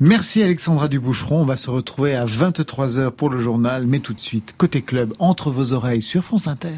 Merci 0.00 0.44
Alexandra 0.44 0.86
Duboucheron. 0.86 1.42
On 1.42 1.44
va 1.44 1.56
se 1.56 1.70
retrouver 1.70 2.14
à 2.14 2.24
23h 2.24 3.10
pour 3.10 3.30
le 3.30 3.38
journal, 3.40 3.84
mais 3.84 3.98
tout 3.98 4.14
de 4.14 4.20
suite, 4.20 4.54
côté 4.56 4.80
club, 4.80 5.12
entre 5.18 5.50
vos 5.50 5.72
oreilles 5.72 6.02
sur 6.02 6.22
France 6.22 6.46
Inter. 6.46 6.68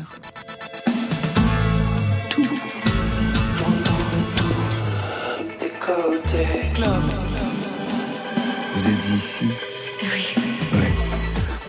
Tout. 2.30 2.42
Vous 8.74 8.88
êtes 8.88 9.08
ici 9.10 9.46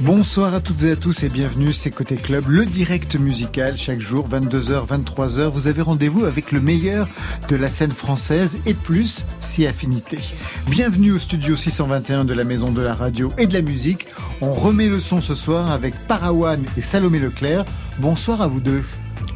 Bonsoir 0.04 0.56
à 0.56 0.62
toutes 0.62 0.82
et 0.82 0.94
à 0.94 0.96
tous 0.96 1.22
et 1.22 1.30
bienvenue, 1.30 1.72
c'est 1.74 1.92
Côté 1.92 2.16
Club, 2.16 2.46
le 2.48 2.66
direct 2.66 3.18
musical 3.18 3.78
chaque 3.78 4.00
jour, 4.00 4.28
22h, 4.28 4.88
23h. 4.88 5.50
Vous 5.50 5.68
avez 5.68 5.84
rendez-vous 5.84 6.26
avec 6.26 6.52
le 6.52 6.60
meilleur 6.60 7.08
de 7.50 7.56
la 7.56 7.70
scène 7.70 7.92
française 7.92 8.58
et 8.66 8.74
plus 8.74 9.28
si 9.40 9.68
affinité. 9.68 10.18
Bienvenue 10.66 11.12
au 11.12 11.20
studio 11.20 11.56
621 11.56 12.26
de 12.26 12.34
la 12.34 12.44
Maison 12.44 12.72
de 12.72 12.82
la 12.82 12.96
Radio 12.96 13.32
et 13.38 13.46
de 13.46 13.54
la 13.54 13.62
Musique. 13.62 14.08
On 14.42 14.54
remet 14.54 14.88
le 14.88 15.00
son 15.00 15.22
ce 15.22 15.36
soir 15.36 15.70
avec 15.70 15.94
Parawan 16.08 16.66
et 16.78 16.82
Salomé 16.82 17.20
Leclerc. 17.20 17.64
Bonsoir 18.00 18.42
à 18.42 18.48
vous 18.48 18.60
deux. 18.60 18.82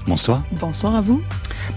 Bonsoir. 0.08 0.44
Bonsoir 0.60 0.96
à 0.96 1.02
vous. 1.02 1.24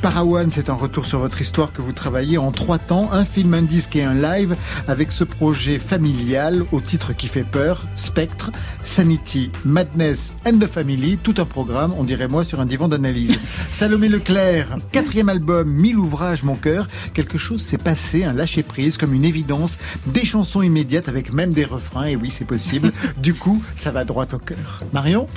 Parawan, 0.02 0.50
c'est 0.50 0.68
un 0.68 0.74
retour 0.74 1.06
sur 1.06 1.18
votre 1.18 1.40
histoire 1.40 1.72
que 1.72 1.80
vous 1.80 1.92
travaillez 1.92 2.36
en 2.36 2.52
trois 2.52 2.78
temps, 2.78 3.10
un 3.10 3.24
film, 3.24 3.54
un 3.54 3.62
disque 3.62 3.96
et 3.96 4.04
un 4.04 4.12
live, 4.12 4.54
avec 4.86 5.12
ce 5.12 5.24
projet 5.24 5.78
familial 5.78 6.62
au 6.70 6.80
titre 6.80 7.14
qui 7.14 7.26
fait 7.26 7.42
peur, 7.42 7.86
Spectre, 7.96 8.50
Sanity, 8.84 9.50
Madness 9.64 10.32
and 10.46 10.58
the 10.58 10.66
Family, 10.66 11.16
tout 11.16 11.36
un 11.38 11.46
programme, 11.46 11.94
on 11.96 12.04
dirait 12.04 12.28
moi, 12.28 12.44
sur 12.44 12.60
un 12.60 12.66
divan 12.66 12.88
d'analyse. 12.88 13.38
Salomé 13.70 14.10
Leclerc, 14.10 14.76
quatrième 14.92 15.30
album, 15.30 15.70
mille 15.70 15.96
ouvrages, 15.96 16.42
mon 16.42 16.54
cœur, 16.54 16.86
quelque 17.14 17.38
chose 17.38 17.62
s'est 17.62 17.78
passé, 17.78 18.24
un 18.24 18.34
lâcher-prise, 18.34 18.98
comme 18.98 19.14
une 19.14 19.24
évidence, 19.24 19.78
des 20.06 20.26
chansons 20.26 20.60
immédiates 20.60 21.08
avec 21.08 21.32
même 21.32 21.54
des 21.54 21.64
refrains, 21.64 22.04
et 22.04 22.16
oui, 22.16 22.28
c'est 22.28 22.44
possible. 22.44 22.92
du 23.16 23.32
coup, 23.32 23.62
ça 23.74 23.90
va 23.90 24.04
droit 24.04 24.26
au 24.34 24.38
cœur. 24.38 24.82
Marion? 24.92 25.28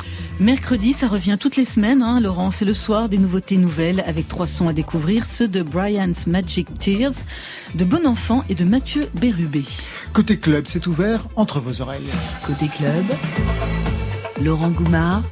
Mercredi, 0.42 0.92
ça 0.92 1.08
revient 1.08 1.38
toutes 1.40 1.56
les 1.56 1.66
semaines, 1.66 2.02
hein, 2.02 2.20
Laurent, 2.20 2.52
c'est 2.52 2.66
le 2.66 2.74
soir 2.82 3.10
des 3.10 3.20
nouveautés 3.20 3.58
nouvelles 3.58 4.04
avec 4.08 4.28
trois 4.28 4.48
sons 4.48 4.68
à 4.68 4.74
découvrir, 4.74 5.28
ceux 5.28 5.48
de 5.48 5.62
Brian's 5.62 6.26
Magic 6.26 6.68
Tears, 6.80 7.14
de 7.76 7.86
Bon 7.86 8.08
Enfant 8.08 8.44
et 8.50 8.56
de 8.56 8.66
Mathieu 8.66 9.08
Bérubé. 9.20 9.64
Côté 10.14 10.40
club, 10.40 10.66
c'est 10.66 10.88
ouvert 10.88 11.28
entre 11.36 11.60
vos 11.60 11.80
oreilles. 11.80 12.10
Côté 12.44 12.68
club, 12.68 13.06
Laurent 14.44 14.70
Goumard 14.70 15.24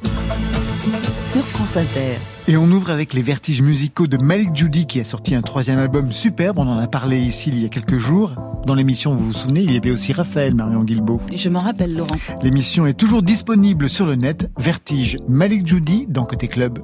sur 1.22 1.44
France 1.44 1.76
Inter. 1.76 2.18
Et 2.46 2.56
on 2.56 2.70
ouvre 2.70 2.90
avec 2.90 3.12
les 3.12 3.22
vertiges 3.22 3.62
musicaux 3.62 4.06
de 4.06 4.16
Malik 4.16 4.54
Judy 4.54 4.86
qui 4.86 5.00
a 5.00 5.04
sorti 5.04 5.34
un 5.34 5.42
troisième 5.42 5.78
album 5.78 6.12
superbe. 6.12 6.58
On 6.58 6.68
en 6.68 6.78
a 6.78 6.86
parlé 6.86 7.18
ici 7.18 7.50
il 7.52 7.60
y 7.60 7.66
a 7.66 7.68
quelques 7.68 7.98
jours. 7.98 8.32
Dans 8.66 8.74
l'émission, 8.74 9.14
vous 9.14 9.26
vous 9.26 9.32
souvenez, 9.32 9.62
il 9.62 9.72
y 9.72 9.76
avait 9.76 9.90
aussi 9.90 10.12
Raphaël 10.12 10.54
Marion 10.54 10.84
Guilbeault. 10.84 11.20
Je 11.34 11.48
m'en 11.48 11.60
rappelle, 11.60 11.96
Laurent. 11.96 12.16
L'émission 12.42 12.86
est 12.86 12.94
toujours 12.94 13.22
disponible 13.22 13.88
sur 13.88 14.06
le 14.06 14.14
net. 14.14 14.48
Vertige 14.58 15.16
Malik 15.28 15.66
Judy 15.66 16.06
dans 16.08 16.24
Côté 16.24 16.46
Club. 16.46 16.78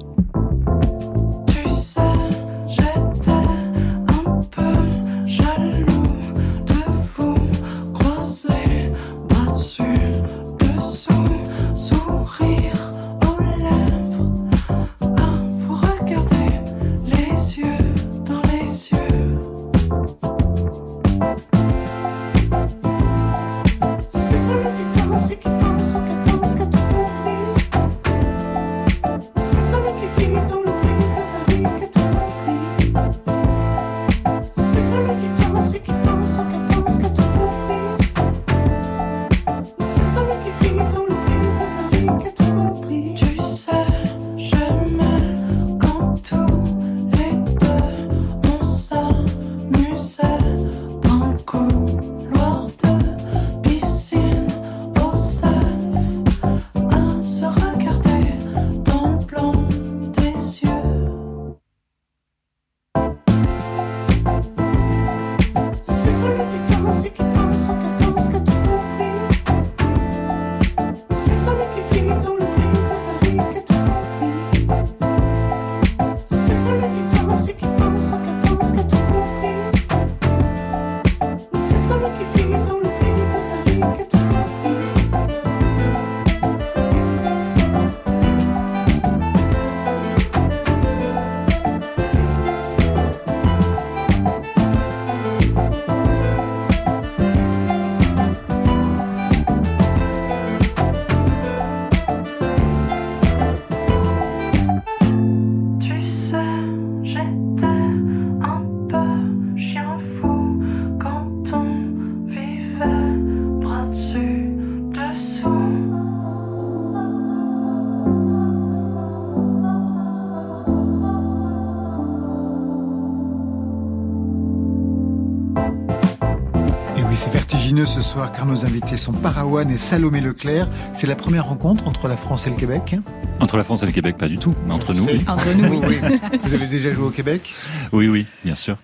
Soir 128.17 128.31
car 128.31 128.47
nos 128.47 128.65
invités 128.65 128.97
sont 128.97 129.13
Parawan 129.13 129.69
et 129.69 129.77
Salomé 129.77 130.21
Leclerc. 130.21 130.67
C'est 130.91 131.05
la 131.05 131.15
première 131.15 131.45
rencontre 131.45 131.87
entre 131.87 132.07
la 132.07 132.17
France 132.17 132.47
et 132.47 132.49
le 132.49 132.55
Québec 132.55 132.95
Entre 133.39 133.57
la 133.57 133.63
France 133.63 133.83
et 133.83 133.85
le 133.85 133.91
Québec, 133.91 134.17
pas 134.17 134.27
du 134.27 134.39
tout, 134.39 134.55
mais 134.65 134.73
entre 134.73 134.91
nous, 134.95 135.05
oui. 135.05 135.23
Entre 135.27 135.53
nous, 135.53 135.81
oui. 135.87 135.99
Vous 136.43 136.53
avez 136.55 136.65
déjà 136.65 136.91
joué 136.91 137.05
au 137.05 137.09
Québec? 137.11 137.53
Oui, 137.91 138.07
oui, 138.07 138.25
bien 138.43 138.55
sûr. 138.55 138.77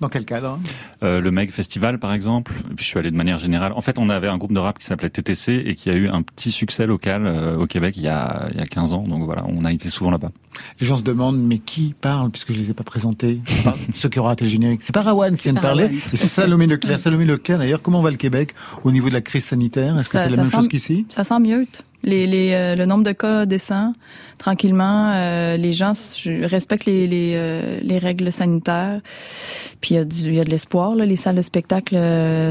Dans 0.00 0.08
quel 0.08 0.26
cadre? 0.26 0.58
Euh, 1.02 1.20
Le 1.20 1.30
Meg 1.30 1.50
Festival, 1.50 1.98
par 1.98 2.12
exemple. 2.12 2.52
je 2.78 2.84
suis 2.84 2.98
allé 2.98 3.10
de 3.10 3.16
manière 3.16 3.38
générale. 3.38 3.72
En 3.72 3.80
fait, 3.80 3.98
on 3.98 4.10
avait 4.10 4.28
un 4.28 4.36
groupe 4.36 4.52
de 4.52 4.58
rap 4.58 4.78
qui 4.78 4.84
s'appelait 4.84 5.08
TTC 5.08 5.62
et 5.64 5.74
qui 5.74 5.88
a 5.88 5.94
eu 5.94 6.08
un 6.08 6.20
petit 6.20 6.50
succès 6.52 6.86
local 6.86 7.22
euh, 7.26 7.56
au 7.56 7.66
Québec 7.66 7.94
il 7.96 8.02
y, 8.02 8.08
a, 8.08 8.48
il 8.52 8.58
y 8.58 8.60
a 8.60 8.66
15 8.66 8.92
ans. 8.92 9.04
Donc 9.04 9.24
voilà, 9.24 9.44
on 9.48 9.64
a 9.64 9.70
été 9.72 9.88
souvent 9.88 10.10
là-bas. 10.10 10.32
Les 10.80 10.86
gens 10.86 10.96
se 10.96 11.02
demandent, 11.02 11.38
mais 11.42 11.58
qui 11.58 11.94
parle, 11.98 12.30
puisque 12.30 12.52
je 12.52 12.58
les 12.58 12.70
ai 12.70 12.74
pas 12.74 12.84
présentés? 12.84 13.40
Ceux 13.94 14.08
qui 14.10 14.18
auront 14.18 14.28
raté 14.28 14.44
le 14.44 14.50
générique. 14.50 14.82
C'est 14.82 14.92
Parawan 14.94 15.34
qui 15.34 15.44
vient 15.44 15.54
de 15.54 15.60
parler. 15.60 15.90
C'est 16.10 16.16
Salomé 16.18 16.66
Leclerc. 16.66 17.00
Salomé 17.00 17.24
Leclerc, 17.24 17.58
d'ailleurs, 17.58 17.80
comment 17.80 18.02
va 18.02 18.10
le 18.10 18.16
Québec 18.16 18.54
au 18.84 18.90
niveau 18.92 19.08
de 19.08 19.14
la 19.14 19.22
crise 19.22 19.44
sanitaire? 19.44 19.98
Est-ce 19.98 20.10
que 20.10 20.18
c'est 20.18 20.28
la 20.28 20.36
même 20.36 20.50
chose 20.50 20.68
qu'ici? 20.68 21.06
Ça 21.08 21.24
sent 21.24 21.38
mieux. 21.40 21.66
Les, 22.06 22.26
les, 22.26 22.52
euh, 22.52 22.76
le 22.76 22.86
nombre 22.86 23.02
de 23.02 23.10
cas 23.10 23.46
descend 23.46 23.92
tranquillement. 24.38 25.10
Euh, 25.12 25.56
les 25.56 25.72
gens 25.72 25.92
respectent 26.42 26.86
les, 26.86 27.08
les, 27.08 27.32
euh, 27.34 27.80
les, 27.82 27.98
règles 27.98 28.30
sanitaires. 28.30 29.00
Puis 29.80 29.94
il 29.94 29.98
y 29.98 30.00
a, 30.00 30.04
du, 30.04 30.32
y 30.32 30.40
a 30.40 30.44
de 30.44 30.50
l'espoir. 30.50 30.94
Les 30.94 31.16
salles 31.16 31.36
de 31.36 31.42
spectacle 31.42 31.98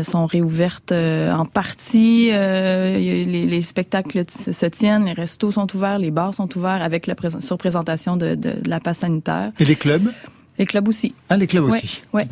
sont 0.04 0.26
réouvertes 0.26 0.92
en 0.92 1.46
partie. 1.46 2.32
Les, 2.32 3.26
les, 3.26 3.62
spectacles 3.62 4.26
se 4.30 4.66
tiennent, 4.66 5.06
les 5.06 5.14
restos 5.14 5.52
sont 5.52 5.74
ouverts, 5.76 6.00
les 6.00 6.12
bars 6.12 6.34
sont 6.34 6.56
ouverts 6.58 6.84
avec 6.84 7.08
la 7.08 7.16
surprésentation 7.40 8.18
de, 8.18 8.36
de, 8.36 8.52
de, 8.52 8.70
la 8.70 8.80
passe 8.80 9.00
sanitaire. 9.00 9.52
Et 9.60 9.66
les 9.66 9.76
clubs? 9.76 10.12
Les 10.58 10.66
clubs 10.66 10.88
aussi. 10.88 11.14
Ah, 11.30 11.38
les 11.38 11.48
clubs 11.48 11.64
aussi. 11.64 12.02
Ouais. 12.14 12.28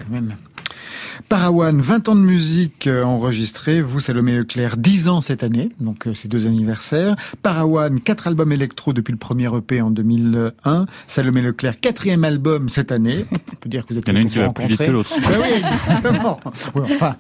Parawan, 1.34 1.82
20 1.82 2.10
ans 2.10 2.16
de 2.16 2.22
musique 2.22 2.86
euh, 2.86 3.02
enregistrée. 3.02 3.82
Vous, 3.82 4.00
Salomé 4.00 4.34
Leclerc, 4.34 4.78
10 4.78 5.08
ans 5.08 5.22
cette 5.22 5.42
année, 5.42 5.70
donc 5.80 6.06
euh, 6.06 6.14
ces 6.14 6.28
deux 6.28 6.46
anniversaires. 6.46 7.16
Parawan, 7.42 8.00
4 8.00 8.28
albums 8.28 8.52
électro 8.52 8.94
depuis 8.94 9.14
le 9.14 9.18
premier 9.18 9.50
EP 9.52 9.82
en 9.82 9.90
2001. 9.90 10.86
Salomé 11.08 11.42
Leclerc, 11.42 11.80
quatrième 11.80 12.24
album 12.24 12.70
cette 12.70 12.92
année. 12.92 13.26
On 13.32 13.56
peut 13.56 13.68
dire 13.68 13.84
que 13.84 13.96
vous 13.96 14.00
êtes 14.00 14.08
Il 14.08 14.12
y 14.12 14.14
en 14.14 14.20
a 14.20 14.22
une 14.22 14.28
qui 14.28 14.38
va 14.38 14.50
plus 14.50 14.68
vite 14.68 14.78
que 14.78 14.92
l'autre. 14.92 15.10
Ben 15.20 15.40
oui, 15.42 15.64
exactement. 15.96 16.40
Ouais, 16.76 16.84
enfin, 16.84 17.16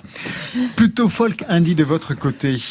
plutôt 0.75 1.09
folk 1.09 1.43
indie 1.49 1.73
de 1.73 1.83
votre 1.83 2.13
côté. 2.13 2.61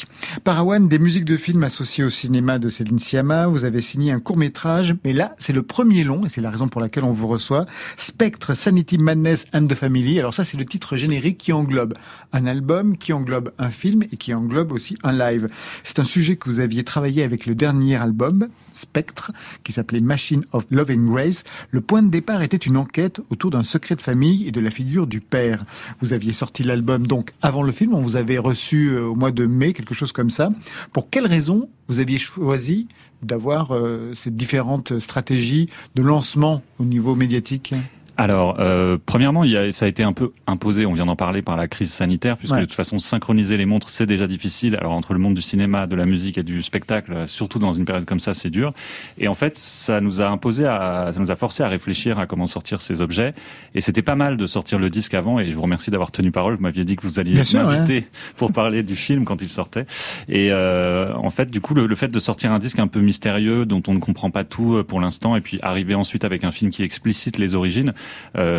Parawan, 0.44 0.86
des 0.86 1.00
musiques 1.00 1.24
de 1.24 1.36
films 1.36 1.64
associées 1.64 2.04
au 2.04 2.10
cinéma 2.10 2.60
de 2.60 2.68
Céline 2.68 3.00
Sciamma. 3.00 3.48
Vous 3.48 3.64
avez 3.64 3.80
signé 3.80 4.12
un 4.12 4.20
court 4.20 4.36
métrage, 4.36 4.94
mais 5.04 5.12
là, 5.12 5.34
c'est 5.38 5.52
le 5.52 5.62
premier 5.64 6.04
long, 6.04 6.24
et 6.24 6.28
c'est 6.28 6.40
la 6.40 6.52
raison 6.52 6.68
pour 6.68 6.80
laquelle 6.80 7.02
on 7.02 7.12
vous 7.12 7.26
reçoit. 7.26 7.66
Spectre, 7.96 8.54
Sanity, 8.54 8.96
Madness 8.96 9.46
and 9.52 9.66
the 9.66 9.74
Family. 9.74 10.20
Alors 10.20 10.34
ça, 10.34 10.44
c'est 10.44 10.56
le 10.56 10.64
titre 10.64 10.96
générique 10.96 11.31
qui 11.34 11.52
englobe 11.52 11.94
un 12.32 12.46
album, 12.46 12.96
qui 12.96 13.12
englobe 13.12 13.52
un 13.58 13.70
film 13.70 14.02
et 14.02 14.17
qui 14.17 14.34
englobe 14.34 14.73
aussi 14.73 14.96
un 15.02 15.12
live. 15.12 15.49
C'est 15.84 15.99
un 15.99 16.05
sujet 16.05 16.37
que 16.37 16.49
vous 16.49 16.61
aviez 16.61 16.84
travaillé 16.84 17.23
avec 17.23 17.46
le 17.46 17.55
dernier 17.55 17.96
album, 17.96 18.49
Spectre, 18.73 19.32
qui 19.64 19.73
s'appelait 19.73 20.00
Machine 20.00 20.44
of 20.52 20.64
Love 20.70 20.90
and 20.90 21.06
Grace. 21.12 21.44
Le 21.70 21.81
point 21.81 22.02
de 22.02 22.11
départ 22.11 22.43
était 22.43 22.56
une 22.56 22.76
enquête 22.76 23.20
autour 23.31 23.50
d'un 23.50 23.62
secret 23.64 23.96
de 23.96 24.02
famille 24.02 24.46
et 24.46 24.52
de 24.52 24.61
la 24.61 24.70
figure 24.70 25.06
du 25.06 25.20
père. 25.20 25.64
Vous 26.00 26.12
aviez 26.12 26.32
sorti 26.32 26.62
l'album 26.62 27.06
donc 27.06 27.32
avant 27.43 27.62
le 27.62 27.73
film, 27.73 27.94
on 27.94 28.00
vous 28.00 28.17
avait 28.17 28.38
reçu 28.38 28.88
euh, 28.88 29.05
au 29.05 29.14
mois 29.14 29.31
de 29.31 29.46
mai, 29.46 29.73
quelque 29.73 29.94
chose 29.94 30.12
comme 30.12 30.31
ça. 30.31 30.50
Pour 30.93 31.11
quelles 31.11 31.26
raisons 31.26 31.69
vous 31.88 31.99
aviez 31.99 32.19
choisi 32.19 32.88
d'avoir 33.23 33.75
euh, 33.75 34.12
ces 34.14 34.31
différentes 34.31 34.99
stratégies 34.99 35.69
de 35.94 36.02
lancement 36.02 36.62
au 36.79 36.84
niveau 36.84 37.14
médiatique? 37.14 37.75
Alors, 38.22 38.56
euh, 38.60 38.98
premièrement, 39.04 39.42
il 39.42 39.50
y 39.50 39.56
a, 39.56 39.72
ça 39.72 39.86
a 39.86 39.88
été 39.88 40.04
un 40.04 40.12
peu 40.12 40.32
imposé, 40.46 40.86
on 40.86 40.92
vient 40.92 41.06
d'en 41.06 41.16
parler, 41.16 41.42
par 41.42 41.56
la 41.56 41.66
crise 41.66 41.92
sanitaire, 41.92 42.36
puisque 42.36 42.54
Ouais. 42.54 42.60
de 42.60 42.66
toute 42.66 42.74
façon, 42.74 43.00
synchroniser 43.00 43.56
les 43.56 43.66
montres, 43.66 43.90
c'est 43.90 44.06
déjà 44.06 44.28
difficile. 44.28 44.76
Alors, 44.78 44.92
entre 44.92 45.12
le 45.12 45.19
monde 45.19 45.34
du 45.34 45.42
cinéma, 45.42 45.88
de 45.88 45.96
la 45.96 46.06
musique 46.06 46.38
et 46.38 46.44
du 46.44 46.62
spectacle, 46.62 47.24
surtout 47.26 47.58
dans 47.58 47.72
une 47.72 47.84
période 47.84 48.04
comme 48.04 48.20
ça, 48.20 48.32
c'est 48.32 48.48
dur. 48.50 48.72
Et 49.19 49.26
en 49.26 49.34
fait, 49.34 49.56
ça 49.58 50.00
nous 50.00 50.20
a 50.20 50.28
imposé, 50.28 50.66
à, 50.66 51.10
ça 51.12 51.19
nous 51.19 51.32
a 51.32 51.34
forcé 51.36 51.64
à 51.64 51.69
réfléchir 51.69 52.19
à 52.20 52.26
comment 52.26 52.46
sortir 52.46 52.80
ces 52.80 53.00
objets. 53.00 53.34
Et 53.74 53.80
c'était 53.80 54.02
pas 54.02 54.14
mal 54.14 54.36
de 54.36 54.46
sortir 54.46 54.78
le 54.78 54.88
disque 54.88 55.14
avant, 55.14 55.40
et 55.40 55.50
je 55.50 55.54
vous 55.56 55.62
remercie 55.62 55.90
d'avoir 55.90 56.12
tenu 56.12 56.30
parole. 56.30 56.54
Vous 56.54 56.62
m'aviez 56.62 56.84
dit 56.84 56.94
que 56.94 57.02
vous 57.02 57.19
alliez 57.19 57.42
m'inviter 57.54 58.06
pour 58.36 58.52
parler 58.52 58.84
du 58.84 58.94
film 58.94 59.24
quand 59.24 59.42
il 59.42 59.48
sortait. 59.48 59.86
Et 60.28 60.52
euh, 60.52 61.12
en 61.16 61.30
fait, 61.30 61.50
du 61.50 61.60
coup, 61.60 61.74
le, 61.74 61.86
le 61.88 61.94
fait 61.96 62.08
de 62.08 62.19
sortir 62.20 62.52
un 62.52 62.60
disque 62.60 62.78
un 62.78 62.86
peu 62.86 63.00
mystérieux, 63.00 63.66
dont 63.66 63.82
on 63.88 63.94
ne 63.94 63.98
comprend 64.00 64.30
pas 64.30 64.44
tout 64.44 64.76
euh, 64.76 64.84
pour 64.84 65.00
l'instant, 65.00 65.34
et 65.34 65.40
puis 65.40 65.58
arriver 65.62 65.94
ensuite 65.96 66.24
avec 66.24 66.44
un 66.44 66.50
film 66.52 66.70
qui 66.70 66.82
explicite 66.84 67.38
les 67.38 67.54
origines, 67.54 67.92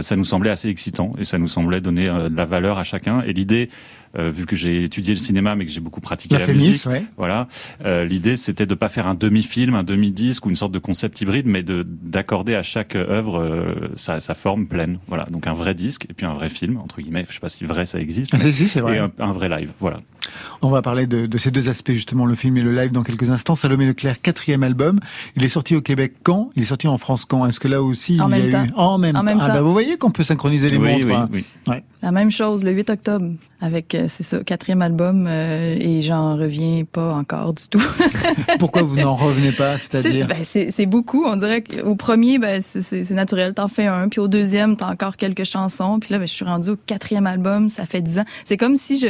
ça 0.01 0.15
nous 0.15 0.25
semblait 0.25 0.49
assez 0.49 0.69
excitant 0.69 1.11
et 1.17 1.23
ça 1.23 1.37
nous 1.37 1.47
semblait 1.47 1.81
donner 1.81 2.07
euh, 2.07 2.29
de 2.29 2.37
la 2.37 2.45
valeur 2.45 2.77
à 2.77 2.83
chacun. 2.83 3.21
Et 3.21 3.33
l'idée, 3.33 3.69
euh, 4.17 4.29
vu 4.31 4.45
que 4.45 4.55
j'ai 4.55 4.83
étudié 4.83 5.13
le 5.13 5.19
cinéma 5.19 5.55
mais 5.55 5.65
que 5.65 5.71
j'ai 5.71 5.79
beaucoup 5.79 6.01
pratiqué 6.01 6.35
La 6.35 6.39
la, 6.41 6.45
Fémis, 6.47 6.67
musique, 6.67 6.85
ouais. 6.87 7.05
voilà, 7.17 7.47
euh, 7.85 8.05
l'idée 8.05 8.35
c'était 8.35 8.65
de 8.65 8.75
pas 8.75 8.89
faire 8.89 9.07
un 9.07 9.15
demi-film, 9.15 9.75
un 9.75 9.83
demi-disque 9.83 10.45
ou 10.45 10.49
une 10.49 10.55
sorte 10.55 10.71
de 10.71 10.79
concept 10.79 11.19
hybride, 11.21 11.45
mais 11.47 11.63
de 11.63 11.85
d'accorder 11.87 12.55
à 12.55 12.63
chaque 12.63 12.95
œuvre 12.95 13.39
euh, 13.39 13.91
sa, 13.95 14.19
sa 14.19 14.33
forme 14.33 14.67
pleine. 14.67 14.97
Voilà, 15.07 15.25
donc 15.31 15.47
un 15.47 15.53
vrai 15.53 15.73
disque 15.73 16.05
et 16.09 16.13
puis 16.13 16.25
un 16.25 16.33
vrai 16.33 16.49
film 16.49 16.77
entre 16.77 17.01
guillemets. 17.01 17.25
Je 17.27 17.33
sais 17.33 17.39
pas 17.39 17.49
si 17.49 17.65
vrai 17.65 17.85
ça 17.85 17.99
existe. 17.99 18.31
Ah, 18.33 18.39
si, 18.39 18.53
si, 18.53 18.67
c'est 18.67 18.81
vrai. 18.81 18.95
Et 18.97 18.99
un, 18.99 19.11
un 19.19 19.31
vrai 19.31 19.49
live, 19.49 19.71
voilà. 19.79 19.97
On 20.61 20.69
va 20.69 20.81
parler 20.81 21.05
de, 21.07 21.25
de 21.25 21.37
ces 21.37 21.51
deux 21.51 21.67
aspects, 21.67 21.91
justement, 21.91 22.25
le 22.25 22.35
film 22.35 22.55
et 22.57 22.61
le 22.61 22.71
live, 22.73 22.91
dans 22.91 23.03
quelques 23.03 23.29
instants. 23.29 23.55
Salomé 23.55 23.85
Leclerc, 23.85 24.21
quatrième 24.21 24.63
album. 24.63 24.99
Il 25.35 25.43
est 25.43 25.49
sorti 25.49 25.75
au 25.75 25.81
Québec 25.81 26.13
quand? 26.23 26.49
Il 26.55 26.61
est 26.63 26.65
sorti 26.67 26.87
en 26.87 26.97
France 26.97 27.25
quand? 27.25 27.45
Est-ce 27.45 27.59
que 27.59 27.67
là 27.67 27.81
aussi, 27.83 28.19
En 28.21 28.31
il 28.31 28.37
y 28.37 28.41
même 28.41 28.55
a 28.55 28.59
temps. 28.59 28.65
eu... 28.65 28.71
En 28.77 28.97
même, 28.97 29.15
En 29.17 29.23
même 29.23 29.37
ah, 29.41 29.47
temps. 29.47 29.53
bah, 29.53 29.61
vous 29.61 29.73
voyez 29.73 29.97
qu'on 29.97 30.11
peut 30.11 30.23
synchroniser 30.23 30.69
les 30.69 30.77
oui, 30.77 30.91
montres. 30.91 31.07
oui, 31.07 31.13
hein. 31.13 31.29
oui. 31.67 31.75
La 32.03 32.11
même 32.11 32.29
chose, 32.29 32.63
le 32.65 32.71
8 32.71 32.89
octobre, 32.89 33.31
avec, 33.61 33.95
euh, 33.95 34.05
c'est 34.09 34.23
ça, 34.23 34.39
quatrième 34.43 34.81
album, 34.81 35.25
euh, 35.25 35.75
et 35.79 36.01
j'en 36.01 36.35
reviens 36.35 36.83
pas 36.83 37.13
encore 37.13 37.53
du 37.53 37.63
tout. 37.69 37.81
Pourquoi 38.59 38.81
vous 38.83 38.97
n'en 38.97 39.15
revenez 39.15 39.53
pas 39.53 39.77
C'est 39.77 40.01
C'est-à-dire? 40.01 40.27
ben, 40.27 40.37
c'est- 40.43 40.69
c'est 40.71 40.85
beaucoup. 40.85 41.23
On 41.25 41.37
dirait 41.37 41.63
qu'au 41.63 41.95
premier, 41.95 42.39
ben, 42.39 42.61
c'est- 42.61 43.09
naturel, 43.11 43.53
t'en 43.53 43.69
fais 43.69 43.87
un. 43.87 44.09
Puis 44.09 44.19
au 44.19 44.27
deuxième, 44.27 44.75
t'as 44.75 44.89
encore 44.91 45.15
quelques 45.15 45.45
chansons. 45.45 45.99
Puis 45.99 46.11
là, 46.11 46.19
ben, 46.19 46.27
je 46.27 46.33
suis 46.33 46.45
rendue 46.45 46.71
au 46.71 46.75
quatrième 46.75 47.25
album, 47.25 47.69
ça 47.69 47.85
fait 47.85 48.01
dix 48.01 48.19
ans. 48.19 48.25
C'est 48.45 48.57
comme 48.57 48.75
si 48.75 48.99
je... 48.99 49.07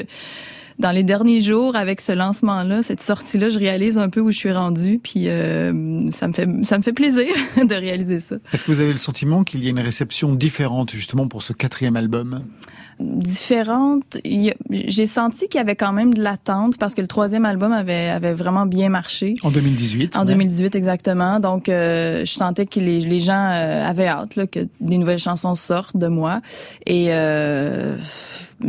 Dans 0.79 0.89
les 0.89 1.03
derniers 1.03 1.39
jours, 1.39 1.75
avec 1.75 2.01
ce 2.01 2.11
lancement-là, 2.11 2.81
cette 2.81 2.99
sortie-là, 3.01 3.49
je 3.49 3.59
réalise 3.59 3.99
un 3.99 4.09
peu 4.09 4.21
où 4.21 4.31
je 4.31 4.37
suis 4.39 4.51
rendue, 4.51 4.99
puis 5.01 5.25
euh, 5.27 6.09
ça 6.09 6.27
me 6.27 6.33
fait 6.33 6.47
ça 6.63 6.79
me 6.79 6.83
fait 6.83 6.93
plaisir 6.93 7.27
de 7.57 7.75
réaliser 7.75 8.19
ça. 8.19 8.37
Est-ce 8.51 8.65
que 8.65 8.71
vous 8.71 8.79
avez 8.79 8.91
le 8.91 8.97
sentiment 8.97 9.43
qu'il 9.43 9.63
y 9.63 9.67
a 9.67 9.69
une 9.69 9.79
réception 9.79 10.33
différente, 10.33 10.89
justement, 10.91 11.27
pour 11.27 11.43
ce 11.43 11.53
quatrième 11.53 11.95
album? 11.95 12.41
Différente. 12.99 14.17
Il 14.23 14.41
y 14.41 14.51
a- 14.51 14.55
J'ai 14.69 15.05
senti 15.05 15.47
qu'il 15.47 15.57
y 15.57 15.61
avait 15.61 15.75
quand 15.75 15.93
même 15.93 16.13
de 16.13 16.21
l'attente 16.21 16.77
parce 16.77 16.95
que 16.95 17.01
le 17.01 17.07
troisième 17.07 17.45
album 17.45 17.71
avait, 17.71 18.09
avait 18.09 18.33
vraiment 18.33 18.65
bien 18.65 18.89
marché. 18.89 19.35
En 19.43 19.51
2018 19.51 20.15
En 20.17 20.21
ouais. 20.21 20.25
2018 20.27 20.75
exactement. 20.75 21.39
Donc 21.39 21.69
euh, 21.69 22.25
je 22.25 22.31
sentais 22.31 22.65
que 22.65 22.79
les, 22.79 22.99
les 22.99 23.19
gens 23.19 23.49
euh, 23.53 23.87
avaient 23.87 24.07
hâte 24.07 24.35
là, 24.35 24.47
que 24.47 24.67
des 24.81 24.97
nouvelles 24.97 25.19
chansons 25.19 25.55
sortent 25.55 25.97
de 25.97 26.07
moi. 26.07 26.41
Et 26.85 27.07
euh, 27.13 27.97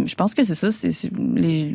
je 0.04 0.14
pense 0.14 0.34
que 0.34 0.42
c'est 0.44 0.54
ça. 0.54 0.70
C'est 0.70 0.90
c'est 0.90 1.10
les. 1.34 1.74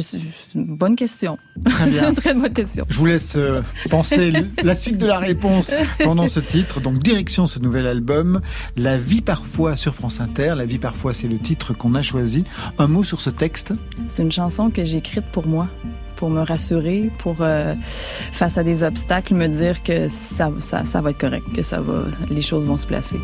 C'est 0.00 0.20
une 0.54 0.76
bonne 0.76 0.96
question. 0.96 1.38
Très 1.64 1.84
c'est 1.90 2.00
bien. 2.00 2.08
une 2.10 2.14
très 2.14 2.34
bonne 2.34 2.52
question. 2.52 2.84
Je 2.88 2.98
vous 2.98 3.06
laisse 3.06 3.34
euh, 3.36 3.60
penser 3.90 4.32
la 4.62 4.74
suite 4.74 4.98
de 4.98 5.06
la 5.06 5.18
réponse 5.18 5.74
pendant 6.02 6.28
ce 6.28 6.40
titre. 6.40 6.80
Donc, 6.80 6.98
direction 6.98 7.46
ce 7.46 7.58
nouvel 7.58 7.86
album, 7.86 8.40
La 8.76 8.96
vie 8.96 9.20
parfois 9.20 9.76
sur 9.76 9.94
France 9.94 10.20
Inter. 10.20 10.54
La 10.56 10.66
vie 10.66 10.78
parfois, 10.78 11.12
c'est 11.14 11.28
le 11.28 11.38
titre 11.38 11.74
qu'on 11.74 11.94
a 11.94 12.02
choisi. 12.02 12.44
Un 12.78 12.88
mot 12.88 13.04
sur 13.04 13.20
ce 13.20 13.30
texte 13.30 13.74
C'est 14.06 14.22
une 14.22 14.32
chanson 14.32 14.70
que 14.70 14.84
j'ai 14.84 14.98
écrite 14.98 15.26
pour 15.32 15.46
moi, 15.46 15.68
pour 16.16 16.30
me 16.30 16.40
rassurer, 16.40 17.10
pour 17.18 17.36
euh, 17.40 17.74
face 18.32 18.58
à 18.58 18.62
des 18.62 18.84
obstacles, 18.84 19.34
me 19.34 19.48
dire 19.48 19.82
que 19.82 20.08
ça, 20.08 20.50
ça, 20.60 20.84
ça 20.84 21.00
va 21.00 21.10
être 21.10 21.18
correct, 21.18 21.44
que 21.54 21.62
ça 21.62 21.80
va, 21.80 22.04
les 22.30 22.40
choses 22.42 22.64
vont 22.66 22.76
se 22.76 22.86
placer. 22.86 23.18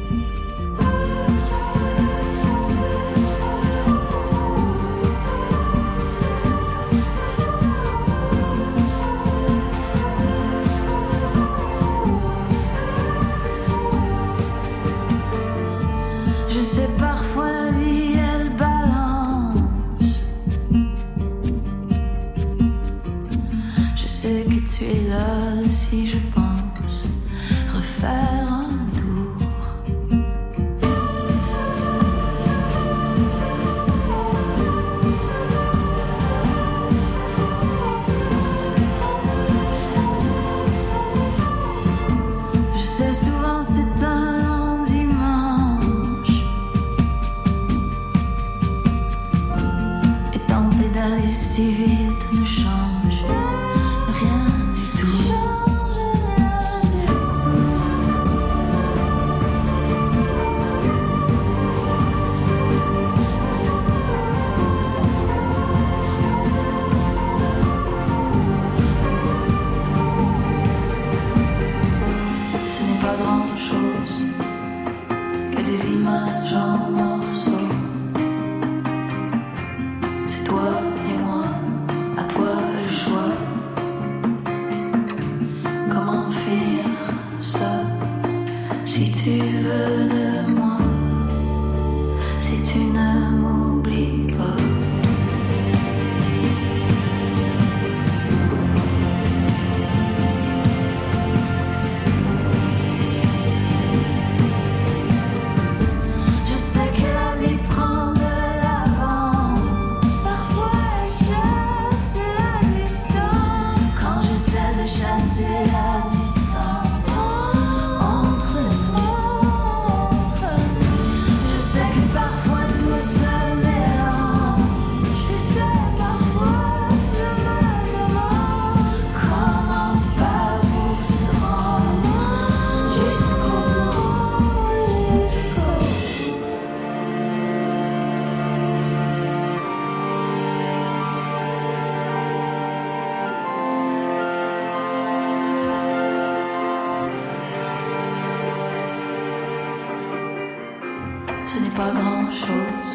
Ce 151.59 151.63
n'est 151.65 151.71
pas 151.71 151.91
grand 151.91 152.31
chose 152.31 152.89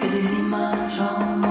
que 0.00 0.06
des 0.06 0.32
images. 0.32 1.47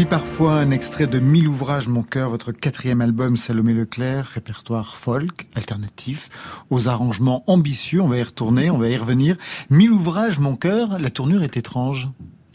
Vie 0.00 0.06
parfois, 0.06 0.54
un 0.54 0.70
extrait 0.70 1.06
de 1.06 1.18
Mille 1.18 1.46
ouvrages, 1.46 1.86
mon 1.86 2.02
cœur, 2.02 2.30
votre 2.30 2.52
quatrième 2.52 3.02
album 3.02 3.36
Salomé 3.36 3.74
Leclerc, 3.74 4.28
répertoire 4.28 4.96
folk, 4.96 5.46
alternatif, 5.54 6.30
aux 6.70 6.88
arrangements 6.88 7.44
ambitieux, 7.46 8.00
on 8.00 8.08
va 8.08 8.16
y 8.16 8.22
retourner, 8.22 8.70
on 8.70 8.78
va 8.78 8.88
y 8.88 8.96
revenir. 8.96 9.36
Mille 9.68 9.92
ouvrages, 9.92 10.38
mon 10.38 10.56
cœur, 10.56 10.98
la 10.98 11.10
tournure 11.10 11.42
est 11.42 11.58
étrange. 11.58 12.08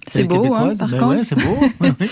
C'est 0.08 0.24
beau, 0.24 0.56
hein, 0.56 0.74
par 0.76 0.88
Ben 0.90 1.00
contre. 1.00 1.16
ouais, 1.18 1.24
c'est 1.24 1.36
beau. 1.36 1.86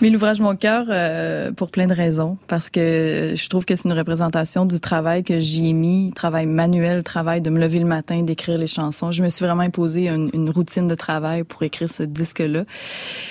Mais 0.00 0.10
l'ouvrage 0.10 0.38
Mon 0.40 0.54
cœur, 0.54 0.86
euh, 0.90 1.50
pour 1.50 1.70
plein 1.72 1.88
de 1.88 1.92
raisons, 1.92 2.38
parce 2.46 2.70
que 2.70 3.32
je 3.34 3.48
trouve 3.48 3.64
que 3.64 3.74
c'est 3.74 3.88
une 3.88 3.98
représentation 3.98 4.64
du 4.64 4.78
travail 4.78 5.24
que 5.24 5.40
j'y 5.40 5.68
ai 5.68 5.72
mis, 5.72 6.12
travail 6.14 6.46
manuel, 6.46 7.02
travail 7.02 7.40
de 7.40 7.50
me 7.50 7.58
lever 7.58 7.80
le 7.80 7.84
matin, 7.84 8.22
d'écrire 8.22 8.58
les 8.58 8.68
chansons. 8.68 9.10
Je 9.10 9.24
me 9.24 9.28
suis 9.28 9.44
vraiment 9.44 9.62
imposé 9.62 10.08
une, 10.08 10.30
une 10.34 10.50
routine 10.50 10.86
de 10.86 10.94
travail 10.94 11.42
pour 11.42 11.64
écrire 11.64 11.90
ce 11.90 12.04
disque-là, 12.04 12.62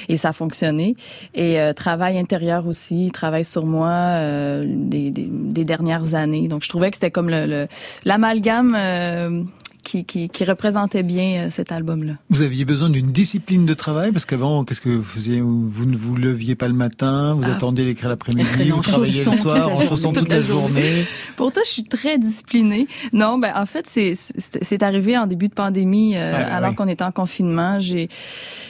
et 0.09 0.17
ça 0.17 0.29
a 0.29 0.33
fonctionné. 0.33 0.97
Et 1.33 1.57
euh, 1.61 1.71
travail 1.71 2.17
intérieur 2.19 2.67
aussi, 2.67 3.11
travail 3.13 3.45
sur 3.45 3.65
moi 3.65 3.87
euh, 3.89 4.65
des, 4.67 5.09
des, 5.09 5.29
des 5.31 5.63
dernières 5.63 6.15
années. 6.15 6.49
Donc 6.49 6.63
je 6.63 6.69
trouvais 6.69 6.89
que 6.91 6.97
c'était 6.97 7.11
comme 7.11 7.29
le 7.29 7.45
le- 7.45 7.67
l'amalgame 8.03 8.75
euh, 8.77 9.41
qui, 9.87 10.03
qui, 10.03 10.27
qui 10.27 10.43
représentait 10.43 11.01
bien 11.03 11.45
euh, 11.45 11.49
cet 11.49 11.71
album-là. 11.71 12.13
Vous 12.29 12.41
aviez 12.41 12.65
besoin 12.65 12.89
d'une 12.89 13.11
discipline 13.13 13.65
de 13.65 13.73
travail? 13.73 14.11
Parce 14.11 14.25
qu'avant, 14.25 14.65
qu'est-ce 14.65 14.81
que 14.81 14.89
vous 14.89 15.03
faisiez? 15.03 15.39
Vous 15.41 15.85
ne 15.85 15.95
vous 15.95 16.15
leviez 16.15 16.55
pas 16.55 16.67
le 16.67 16.73
matin, 16.73 17.35
vous 17.35 17.45
Ah. 17.47 17.55
attendiez 17.55 17.85
l'écrire 17.85 18.09
l'après-midi, 18.09 18.69
vous 18.69 18.81
travailliez 18.81 19.23
le 19.23 19.31
soir 19.37 19.69
en 19.69 19.79
chaussons 19.81 19.95
journée. 20.13 20.19
toute 20.19 20.29
la 20.29 20.41
journée. 20.41 21.05
Pourtant, 21.37 21.61
je 21.65 21.69
suis 21.71 21.83
très 21.85 22.17
disciplinée. 22.17 22.87
Non, 23.13 23.37
ben 23.37 23.53
en 23.55 23.65
fait, 23.65 23.87
c'est 23.87 24.83
arrivé 24.83 25.17
en 25.17 25.25
début 25.25 25.47
de 25.47 25.53
pandémie, 25.53 26.15
euh, 26.17 26.33
Ah, 26.35 26.57
alors 26.57 26.71
oui. 26.71 26.75
qu'on 26.75 26.87
était 26.89 27.03
en 27.05 27.11
confinement. 27.13 27.79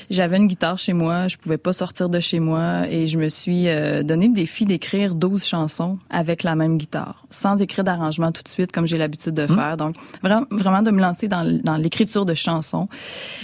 J'avais 0.09 0.37
une 0.37 0.47
guitare 0.47 0.77
chez 0.77 0.93
moi, 0.93 1.27
je 1.27 1.35
pouvais 1.37 1.57
pas 1.57 1.73
sortir 1.73 2.07
de 2.09 2.19
chez 2.19 2.39
moi 2.39 2.87
et 2.89 3.07
je 3.07 3.17
me 3.17 3.27
suis 3.27 3.67
euh, 3.67 4.03
donné 4.03 4.27
le 4.27 4.33
défi 4.33 4.65
d'écrire 4.65 5.15
12 5.15 5.43
chansons 5.43 5.97
avec 6.09 6.43
la 6.43 6.55
même 6.55 6.77
guitare, 6.77 7.25
sans 7.29 7.61
écrire 7.61 7.83
d'arrangement 7.83 8.31
tout 8.31 8.41
de 8.43 8.47
suite 8.47 8.71
comme 8.71 8.85
j'ai 8.87 8.97
l'habitude 8.97 9.33
de 9.33 9.47
faire. 9.47 9.75
Donc 9.75 9.95
vraiment 10.23 10.45
vraiment 10.49 10.81
de 10.81 10.91
me 10.91 11.01
dans, 11.27 11.77
l'écriture 11.77 12.25
de 12.25 12.33
chansons, 12.33 12.87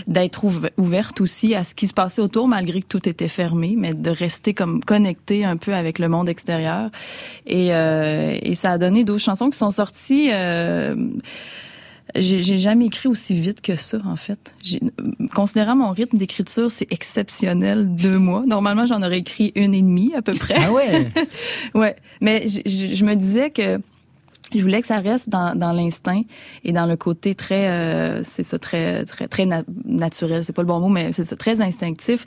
d'être 0.08 0.46
ouv- 0.46 0.72
ouverte 0.78 1.22
aussi 1.22 1.56
à 1.56 1.64
ce 1.64 1.76
qui 1.76 1.88
se 1.88 1.94
passait 1.94 2.22
autour 2.22 2.48
malgré 2.48 2.82
que 2.82 2.88
tout 2.88 3.08
était 3.08 3.28
fermé, 3.28 3.76
mais 3.78 3.94
de 3.94 4.10
rester 4.10 4.54
comme 4.54 4.84
connectée 4.84 5.46
un 5.46 5.58
peu 5.58 5.74
avec 5.74 6.00
le 6.00 6.10
monde 6.10 6.30
extérieur. 6.30 6.90
Et, 7.46 7.74
euh, 7.74 8.38
et 8.42 8.56
ça 8.56 8.72
a 8.72 8.78
donné 8.78 9.04
12 9.04 9.22
chansons 9.22 9.50
qui 9.50 9.58
sont 9.58 9.72
sorties. 9.72 10.30
Euh, 10.32 10.96
j'ai 12.16 12.60
jamais 12.60 12.86
écrit 12.88 13.08
aussi 13.10 13.34
vite 13.34 13.62
que 13.62 13.76
ça, 13.76 13.98
en 14.06 14.18
fait. 14.18 14.54
Considérant 15.34 15.76
mon 15.76 15.90
rythme 15.92 16.18
d'écriture, 16.18 16.70
c'est 16.70 16.92
exceptionnel, 16.92 17.96
deux 17.96 18.20
mois. 18.20 18.44
Normalement, 18.46 18.86
j'en 18.86 19.02
aurais 19.02 19.20
écrit 19.20 19.52
une 19.56 19.74
et 19.74 19.82
demie, 19.82 20.14
à 20.16 20.22
peu 20.22 20.34
près. 20.34 20.56
Ah 20.58 20.72
ouais? 20.72 21.08
Ouais, 21.74 21.96
mais 22.22 22.46
je 22.48 23.04
me 23.04 23.16
disais 23.16 23.50
que 23.50 23.80
je 24.60 24.62
voulais 24.62 24.82
que 24.82 24.88
ça 24.88 25.00
reste 25.00 25.30
dans, 25.30 25.56
dans 25.58 25.72
l'instinct 25.72 26.22
et 26.64 26.74
dans 26.74 26.86
le 26.86 26.96
côté 26.96 27.36
très, 27.36 27.68
euh, 27.70 28.24
c'est 28.24 28.44
ça, 28.44 28.60
très, 28.60 29.06
très, 29.06 29.28
très 29.28 29.46
na- 29.46 29.64
naturel. 29.86 30.44
C'est 30.46 30.54
pas 30.54 30.62
le 30.62 30.68
bon 30.68 30.80
mot, 30.80 30.90
mais 30.90 31.12
c'est 31.12 31.24
ça, 31.24 31.36
très 31.36 31.62
instinctif. 31.62 32.26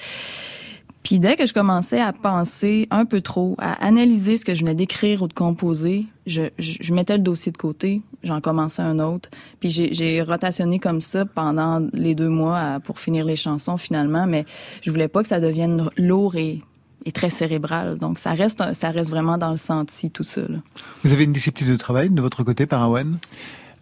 Puis 1.02 1.20
dès 1.20 1.36
que 1.36 1.46
je 1.46 1.52
commençais 1.52 2.00
à 2.00 2.12
penser 2.12 2.88
un 2.90 3.04
peu 3.04 3.20
trop, 3.20 3.54
à 3.58 3.74
analyser 3.86 4.38
ce 4.38 4.44
que 4.44 4.56
je 4.56 4.60
venais 4.62 4.74
d'écrire 4.74 5.22
ou 5.22 5.28
de 5.28 5.32
composer, 5.34 6.06
je, 6.26 6.42
je, 6.58 6.72
je 6.80 6.92
mettais 6.92 7.16
le 7.16 7.22
dossier 7.22 7.52
de 7.52 7.56
côté, 7.56 8.02
j'en 8.24 8.40
commençais 8.40 8.82
un 8.82 8.98
autre. 8.98 9.28
Puis 9.60 9.70
j'ai 9.70 10.20
rotationné 10.22 10.80
comme 10.80 11.00
ça 11.00 11.24
pendant 11.24 11.86
les 11.92 12.16
deux 12.16 12.28
mois 12.28 12.58
à- 12.58 12.80
pour 12.80 12.98
finir 12.98 13.24
les 13.24 13.36
chansons 13.36 13.76
finalement, 13.76 14.26
mais 14.26 14.44
je 14.82 14.90
voulais 14.90 15.06
pas 15.06 15.22
que 15.22 15.28
ça 15.28 15.38
devienne 15.38 15.88
lourd 15.96 16.34
et, 16.34 16.60
et 17.06 17.12
très 17.12 17.30
cérébral. 17.30 17.96
Donc 17.96 18.18
ça 18.18 18.32
reste, 18.32 18.62
ça 18.74 18.90
reste 18.90 19.10
vraiment 19.10 19.38
dans 19.38 19.52
le 19.52 19.56
senti 19.56 20.10
tout 20.10 20.24
ça. 20.24 20.42
Vous 21.04 21.12
avez 21.12 21.24
une 21.24 21.32
discipline 21.32 21.70
de 21.70 21.76
travail 21.76 22.10
de 22.10 22.20
votre 22.20 22.42
côté, 22.42 22.66
Parawan? 22.66 23.16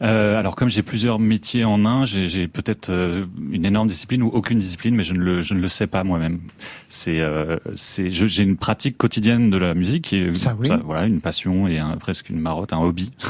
Euh, 0.05 0.39
alors 0.39 0.55
comme 0.55 0.69
j'ai 0.69 0.83
plusieurs 0.83 1.19
métiers 1.19 1.65
en 1.65 1.87
un, 1.87 2.05
j'ai 2.05 2.47
peut-être 2.47 2.91
euh, 2.91 3.25
une 3.51 3.67
énorme 3.67 3.89
discipline 3.89 4.23
ou 4.23 4.29
aucune 4.29 4.59
discipline, 4.59 4.95
mais 4.95 5.05
je 5.05 5.15
ne 5.15 5.19
le, 5.19 5.41
je 5.41 5.55
ne 5.55 5.61
le 5.61 5.69
sais 5.69 5.87
pas 5.87 6.05
moi-même. 6.05 6.41
C'est, 6.89 7.21
euh, 7.21 7.57
j'ai 7.75 8.43
une 8.43 8.57
pratique 8.59 8.99
quotidienne 8.99 9.51
de 9.51 9.57
la 9.57 9.75
musique 9.75 10.05
qui 10.05 10.17
est 10.17 10.37
Ça, 10.37 10.55
oui. 10.59 10.69
voilà, 10.85 11.07
une 11.07 11.21
passion 11.21 11.67
et 11.69 11.79
un, 11.79 11.97
presque 11.97 12.29
une 12.29 12.41
marotte, 12.41 12.73
un 12.73 12.81
hobby. 12.81 13.13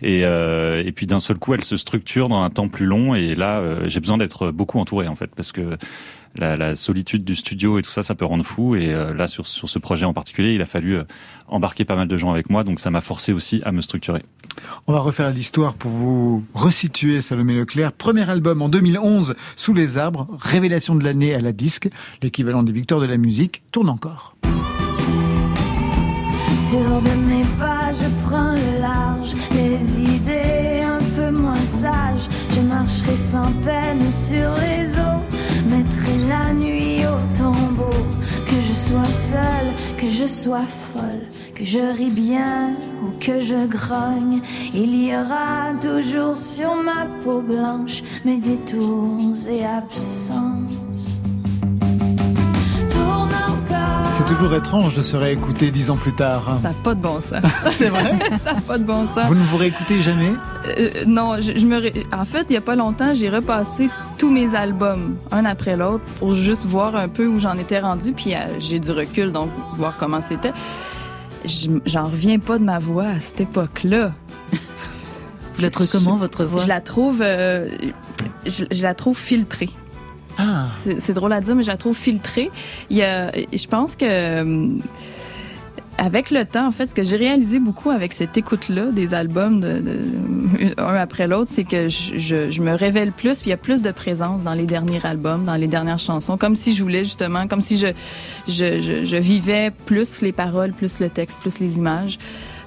Et, 0.00 0.24
euh, 0.24 0.84
et 0.86 0.92
puis 0.92 1.06
d'un 1.06 1.18
seul 1.18 1.38
coup, 1.38 1.54
elle 1.54 1.64
se 1.64 1.76
structure 1.76 2.28
dans 2.28 2.40
un 2.40 2.50
temps 2.50 2.68
plus 2.68 2.86
long. 2.86 3.16
Et 3.16 3.34
là, 3.34 3.60
j'ai 3.88 3.98
besoin 3.98 4.16
d'être 4.16 4.52
beaucoup 4.52 4.78
entouré 4.78 5.08
en 5.08 5.16
fait, 5.16 5.26
parce 5.34 5.50
que 5.50 5.76
la, 6.38 6.56
la 6.56 6.76
solitude 6.76 7.24
du 7.24 7.36
studio 7.36 7.78
et 7.78 7.82
tout 7.82 7.90
ça, 7.90 8.02
ça 8.02 8.14
peut 8.14 8.24
rendre 8.24 8.44
fou. 8.44 8.74
Et 8.76 8.92
euh, 8.92 9.12
là, 9.14 9.26
sur, 9.26 9.46
sur 9.46 9.68
ce 9.68 9.78
projet 9.78 10.06
en 10.06 10.12
particulier, 10.12 10.54
il 10.54 10.62
a 10.62 10.66
fallu 10.66 10.96
euh, 10.96 11.04
embarquer 11.48 11.84
pas 11.84 11.96
mal 11.96 12.08
de 12.08 12.16
gens 12.16 12.30
avec 12.30 12.50
moi, 12.50 12.64
donc 12.64 12.80
ça 12.80 12.90
m'a 12.90 13.00
forcé 13.00 13.32
aussi 13.32 13.60
à 13.64 13.72
me 13.72 13.80
structurer. 13.80 14.22
On 14.86 14.92
va 14.92 15.00
refaire 15.00 15.30
l'histoire 15.32 15.74
pour 15.74 15.90
vous 15.90 16.07
resituer 16.54 17.20
Salomé 17.20 17.54
Leclerc. 17.54 17.92
Premier 17.92 18.28
album 18.28 18.62
en 18.62 18.68
2011, 18.68 19.34
Sous 19.56 19.74
les 19.74 19.98
arbres, 19.98 20.28
révélation 20.38 20.94
de 20.94 21.04
l'année 21.04 21.34
à 21.34 21.40
la 21.40 21.52
disque, 21.52 21.88
l'équivalent 22.22 22.62
des 22.62 22.72
victoires 22.72 23.00
de 23.00 23.06
la 23.06 23.16
musique, 23.16 23.62
tourne 23.72 23.88
encore. 23.88 24.34
Sur 26.56 27.00
de 27.00 27.14
mes 27.28 27.44
pas, 27.58 27.92
je 27.92 28.08
prends 28.24 28.52
le 28.52 28.80
large, 28.80 29.34
les 29.52 30.00
idées 30.00 30.82
un 30.82 30.98
peu 31.14 31.30
moins 31.30 31.64
sages. 31.64 32.28
Je 32.50 32.60
marcherai 32.60 33.16
sans 33.16 33.52
peine 33.64 34.10
sur 34.10 34.50
les 34.60 34.92
eaux, 34.98 35.22
mettrai 35.70 36.18
la 36.28 36.52
nuit 36.52 37.06
au 37.06 37.38
tombeau. 37.38 38.04
Que 38.44 38.60
je 38.60 38.72
sois 38.72 39.12
seule, 39.12 39.70
que 39.98 40.08
je 40.10 40.26
sois 40.26 40.66
folle, 40.66 41.26
que 41.58 41.64
je 41.64 41.78
ris 41.96 42.10
bien 42.10 42.76
ou 43.02 43.10
que 43.20 43.40
je 43.40 43.66
grogne, 43.66 44.40
il 44.72 45.06
y 45.06 45.12
aura 45.16 45.72
toujours 45.80 46.36
sur 46.36 46.74
ma 46.82 47.06
peau 47.24 47.40
blanche 47.40 48.02
mes 48.24 48.38
détours 48.38 49.34
et 49.50 49.64
absences. 49.66 51.20
Tourne 52.90 53.30
encore. 53.48 54.12
C'est 54.12 54.26
toujours 54.26 54.54
étrange 54.54 54.94
de 54.94 55.02
se 55.02 55.16
réécouter 55.16 55.70
dix 55.70 55.90
ans 55.90 55.96
plus 55.96 56.12
tard. 56.14 56.44
hein. 56.48 56.58
Ça 56.62 56.68
n'a 56.68 56.74
pas 56.84 56.94
de 56.94 57.00
bon 57.02 57.20
sens. 57.20 57.42
C'est 57.70 57.88
vrai? 57.88 58.18
Ça 58.44 58.52
n'a 58.54 58.60
pas 58.60 58.78
de 58.78 58.84
bon 58.84 59.04
sens. 59.06 59.26
Vous 59.26 59.34
ne 59.34 59.40
vous 59.44 59.56
réécoutez 59.56 60.00
jamais? 60.00 60.32
Euh, 60.78 60.90
non, 61.06 61.36
je, 61.40 61.56
je 61.58 61.66
me 61.66 61.76
ré- 61.78 62.04
en 62.12 62.24
fait, 62.24 62.46
il 62.50 62.54
y 62.54 62.56
a 62.56 62.60
pas 62.60 62.76
longtemps, 62.76 63.14
j'ai 63.14 63.30
repassé 63.30 63.90
tous 64.16 64.30
mes 64.30 64.54
albums 64.54 65.16
un 65.32 65.44
après 65.44 65.76
l'autre 65.76 66.04
pour 66.18 66.34
juste 66.34 66.64
voir 66.66 66.94
un 66.96 67.08
peu 67.08 67.26
où 67.26 67.38
j'en 67.38 67.54
étais 67.56 67.78
rendu 67.80 68.12
puis 68.12 68.34
euh, 68.34 68.38
j'ai 68.58 68.78
du 68.80 68.90
recul 68.92 69.32
donc 69.32 69.50
voir 69.74 69.96
comment 69.96 70.20
c'était. 70.20 70.52
Je- 71.44 71.68
J'en 71.86 72.06
reviens 72.06 72.38
pas 72.38 72.58
de 72.58 72.64
ma 72.64 72.78
voix 72.78 73.06
à 73.08 73.20
cette 73.20 73.40
époque-là. 73.42 74.12
Vous 75.54 75.62
la 75.62 75.70
trouvez 75.70 75.88
comment, 75.90 76.16
votre 76.16 76.44
voix? 76.44 76.62
Je 76.62 76.68
la 76.68 76.80
trouve 76.80 77.20
euh, 77.22 77.68
je, 78.46 78.64
je 78.70 78.82
la 78.82 78.94
trouve 78.94 79.16
filtrée. 79.18 79.70
Ah, 80.38 80.66
C'est 80.84 81.00
c'est 81.00 81.14
drôle 81.14 81.32
à 81.32 81.40
dire, 81.40 81.56
mais 81.56 81.64
je 81.64 81.68
la 81.68 81.76
trouve 81.76 81.96
filtrée. 81.96 82.50
Il 82.90 82.96
y 82.96 83.02
a, 83.02 83.32
je 83.32 83.66
pense 83.66 83.96
que 83.96 84.04
euh, 84.04 84.68
avec 85.98 86.30
le 86.30 86.44
temps, 86.44 86.66
en 86.68 86.70
fait, 86.70 86.86
ce 86.86 86.94
que 86.94 87.02
j'ai 87.02 87.16
réalisé 87.16 87.58
beaucoup 87.58 87.90
avec 87.90 88.12
cette 88.12 88.36
écoute-là 88.36 88.86
des 88.92 89.14
albums 89.14 89.60
de, 89.60 89.80
de- 89.80 90.74
un 90.80 90.94
après 90.94 91.26
l'autre, 91.26 91.50
c'est 91.52 91.64
que 91.64 91.88
je, 91.88 92.16
je, 92.16 92.50
je 92.50 92.62
me 92.62 92.72
révèle 92.72 93.12
plus, 93.12 93.40
puis 93.40 93.48
il 93.48 93.50
y 93.50 93.52
a 93.52 93.56
plus 93.58 93.82
de 93.82 93.90
présence 93.90 94.44
dans 94.44 94.52
les 94.54 94.66
derniers 94.66 95.04
albums, 95.04 95.44
dans 95.44 95.56
les 95.56 95.68
dernières 95.68 95.98
chansons, 95.98 96.36
comme 96.38 96.56
si 96.56 96.74
je 96.74 96.82
voulais 96.82 97.04
justement, 97.04 97.46
comme 97.48 97.62
si 97.62 97.78
je 97.78 97.88
je, 98.46 98.80
je, 98.80 99.04
je 99.04 99.16
vivais 99.16 99.70
plus 99.86 100.22
les 100.22 100.32
paroles, 100.32 100.72
plus 100.72 101.00
le 101.00 101.08
texte, 101.08 101.38
plus 101.40 101.58
les 101.58 101.76
images. 101.76 102.18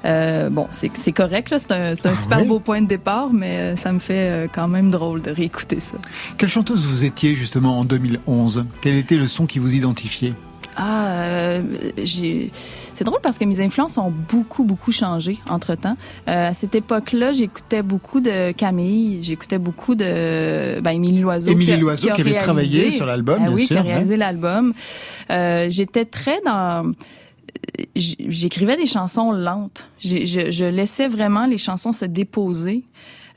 Euh, 0.03 0.49
bon, 0.49 0.65
c'est 0.71 1.11
correct, 1.11 1.53
c'est 1.57 1.71
un, 1.71 1.93
Ah 2.03 2.15
super 2.15 2.39
oui? 2.41 2.47
beau 2.47 2.59
point 2.59 2.81
de 2.81 2.87
départ, 2.87 3.31
mais 3.31 3.57
euh, 3.57 3.75
ça 3.75 3.91
me 3.93 3.99
fait 3.99 4.13
euh, 4.29 4.47
quand 4.51 4.67
même 4.67 4.89
drôle 4.89 5.21
de 5.21 5.29
réécouter 5.29 5.79
ça. 5.79 5.97
quelle 6.37 6.49
chanteuse 6.49 6.85
vous 6.87 7.03
étiez 7.03 7.35
justement 7.35 7.77
en 7.79 7.85
2011 7.85 8.65
Quel 8.81 8.95
était 8.95 9.15
le 9.17 9.27
son 9.27 9.45
qui 9.45 9.59
vous 9.59 9.73
identifiait? 9.75 10.33
Ah, 10.75 11.07
euh. 11.07 11.61
C'est 12.05 13.03
drôle 13.03 13.19
parce 13.21 13.37
que 13.37 13.45
mes 13.45 13.59
influences 13.61 13.97
ont 13.97 14.11
beaucoup, 14.11 14.63
beaucoup 14.63 14.91
changé 14.91 15.39
entre 15.49 15.75
temps. 15.75 15.97
Euh, 16.27 16.49
à 16.49 16.53
cette 16.53 16.75
époque-là, 16.75 17.31
j'écoutais 17.31 17.81
beaucoup 17.81 18.19
de 18.19 18.51
Camille, 18.51 19.23
j'écoutais 19.23 19.57
beaucoup 19.57 19.95
de 19.95 20.79
ben, 20.81 20.91
Émilie 20.91 21.21
Loiseau. 21.21 21.51
Émilie 21.51 21.77
Loiseau 21.77 22.13
qui, 22.13 22.21
avait 22.21 22.37
travaillé 22.37 22.91
sur 22.91 23.05
l'album, 23.05 23.39
bien 23.39 23.51
oui, 23.51 23.65
sûr. 23.65 23.75
qui 23.75 23.79
a 23.79 23.81
réalisé 23.81 24.17
l'album. 24.17 24.73
Euh, 25.29 25.67
J'étais 25.69 26.05
très 26.05 26.41
dans 26.45 26.91
j'écrivais 27.95 28.77
des 28.77 28.85
chansons 28.85 29.31
lentes. 29.31 29.87
Je, 29.99 30.25
je, 30.25 30.65
laissais 30.65 31.07
vraiment 31.07 31.45
les 31.45 31.57
chansons 31.57 31.93
se 31.93 32.05
déposer. 32.05 32.83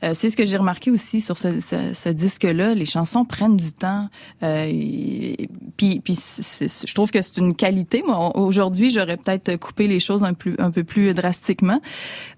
Euh, 0.03 0.11
c'est 0.13 0.29
ce 0.29 0.37
que 0.37 0.45
j'ai 0.45 0.57
remarqué 0.57 0.91
aussi 0.91 1.21
sur 1.21 1.37
ce, 1.37 2.09
disque-là. 2.09 2.73
Les 2.73 2.85
chansons 2.85 3.25
prennent 3.25 3.57
du 3.57 3.71
temps. 3.71 4.09
Euh, 4.43 5.35
puis, 5.77 6.01
je 6.05 6.93
trouve 6.93 7.11
que 7.11 7.21
c'est 7.21 7.37
une 7.37 7.55
qualité. 7.55 8.03
Moi, 8.05 8.35
aujourd'hui, 8.37 8.89
j'aurais 8.89 9.17
peut-être 9.17 9.55
coupé 9.57 9.87
les 9.87 9.99
choses 9.99 10.23
un, 10.23 10.33
peu 10.33 10.83
plus 10.83 11.13
drastiquement, 11.13 11.81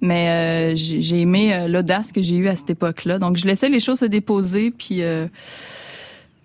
mais 0.02 0.74
euh, 0.74 0.76
j'ai 0.76 1.22
aimé 1.22 1.68
l'audace 1.68 2.12
que 2.12 2.22
j'ai 2.22 2.36
eue 2.36 2.48
à 2.48 2.56
cette 2.56 2.70
époque-là. 2.70 3.20
Donc, 3.20 3.38
je 3.38 3.46
laissais 3.46 3.70
les 3.70 3.80
choses 3.80 4.00
se 4.00 4.06
déposer, 4.06 4.72
puis. 4.72 5.02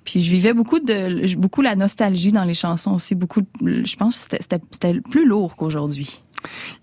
Puis 0.04 0.20
je 0.20 0.30
vivais 0.32 0.52
beaucoup 0.52 0.80
de 0.80 1.36
beaucoup 1.36 1.62
la 1.62 1.76
nostalgie 1.76 2.32
dans 2.32 2.42
les 2.42 2.54
chansons 2.54 2.94
aussi. 2.94 3.14
Beaucoup, 3.14 3.42
je 3.62 3.94
pense, 3.94 4.24
que 4.24 4.36
c'était 4.40 5.00
plus 5.00 5.24
lourd 5.24 5.54
qu'aujourd'hui. 5.54 6.20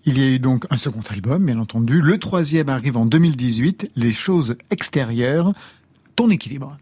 Il 0.04 0.18
y 0.18 0.22
a 0.22 0.28
eu 0.28 0.38
donc 0.38 0.66
un 0.70 0.76
second 0.76 1.02
album, 1.10 1.44
bien 1.46 1.58
entendu. 1.58 2.00
Le 2.00 2.18
troisième 2.18 2.68
arrive 2.68 2.96
en 2.96 3.06
2018, 3.06 3.90
Les 3.96 4.12
choses 4.12 4.56
extérieures, 4.70 5.52
ton 6.16 6.30
équilibre. 6.30 6.76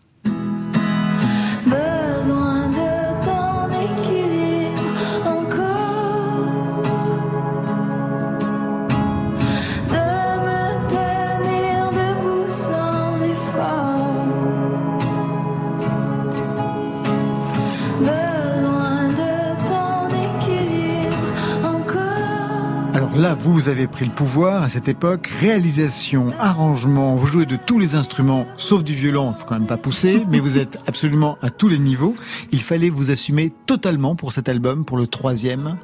Là, 23.19 23.35
vous 23.35 23.69
avez 23.69 23.89
pris 23.89 24.05
le 24.05 24.13
pouvoir 24.13 24.63
à 24.63 24.69
cette 24.69 24.87
époque. 24.87 25.27
Réalisation, 25.41 26.29
arrangement, 26.39 27.17
vous 27.17 27.27
jouez 27.27 27.47
de 27.47 27.57
tous 27.57 27.81
les 27.81 27.97
instruments, 27.97 28.47
sauf 28.57 28.85
du 28.85 28.95
violon, 28.95 29.33
il 29.35 29.41
faut 29.41 29.45
quand 29.45 29.59
même 29.59 29.67
pas 29.67 29.77
pousser, 29.77 30.23
mais 30.31 30.39
vous 30.39 30.57
êtes 30.57 30.79
absolument 30.87 31.37
à 31.43 31.51
tous 31.51 31.67
les 31.67 31.81
niveaux. 31.81 32.15
Il 32.53 32.63
fallait 32.63 32.91
vous 32.91 33.11
assumer 33.11 33.53
totalement 33.67 34.15
pour 34.15 34.31
cet 34.31 34.49
album, 34.49 34.85
pour 34.85 34.97
le 34.97 35.09
troisième. 35.09 35.79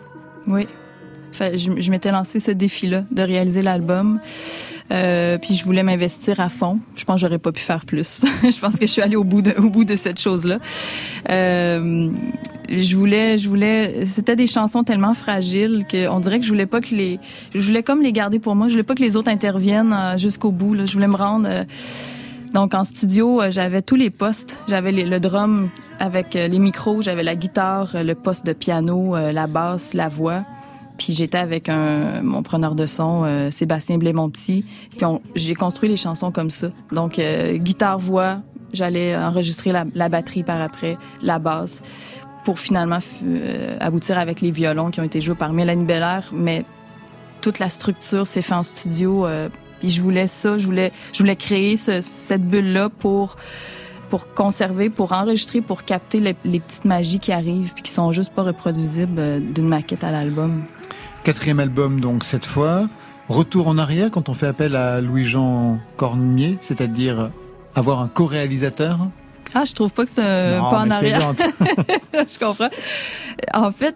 Oui. 0.47 0.69
je, 1.33 1.81
je 1.81 1.91
m'étais 1.91 2.13
lancé 2.13 2.39
ce 2.39 2.53
défi-là 2.53 3.03
de 3.11 3.23
réaliser 3.23 3.63
l'album. 3.63 4.21
Euh, 4.91 5.39
puis 5.39 5.55
je 5.55 5.65
voulais 5.65 5.83
m'investir 5.83 6.41
à 6.41 6.49
fond. 6.49 6.79
Je 6.95 7.05
pense 7.05 7.17
que 7.17 7.21
j'aurais 7.27 7.39
pas 7.39 7.53
pu 7.53 7.63
faire 7.63 7.85
plus. 7.87 8.25
je 8.43 8.59
pense 8.59 8.75
que 8.77 8.87
je 8.87 8.91
suis 8.91 9.03
allée 9.03 9.17
au 9.17 9.25
bout 9.25 9.43
de, 9.43 9.53
au 9.59 9.71
bout 9.71 9.85
de 9.85 9.97
cette 9.97 10.21
chose-là. 10.21 10.59
Euh, 11.31 12.11
je 12.69 12.97
voulais, 12.97 13.39
je 13.39 13.49
voulais, 13.49 14.07
c'était 14.07 14.37
des 14.37 14.47
chansons 14.47 14.85
tellement 14.85 15.15
fragiles 15.15 15.85
que 15.89 16.09
on 16.09 16.21
dirait 16.21 16.39
que 16.39 16.45
je 16.45 16.51
voulais 16.51 16.67
pas 16.67 16.81
que 16.81 16.95
les, 16.95 17.19
je 17.55 17.61
voulais 17.61 17.83
comme 17.83 18.03
les 18.03 18.13
garder 18.13 18.39
pour 18.39 18.55
moi. 18.55 18.69
Je 18.69 18.73
voulais 18.73 18.85
pas 18.85 18.95
que 18.95 19.03
les 19.03 19.17
autres 19.17 19.31
interviennent 19.31 19.93
euh, 19.93 20.19
jusqu'au 20.19 20.51
bout. 20.51 20.75
Là. 20.75 20.87
Je 20.87 20.93
voulais 20.93 21.09
me 21.09 21.17
rendre. 21.17 21.47
Euh, 21.49 21.65
donc 22.53 22.75
en 22.75 22.85
studio, 22.85 23.41
euh, 23.41 23.51
j'avais 23.51 23.83
tous 23.83 23.97
les 23.97 24.11
postes. 24.11 24.59
J'avais 24.69 24.93
le 24.93 25.21
drum 25.21 25.69
avec 25.99 26.35
les 26.35 26.59
micros, 26.59 27.03
j'avais 27.03 27.23
la 27.23 27.37
guitare, 27.37 27.93
le 27.95 28.15
poste 28.15 28.45
de 28.45 28.53
piano, 28.53 29.15
la 29.15 29.47
basse, 29.47 29.95
la 29.95 30.09
voix. 30.09 30.45
Puis 30.99 31.13
j'étais 31.13 31.39
avec 31.39 31.69
un, 31.69 32.23
mon 32.23 32.43
preneur 32.43 32.75
de 32.75 32.87
son, 32.87 33.25
euh, 33.25 33.51
Sébastien 33.51 33.99
Blais-Monpetit. 33.99 34.65
Puis 34.97 35.07
j'ai 35.35 35.55
construit 35.55 35.89
les 35.89 35.97
chansons 35.97 36.31
comme 36.31 36.51
ça. 36.51 36.69
Donc, 36.93 37.19
euh, 37.19 37.57
guitare-voix, 37.57 38.43
j'allais 38.73 39.17
enregistrer 39.17 39.73
la, 39.73 39.85
la, 39.95 40.09
batterie 40.09 40.45
par 40.45 40.61
après, 40.61 40.97
la 41.21 41.39
basse, 41.39 41.83
pour 42.45 42.61
finalement 42.61 42.99
euh, 43.25 43.77
aboutir 43.81 44.19
avec 44.19 44.41
les 44.41 44.53
violons 44.53 44.91
qui 44.91 45.01
ont 45.01 45.05
été 45.05 45.21
joués 45.21 45.35
par 45.35 45.53
Mélanie 45.53 45.85
Belair. 45.85 46.31
Mais 46.33 46.65
toute 47.41 47.59
la 47.59 47.69
structure 47.69 48.27
s'est 48.27 48.43
faite 48.43 48.53
en 48.57 48.63
studio. 48.63 49.27
puis 49.81 49.91
je 49.91 50.01
voulais 50.01 50.29
ça, 50.29 50.57
je 50.59 50.65
voulais, 50.65 50.93
je 51.13 51.19
voulais 51.19 51.37
créer 51.37 51.77
ce, 51.77 52.01
cette 52.01 52.45
bulle-là 52.47 52.89
pour 52.89 53.37
pour 54.11 54.33
conserver, 54.33 54.91
pour 54.91 55.13
enregistrer, 55.13 55.61
pour 55.61 55.83
capter 55.83 56.21
les, 56.21 56.37
les, 56.45 56.61
petites 56.61 56.85
magies 56.85 57.19
qui 57.19 57.33
arrivent 57.33 57.73
puis 57.75 57.83
qui 57.83 57.91
sont 57.91 58.13
juste 58.13 58.33
pas 58.33 58.43
reproduisibles 58.43 59.41
d'une 59.53 59.67
maquette 59.67 60.05
à 60.05 60.13
l'album. 60.13 60.63
Quatrième 61.25 61.59
album 61.59 62.01
donc 62.01 62.23
cette 62.23 62.45
fois. 62.45 62.87
Retour 63.31 63.69
en 63.69 63.79
arrière 63.79 64.11
quand 64.11 64.29
on 64.29 64.35
fait 64.35 64.47
appel 64.47 64.77
à 64.77 65.01
Louis-Jean 65.01 65.79
Cormier, 65.97 66.59
c'est-à-dire 66.61 67.31
avoir 67.75 68.01
un 68.01 68.09
co-réalisateur 68.09 68.99
ah, 69.57 69.63
je 69.65 69.73
trouve 69.73 69.93
pas 69.95 70.05
que 70.05 70.11
c'est 70.11 70.59
pas 70.59 70.81
en 70.81 70.91
arrière. 70.91 71.33
je 72.13 72.39
comprends. 72.41 72.71
En 73.55 73.71
fait, 73.71 73.95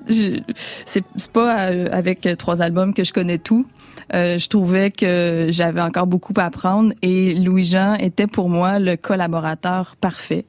c'est 0.86 1.04
pas 1.32 1.70
euh, 1.70 1.88
avec 1.90 2.28
trois 2.38 2.62
albums 2.62 2.94
que 2.94 3.02
je 3.02 3.12
connais 3.12 3.38
tout. 3.38 3.66
Euh, 4.14 4.38
je 4.38 4.48
trouvais 4.48 4.90
que 4.90 5.48
j'avais 5.50 5.80
encore 5.80 6.06
beaucoup 6.06 6.32
à 6.36 6.44
apprendre 6.44 6.92
et 7.02 7.34
Louis-Jean 7.34 7.94
était 7.94 8.26
pour 8.26 8.48
moi 8.48 8.78
le 8.78 8.96
collaborateur 8.96 9.96
parfait 9.96 10.46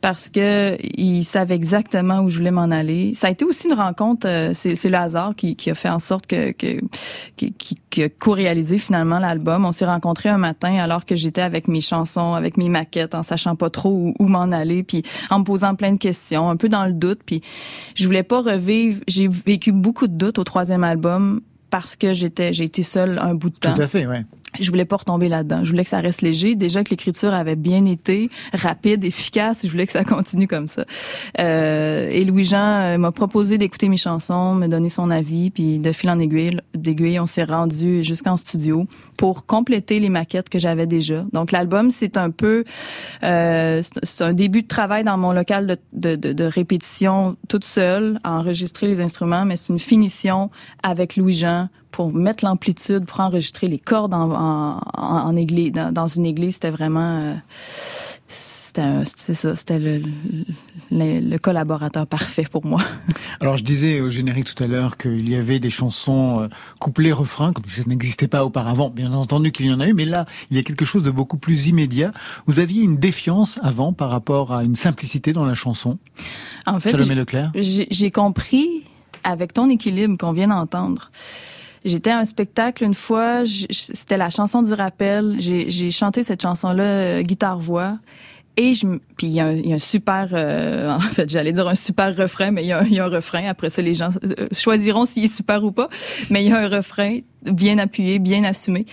parce 0.00 0.28
que 0.28 0.76
il 0.96 1.24
savait 1.24 1.54
exactement 1.54 2.20
où 2.20 2.30
je 2.30 2.38
voulais 2.38 2.50
m'en 2.50 2.70
aller. 2.70 3.12
Ça 3.14 3.28
a 3.28 3.30
été 3.30 3.44
aussi 3.44 3.68
une 3.68 3.74
rencontre, 3.74 4.26
euh, 4.26 4.52
c'est 4.54 4.88
le 4.88 4.96
hasard 4.96 5.34
qui, 5.36 5.56
qui, 5.56 5.70
a 5.70 5.74
fait 5.74 5.88
en 5.88 5.98
sorte 5.98 6.26
que, 6.26 6.52
que 6.52 6.80
qui, 7.36 7.52
qui, 7.90 8.02
a 8.02 8.08
co-réalisé 8.08 8.78
finalement 8.78 9.18
l'album. 9.18 9.64
On 9.64 9.72
s'est 9.72 9.86
rencontrés 9.86 10.28
un 10.28 10.38
matin 10.38 10.74
alors 10.78 11.04
que 11.04 11.16
j'étais 11.16 11.42
avec 11.42 11.68
mes 11.68 11.80
chansons, 11.80 12.34
avec 12.34 12.56
mes 12.56 12.68
maquettes, 12.68 13.14
en 13.14 13.22
sachant 13.22 13.56
pas 13.56 13.70
trop 13.70 13.90
où, 13.90 14.14
où 14.18 14.28
m'en 14.28 14.52
aller, 14.52 14.82
puis 14.82 15.02
en 15.30 15.40
me 15.40 15.44
posant 15.44 15.74
plein 15.74 15.92
de 15.92 15.98
questions, 15.98 16.48
un 16.48 16.56
peu 16.56 16.68
dans 16.68 16.86
le 16.86 16.92
doute. 16.92 17.20
Puis 17.24 17.42
je 17.94 18.06
voulais 18.06 18.22
pas 18.22 18.40
revivre. 18.40 19.00
J'ai 19.08 19.28
vécu 19.28 19.72
beaucoup 19.72 20.06
de 20.06 20.14
doutes 20.14 20.38
au 20.38 20.44
troisième 20.44 20.84
album 20.84 21.40
parce 21.70 21.96
que 21.96 22.12
j'étais 22.12 22.52
j'ai 22.52 22.64
été 22.64 22.82
seule 22.82 23.18
un 23.18 23.34
bout 23.34 23.50
de 23.50 23.56
temps. 23.56 23.74
Tout 23.74 23.82
à 23.82 23.88
fait, 23.88 24.06
ouais 24.06 24.24
je 24.58 24.68
voulais 24.70 24.84
pas 24.84 24.96
retomber 24.96 25.28
là-dedans. 25.28 25.64
Je 25.64 25.70
voulais 25.70 25.84
que 25.84 25.90
ça 25.90 26.00
reste 26.00 26.22
léger. 26.22 26.56
Déjà 26.56 26.82
que 26.82 26.90
l'écriture 26.90 27.32
avait 27.32 27.56
bien 27.56 27.84
été 27.84 28.30
rapide, 28.52 29.04
efficace. 29.04 29.60
Je 29.64 29.70
voulais 29.70 29.86
que 29.86 29.92
ça 29.92 30.04
continue 30.04 30.48
comme 30.48 30.66
ça. 30.66 30.84
Euh, 31.38 32.08
et 32.10 32.24
Louis-Jean 32.24 32.56
euh, 32.58 32.98
m'a 32.98 33.12
proposé 33.12 33.58
d'écouter 33.58 33.88
mes 33.88 33.96
chansons, 33.96 34.54
me 34.54 34.66
donner 34.66 34.88
son 34.88 35.10
avis, 35.10 35.50
puis 35.50 35.78
de 35.78 35.92
fil 35.92 36.10
en 36.10 36.18
aiguille, 36.18 36.58
d'aiguille, 36.74 37.20
on 37.20 37.26
s'est 37.26 37.44
rendu 37.44 38.02
jusqu'en 38.02 38.36
studio 38.36 38.86
pour 39.16 39.46
compléter 39.46 40.00
les 40.00 40.08
maquettes 40.08 40.48
que 40.48 40.58
j'avais 40.58 40.86
déjà. 40.86 41.24
Donc 41.32 41.52
l'album, 41.52 41.90
c'est 41.90 42.16
un 42.16 42.30
peu, 42.30 42.64
euh, 43.22 43.82
c'est 44.02 44.24
un 44.24 44.32
début 44.32 44.62
de 44.62 44.68
travail 44.68 45.04
dans 45.04 45.18
mon 45.18 45.32
local 45.32 45.78
de, 45.92 46.16
de, 46.16 46.32
de, 46.32 46.44
répétition 46.44 47.36
toute 47.48 47.64
seule, 47.64 48.18
à 48.24 48.32
enregistrer 48.32 48.86
les 48.86 49.00
instruments, 49.00 49.44
mais 49.44 49.56
c'est 49.56 49.72
une 49.72 49.78
finition 49.78 50.50
avec 50.82 51.16
Louis-Jean 51.16 51.68
pour 51.90 52.12
mettre 52.12 52.44
l'amplitude, 52.44 53.04
pour 53.04 53.20
enregistrer 53.20 53.66
les 53.66 53.78
cordes 53.78 54.14
en, 54.14 54.30
en, 54.30 54.80
en 54.94 55.36
église, 55.36 55.72
dans, 55.72 55.92
dans, 55.92 56.06
une 56.06 56.26
église, 56.26 56.54
c'était 56.54 56.70
vraiment... 56.70 57.22
Euh, 57.22 57.34
c'était 59.04 59.34
ça, 59.34 59.56
c'était 59.56 59.78
le, 59.80 60.02
le, 60.92 61.20
le, 61.20 61.38
collaborateur 61.38 62.06
parfait 62.06 62.46
pour 62.50 62.64
moi. 62.64 62.82
Alors 63.40 63.56
je 63.56 63.64
disais 63.64 64.00
au 64.00 64.08
générique 64.08 64.54
tout 64.54 64.62
à 64.62 64.68
l'heure 64.68 64.96
qu'il 64.96 65.28
y 65.28 65.34
avait 65.34 65.58
des 65.58 65.70
chansons 65.70 66.40
euh, 66.40 66.48
couplées 66.78 67.12
refrains, 67.12 67.52
comme 67.52 67.64
si 67.66 67.80
ça 67.80 67.88
n'existait 67.88 68.28
pas 68.28 68.44
auparavant. 68.44 68.90
Bien 68.90 69.12
entendu 69.12 69.50
qu'il 69.50 69.66
y 69.66 69.72
en 69.72 69.80
a 69.80 69.88
eu, 69.88 69.92
mais 69.92 70.04
là 70.04 70.24
il 70.50 70.56
y 70.56 70.60
a 70.60 70.62
quelque 70.62 70.84
chose 70.84 71.02
de 71.02 71.10
beaucoup 71.10 71.36
plus 71.36 71.66
immédiat. 71.66 72.12
Vous 72.46 72.60
aviez 72.60 72.82
une 72.82 72.96
défiance 72.96 73.58
avant 73.62 73.92
par 73.92 74.10
rapport 74.10 74.52
à 74.52 74.62
une 74.62 74.76
simplicité 74.76 75.32
dans 75.32 75.44
la 75.44 75.54
chanson? 75.54 75.98
En 76.66 76.78
fait, 76.78 76.96
j'ai 77.54 78.10
compris 78.10 78.84
avec 79.24 79.52
ton 79.52 79.68
équilibre 79.68 80.16
qu'on 80.16 80.32
vient 80.32 80.48
d'entendre 80.48 81.10
J'étais 81.84 82.10
à 82.10 82.18
un 82.18 82.24
spectacle 82.24 82.84
une 82.84 82.94
fois, 82.94 83.42
c'était 83.70 84.16
la 84.16 84.30
chanson 84.30 84.62
du 84.62 84.72
rappel. 84.74 85.36
J'ai 85.38 85.90
chanté 85.90 86.22
cette 86.22 86.42
chanson-là, 86.42 86.82
euh, 86.82 87.22
guitare-voix. 87.22 87.98
Et 88.56 88.74
je, 88.74 88.86
puis 89.16 89.28
il 89.28 89.32
y, 89.32 89.40
a 89.40 89.46
un 89.46 89.78
super, 89.78 90.28
euh, 90.32 90.90
en 90.94 91.00
fait, 91.00 91.30
j'allais 91.30 91.52
dire 91.52 91.66
un 91.66 91.74
super 91.74 92.14
refrain, 92.14 92.50
mais 92.50 92.62
il 92.62 92.66
y, 92.66 92.72
a, 92.72 92.80
un 92.80 93.08
refrain. 93.08 93.46
Après 93.48 93.70
ça, 93.70 93.80
les 93.80 93.94
gens 93.94 94.10
euh, 94.24 94.48
choisiront 94.52 95.06
s'il 95.06 95.24
est 95.24 95.34
super 95.34 95.64
ou 95.64 95.72
pas. 95.72 95.88
Mais 96.28 96.44
il 96.44 96.50
y 96.50 96.52
a 96.52 96.58
un 96.58 96.68
refrain 96.68 97.20
bien 97.42 97.78
appuyé, 97.78 98.18
bien 98.18 98.44
assumé. 98.44 98.86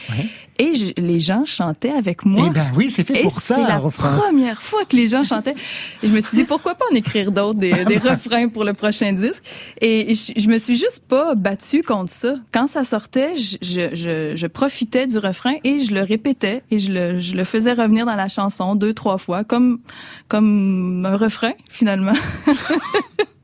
Et 0.60 0.73
les 0.97 1.19
gens 1.19 1.45
chantaient 1.45 1.91
avec 1.91 2.25
moi. 2.25 2.45
Eh 2.47 2.49
ben 2.49 2.65
oui, 2.75 2.89
c'est 2.89 3.03
fait 3.03 3.21
pour 3.21 3.41
ça. 3.41 3.55
C'est 3.55 3.62
la 3.62 3.79
première 3.79 4.62
fois 4.63 4.86
que 4.86 4.95
les 4.95 5.07
gens 5.07 5.23
chantaient. 5.23 5.53
Et 6.01 6.07
je 6.07 6.12
me 6.12 6.19
suis 6.19 6.36
dit 6.36 6.43
pourquoi 6.45 6.73
pas 6.73 6.86
en 6.91 6.95
écrire 6.95 7.31
d'autres 7.31 7.60
des, 7.60 7.86
des 7.86 7.97
refrains 7.97 8.49
pour 8.49 8.63
le 8.63 8.73
prochain 8.73 9.13
disque? 9.13 9.43
Et 9.81 10.15
je, 10.15 10.33
je, 10.36 10.47
me 10.47 10.57
suis 10.57 10.75
juste 10.75 11.03
pas 11.07 11.36
battue 11.36 11.83
contre 11.83 12.12
ça. 12.12 12.36
Quand 12.51 12.65
ça 12.65 12.83
sortait, 12.83 13.38
je, 13.38 13.57
je, 13.62 14.36
je, 14.36 14.47
profitais 14.47 15.05
du 15.05 15.19
refrain 15.19 15.55
et 15.63 15.79
je 15.79 15.93
le 15.93 16.01
répétais 16.01 16.63
et 16.71 16.79
je 16.79 16.91
le, 16.91 17.21
je 17.21 17.36
le 17.36 17.43
faisais 17.43 17.73
revenir 17.73 18.07
dans 18.07 18.15
la 18.15 18.27
chanson 18.27 18.73
deux 18.73 18.93
trois 18.93 19.19
fois 19.19 19.43
comme 19.43 19.79
comme 20.27 21.05
un 21.05 21.17
refrain 21.17 21.53
finalement. 21.69 22.13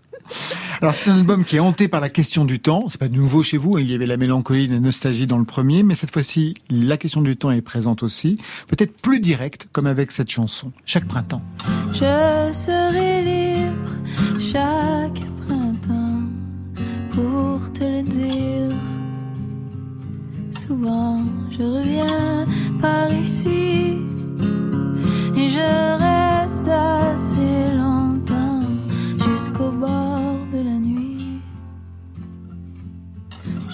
Alors 0.83 0.93
c'est 0.93 1.11
un 1.11 1.15
album 1.15 1.45
qui 1.45 1.55
est 1.55 1.61
hanté 1.61 1.87
par 1.87 2.01
la 2.01 2.09
question 2.09 2.43
du 2.43 2.59
temps. 2.59 2.87
C'est 2.89 2.97
pas 2.97 3.07
nouveau 3.07 3.41
chez 3.41 3.55
vous. 3.55 3.77
Il 3.77 3.89
y 3.89 3.95
avait 3.95 4.05
la 4.05 4.17
mélancolie, 4.17 4.67
la 4.67 4.79
nostalgie 4.79 5.27
dans 5.27 5.37
le 5.37 5.45
premier, 5.45 5.81
mais 5.81 5.95
cette 5.95 6.11
fois-ci, 6.11 6.55
la 6.69 6.97
question 6.97 7.21
du 7.21 7.37
temps 7.37 7.51
est 7.51 7.61
présente 7.61 8.03
aussi. 8.03 8.37
Peut-être 8.67 8.91
plus 8.97 9.21
directe, 9.21 9.69
comme 9.71 9.87
avec 9.87 10.11
cette 10.11 10.29
chanson. 10.29 10.73
Chaque 10.85 11.05
printemps. 11.05 11.41
Je 11.93 12.51
serai 12.51 13.21
libre 13.21 13.91
chaque 14.37 15.25
printemps 15.47 16.19
pour 17.11 17.71
te 17.71 17.85
le 17.85 18.03
dire. 18.03 18.75
Souvent, 20.51 21.21
je 21.49 21.63
reviens 21.63 22.45
par 22.81 23.09
ici 23.13 23.82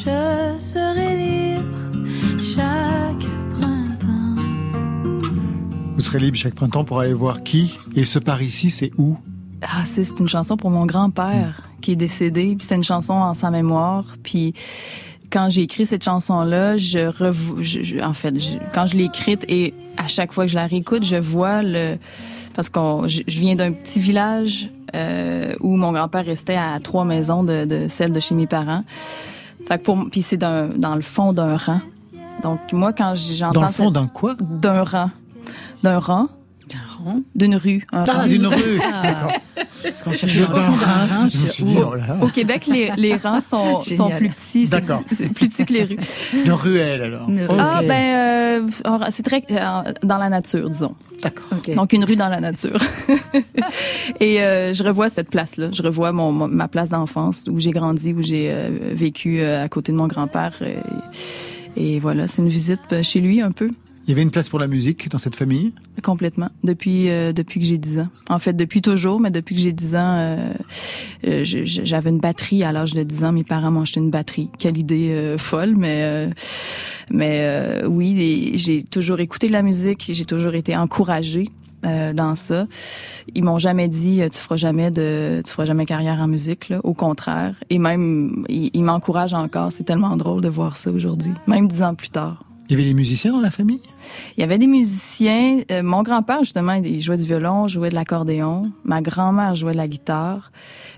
Je 0.10 0.58
serai 0.60 1.15
libre 1.17 2.41
chaque 2.41 3.30
printemps. 3.60 4.41
Vous 5.95 6.02
serez 6.02 6.19
libre 6.19 6.36
chaque 6.38 6.56
printemps 6.56 6.84
pour 6.84 7.00
aller 7.00 7.13
voir 7.13 7.43
qui? 7.43 7.78
Et 7.95 8.06
ce 8.06 8.17
par 8.17 8.41
ici, 8.41 8.72
c'est 8.72 8.91
où? 8.98 9.17
Ah, 9.62 9.84
c'est 9.86 10.19
une 10.19 10.28
chanson 10.28 10.58
pour 10.58 10.72
mon 10.72 10.86
grand-père 10.88 11.62
qui 11.82 11.91
est 11.91 11.95
décédé. 11.95 12.56
Puis 12.58 12.65
c'est 12.67 12.76
une 12.76 12.84
chanson 12.84 13.13
en 13.13 13.34
sa 13.36 13.52
mémoire. 13.52 14.06
Puis 14.24 14.54
quand 15.32 15.50
j'ai 15.52 15.62
écrit 15.62 15.86
cette 15.86 16.04
chanson-là, 16.04 16.78
je, 16.80 17.00
revo- 17.12 17.62
je- 17.62 17.84
je- 17.84 18.00
en 18.02 18.13
fait, 18.13 18.39
je- 18.39 18.58
quand 18.74 18.88
je 18.88 18.98
l'ai 18.98 19.04
écrite 19.06 19.45
et 19.48 19.76
à 19.98 20.08
chaque 20.08 20.32
fois 20.34 20.45
que 20.45 20.52
je 20.52 20.56
la 20.56 20.65
réécoute, 20.65 21.04
je 21.04 21.17
vois 21.17 21.62
le 21.62 21.98
parce 22.56 22.67
qu'on 22.69 23.08
je, 23.08 23.22
je 23.28 23.39
viens 23.39 23.56
d'un 23.56 23.72
petit 23.74 24.00
village 24.00 24.69
euh, 24.95 25.54
où 25.60 25.76
mon 25.78 25.91
grand-père 25.91 26.26
restait 26.26 26.56
à 26.58 26.80
trois 26.82 27.06
maisons 27.06 27.43
de, 27.43 27.65
de 27.65 27.88
celle 27.89 28.12
de 28.12 28.19
chez 28.19 28.34
mes 28.34 28.48
parents. 28.48 28.84
Fait 29.69 29.77
que 29.77 29.84
pour 29.84 30.10
puis 30.10 30.23
c'est 30.23 30.36
dans, 30.36 30.69
dans 30.75 30.95
le 30.95 31.01
fond 31.03 31.32
d'un 31.32 31.55
rang. 31.55 31.79
Donc 32.43 32.60
moi 32.73 32.91
quand 32.91 33.13
j'entends 33.15 33.62
Dans 33.62 33.67
le 33.67 33.71
fond 33.71 33.91
d'un 33.91 34.08
quoi? 34.08 34.36
d'un 34.39 34.84
rang, 34.84 35.12
d'un 35.84 35.99
rang, 35.99 36.27
rang. 37.03 37.15
d'une 37.35 37.55
rue, 37.55 37.85
un 37.91 38.03
Ah, 38.07 38.27
d'une 38.27 38.47
rue 38.47 38.79
Ah. 38.83 39.27
Parce 39.81 40.03
qu'on 40.03 40.12
cherchait 40.12 40.39
Le 40.39 41.27
dit, 41.63 41.77
oh. 41.79 42.25
Au 42.25 42.27
Québec, 42.27 42.67
les, 42.67 42.91
les 42.97 43.15
rangs 43.15 43.39
sont, 43.39 43.79
sont 43.81 44.09
plus 44.09 44.29
petits. 44.29 44.67
D'accord. 44.67 45.03
C'est 45.12 45.31
plus 45.33 45.47
petit 45.47 45.63
que 45.65 45.73
les 45.73 45.83
rues. 45.85 45.97
D'une 46.33 46.51
ruelle 46.51 47.01
alors. 47.01 47.29
Une 47.29 47.39
rue. 47.45 47.55
Ah, 47.57 47.79
ben, 47.88 48.65
euh, 48.65 48.67
c'est 49.12 49.23
très 49.23 49.41
euh, 49.51 49.93
dans 50.03 50.17
la 50.17 50.27
nature, 50.29 50.69
disons. 50.69 50.95
D'accord. 51.23 51.57
Donc, 51.75 51.93
une 51.93 52.03
rue 52.03 52.17
dans 52.17 52.27
la 52.27 52.41
nature. 52.41 52.77
Et 54.19 54.41
euh, 54.41 54.73
je 54.73 54.83
revois 54.83 55.09
cette 55.09 55.29
place-là. 55.29 55.69
Je 55.71 55.81
revois 55.81 56.12
mon, 56.12 56.31
ma 56.31 56.67
place 56.67 56.89
d'enfance 56.89 57.43
où 57.47 57.59
j'ai 57.59 57.71
grandi, 57.71 58.13
où 58.13 58.21
j'ai 58.21 58.49
euh, 58.51 58.69
vécu 58.93 59.39
euh, 59.41 59.63
à 59.63 59.69
côté 59.69 59.91
de 59.91 59.97
mon 59.97 60.07
grand-père. 60.07 60.53
euh, 60.62 60.73
Et, 61.77 61.95
et 61.95 61.99
voilà, 61.99 62.27
c'est 62.27 62.41
une 62.41 62.49
visite 62.49 62.79
euh, 62.91 63.03
chez 63.03 63.21
lui 63.21 63.41
un 63.41 63.51
peu. 63.51 63.69
Il 64.10 64.13
y 64.13 64.15
avait 64.15 64.24
une 64.24 64.32
place 64.32 64.50
pour 64.50 64.58
la 64.58 64.65
musique 64.67 65.08
dans 65.10 65.19
cette 65.19 65.36
famille? 65.36 65.72
Complètement. 66.02 66.50
Depuis 66.63 67.10
euh, 67.12 67.32
depuis 67.32 67.60
que 67.60 67.65
j'ai 67.67 67.78
10 67.78 68.00
ans. 68.00 68.08
En 68.28 68.39
fait, 68.39 68.54
depuis 68.54 68.82
toujours, 68.82 69.19
mais 69.19 69.30
depuis 69.30 69.54
que 69.54 69.62
j'ai 69.62 69.72
10 69.72 69.95
ans, 69.95 70.00
euh, 70.17 70.54
euh, 71.28 71.41
j'avais 71.45 72.10
une 72.10 72.17
batterie 72.17 72.63
à 72.63 72.72
l'âge 72.72 72.95
de 72.95 73.04
10 73.04 73.24
ans. 73.26 73.32
Mes 73.32 73.43
parents 73.43 73.69
m'ont 73.69 73.82
acheté 73.82 74.00
une 74.00 74.10
batterie. 74.10 74.50
Quelle 74.58 74.80
idée 74.80 75.12
euh, 75.12 75.38
folle, 75.38 75.76
mais 75.78 76.02
euh, 76.06 76.30
mais 77.12 77.84
oui, 77.86 78.54
j'ai 78.56 78.82
toujours 78.82 79.19
écouté 79.19 79.45
de 79.45 79.54
la 79.54 79.62
musique. 79.62 80.10
J'ai 80.12 80.26
toujours 80.26 80.56
été 80.56 80.76
encouragée. 80.76 81.50
euh, 81.86 82.12
dans 82.12 82.36
ça, 82.36 82.65
ils 83.36 83.43
m'ont 83.43 83.60
jamais 83.60 83.88
dit 83.88 84.22
tu 84.32 84.39
feras 84.39 84.58
jamais 84.58 84.89
de 84.89 85.43
tu 85.45 85.52
feras 85.52 85.65
jamais 85.65 85.86
carrière 85.86 86.17
en 86.19 86.28
musique 86.28 86.67
là. 86.69 86.82
au 86.84 86.93
contraire 86.95 87.54
et 87.69 87.78
même 87.78 88.43
ils, 88.50 88.72
ils 88.74 88.84
m'encouragent 88.84 89.34
encore 89.36 89.72
c'est 89.72 89.86
tellement 89.86 90.17
drôle 90.17 90.41
de 90.41 90.50
voir 90.50 90.76
ça 90.76 90.91
aujourd'hui 90.91 91.32
même 91.48 91.69
dix 91.69 91.82
ans 91.82 91.95
plus 91.95 92.10
tard 92.10 92.43
Il 92.69 92.73
y 92.73 92.75
avait 92.75 92.88
des 92.88 92.93
musiciens 92.93 93.32
dans 93.32 93.41
la 93.41 93.49
famille? 93.49 93.82
Il 94.38 94.41
y 94.41 94.43
avait 94.43 94.60
des 94.60 94.67
musiciens. 94.67 95.62
Euh, 95.71 95.82
mon 95.82 96.03
grand-père, 96.03 96.43
justement, 96.43 96.73
il 96.73 97.01
jouait 97.01 97.17
du 97.17 97.23
violon, 97.23 97.67
jouait 97.67 97.89
de 97.89 97.95
l'accordéon. 97.95 98.71
Ma 98.84 99.01
grand-mère 99.01 99.55
jouait 99.55 99.71
de 99.71 99.77
la 99.77 99.88
guitare. 99.88 100.51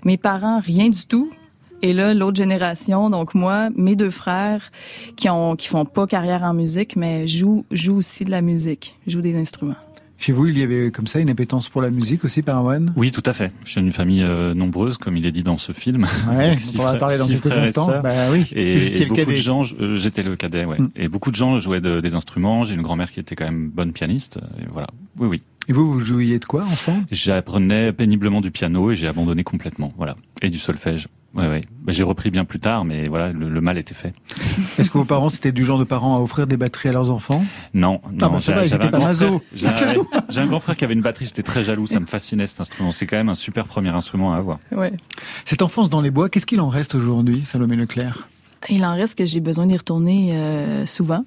Mes 0.04 0.18
parents, 0.18 0.60
rien 0.60 0.90
du 0.90 1.06
tout. 1.06 1.30
Et 1.80 1.94
là, 1.94 2.12
l'autre 2.12 2.36
génération, 2.36 3.08
donc 3.08 3.34
moi, 3.34 3.70
mes 3.74 3.96
deux 3.96 4.10
frères, 4.10 4.70
qui 5.16 5.30
ont 5.30 5.56
qui 5.56 5.66
font 5.66 5.86
pas 5.86 6.06
carrière 6.06 6.42
en 6.42 6.52
musique, 6.52 6.94
mais 6.94 7.26
jouent 7.26 7.64
jouent 7.72 7.96
aussi 7.96 8.26
de 8.26 8.30
la 8.30 8.42
musique, 8.42 8.96
jouent 9.06 9.22
des 9.22 9.36
instruments. 9.36 9.74
Chez 10.22 10.32
vous, 10.32 10.46
il 10.46 10.56
y 10.56 10.62
avait 10.62 10.92
comme 10.92 11.08
ça 11.08 11.18
une 11.18 11.30
appétence 11.30 11.68
pour 11.68 11.82
la 11.82 11.90
musique 11.90 12.24
aussi, 12.24 12.42
Parawan 12.42 12.92
Oui, 12.94 13.10
tout 13.10 13.24
à 13.26 13.32
fait. 13.32 13.50
Je 13.64 13.70
suis 13.72 13.80
d'une 13.80 13.90
famille 13.90 14.22
euh, 14.22 14.54
nombreuse, 14.54 14.96
comme 14.96 15.16
il 15.16 15.26
est 15.26 15.32
dit 15.32 15.42
dans 15.42 15.56
ce 15.56 15.72
film. 15.72 16.06
Ouais, 16.30 16.54
on 16.76 16.78
va 16.78 16.88
frères- 16.90 16.98
parler 16.98 17.18
dans 17.18 17.26
quelques 17.26 17.46
et 17.46 17.52
instants. 17.54 17.86
sœurs. 17.86 18.02
Bah 18.02 18.30
oui, 18.30 18.46
Et, 18.52 18.74
et 18.76 18.90
le 19.00 19.04
beaucoup 19.06 19.14
cadet. 19.16 19.32
de 19.32 19.36
gens, 19.36 19.62
euh, 19.80 19.96
j'étais 19.96 20.22
le 20.22 20.36
cadet, 20.36 20.64
ouais. 20.64 20.78
Mm. 20.80 20.90
Et 20.94 21.08
beaucoup 21.08 21.32
de 21.32 21.36
gens 21.36 21.58
jouaient 21.58 21.80
de- 21.80 22.00
des 22.00 22.14
instruments. 22.14 22.62
J'ai 22.62 22.74
une 22.74 22.82
grand-mère 22.82 23.10
qui 23.10 23.18
était 23.18 23.34
quand 23.34 23.46
même 23.46 23.68
bonne 23.68 23.92
pianiste. 23.92 24.38
Et 24.60 24.66
voilà. 24.70 24.86
Oui, 25.18 25.26
oui. 25.26 25.42
Et 25.66 25.72
vous, 25.72 25.92
vous 25.92 25.98
jouiez 26.00 26.38
de 26.38 26.44
quoi, 26.44 26.62
enfant? 26.62 27.02
J'apprenais 27.10 27.92
péniblement 27.92 28.40
du 28.40 28.52
piano 28.52 28.92
et 28.92 28.94
j'ai 28.94 29.08
abandonné 29.08 29.42
complètement. 29.42 29.92
Voilà. 29.96 30.16
Et 30.40 30.50
du 30.50 30.58
solfège. 30.58 31.08
Ouais, 31.34 31.48
ouais. 31.48 31.62
Bah, 31.84 31.92
j'ai 31.92 32.02
repris 32.02 32.30
bien 32.30 32.44
plus 32.44 32.58
tard, 32.60 32.84
mais 32.84 33.08
voilà, 33.08 33.32
le, 33.32 33.48
le 33.48 33.60
mal 33.62 33.78
était 33.78 33.94
fait. 33.94 34.12
Est-ce 34.78 34.90
que 34.90 34.98
vos 34.98 35.04
parents, 35.04 35.30
c'était 35.30 35.50
du 35.52 35.64
genre 35.64 35.78
de 35.78 35.84
parents 35.84 36.16
à 36.16 36.20
offrir 36.20 36.46
des 36.46 36.56
batteries 36.58 36.90
à 36.90 36.92
leurs 36.92 37.10
enfants? 37.10 37.42
Non, 37.72 38.00
Ah 38.04 38.08
non. 38.10 38.16
bah, 38.18 38.38
va, 38.38 38.64
ils 38.64 38.68
j'avais 38.68 38.84
un 38.84 38.90
un 40.36 40.46
grand 40.46 40.60
frère 40.60 40.76
qui 40.76 40.84
avait 40.84 40.92
une 40.94 41.00
batterie, 41.02 41.24
j'étais 41.24 41.42
très 41.42 41.64
jaloux, 41.64 41.86
ça 41.86 42.00
me 42.00 42.06
fascinait 42.06 42.46
cet 42.46 42.60
instrument. 42.60 42.92
C'est 42.92 43.06
quand 43.06 43.16
même 43.16 43.30
un 43.30 43.34
super 43.34 43.66
premier 43.66 43.90
instrument 43.90 44.34
à 44.34 44.36
avoir. 44.36 44.58
Ouais. 44.72 44.92
Cette 45.46 45.62
enfance 45.62 45.88
dans 45.88 46.00
les 46.02 46.10
bois, 46.10 46.28
qu'est-ce 46.28 46.46
qu'il 46.46 46.60
en 46.60 46.68
reste 46.68 46.94
aujourd'hui, 46.94 47.42
Salomé 47.46 47.76
Leclerc? 47.76 48.28
Il 48.68 48.84
en 48.84 48.94
reste 48.94 49.18
que 49.18 49.24
j'ai 49.26 49.40
besoin 49.40 49.66
d'y 49.66 49.76
retourner 49.76 50.30
euh, 50.34 50.86
souvent. 50.86 51.24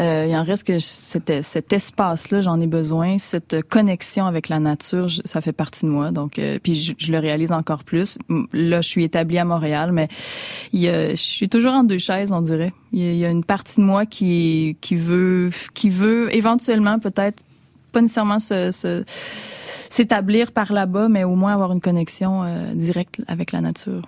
Euh, 0.00 0.26
il 0.28 0.34
en 0.36 0.44
reste 0.44 0.64
que 0.66 0.78
cet, 0.78 1.42
cet 1.42 1.72
espace-là, 1.72 2.40
j'en 2.40 2.60
ai 2.60 2.66
besoin. 2.66 3.18
Cette 3.18 3.62
connexion 3.68 4.26
avec 4.26 4.48
la 4.48 4.58
nature, 4.60 5.08
je- 5.08 5.20
ça 5.24 5.40
fait 5.40 5.52
partie 5.52 5.84
de 5.86 5.90
moi. 5.90 6.12
Donc, 6.12 6.38
euh, 6.38 6.58
puis 6.62 6.74
je, 6.80 6.94
je 6.96 7.10
le 7.12 7.18
réalise 7.18 7.52
encore 7.52 7.82
plus. 7.84 8.16
Là, 8.52 8.80
je 8.80 8.88
suis 8.88 9.04
établie 9.04 9.38
à 9.38 9.44
Montréal, 9.44 9.90
mais 9.92 10.08
il 10.72 10.84
je 10.84 11.14
suis 11.16 11.48
toujours 11.48 11.72
en 11.72 11.84
deux 11.84 11.98
chaises, 11.98 12.32
on 12.32 12.40
dirait. 12.40 12.72
Il 12.92 13.00
y 13.00 13.08
a, 13.08 13.12
il 13.12 13.18
y 13.18 13.26
a 13.26 13.30
une 13.30 13.44
partie 13.44 13.80
de 13.80 13.84
moi 13.86 14.06
qui 14.06 14.76
qui 14.80 14.94
veut 14.94 15.50
qui 15.74 15.90
veut 15.90 16.34
éventuellement 16.34 16.98
peut-être 16.98 17.42
pas 17.90 18.00
nécessairement 18.00 18.38
se, 18.38 18.70
se- 18.70 19.04
s'établir 19.90 20.52
par 20.52 20.72
là-bas, 20.72 21.08
mais 21.08 21.24
au 21.24 21.34
moins 21.34 21.52
avoir 21.52 21.72
une 21.72 21.80
connexion 21.82 22.44
euh, 22.44 22.72
directe 22.74 23.20
avec 23.26 23.52
la 23.52 23.60
nature. 23.60 24.02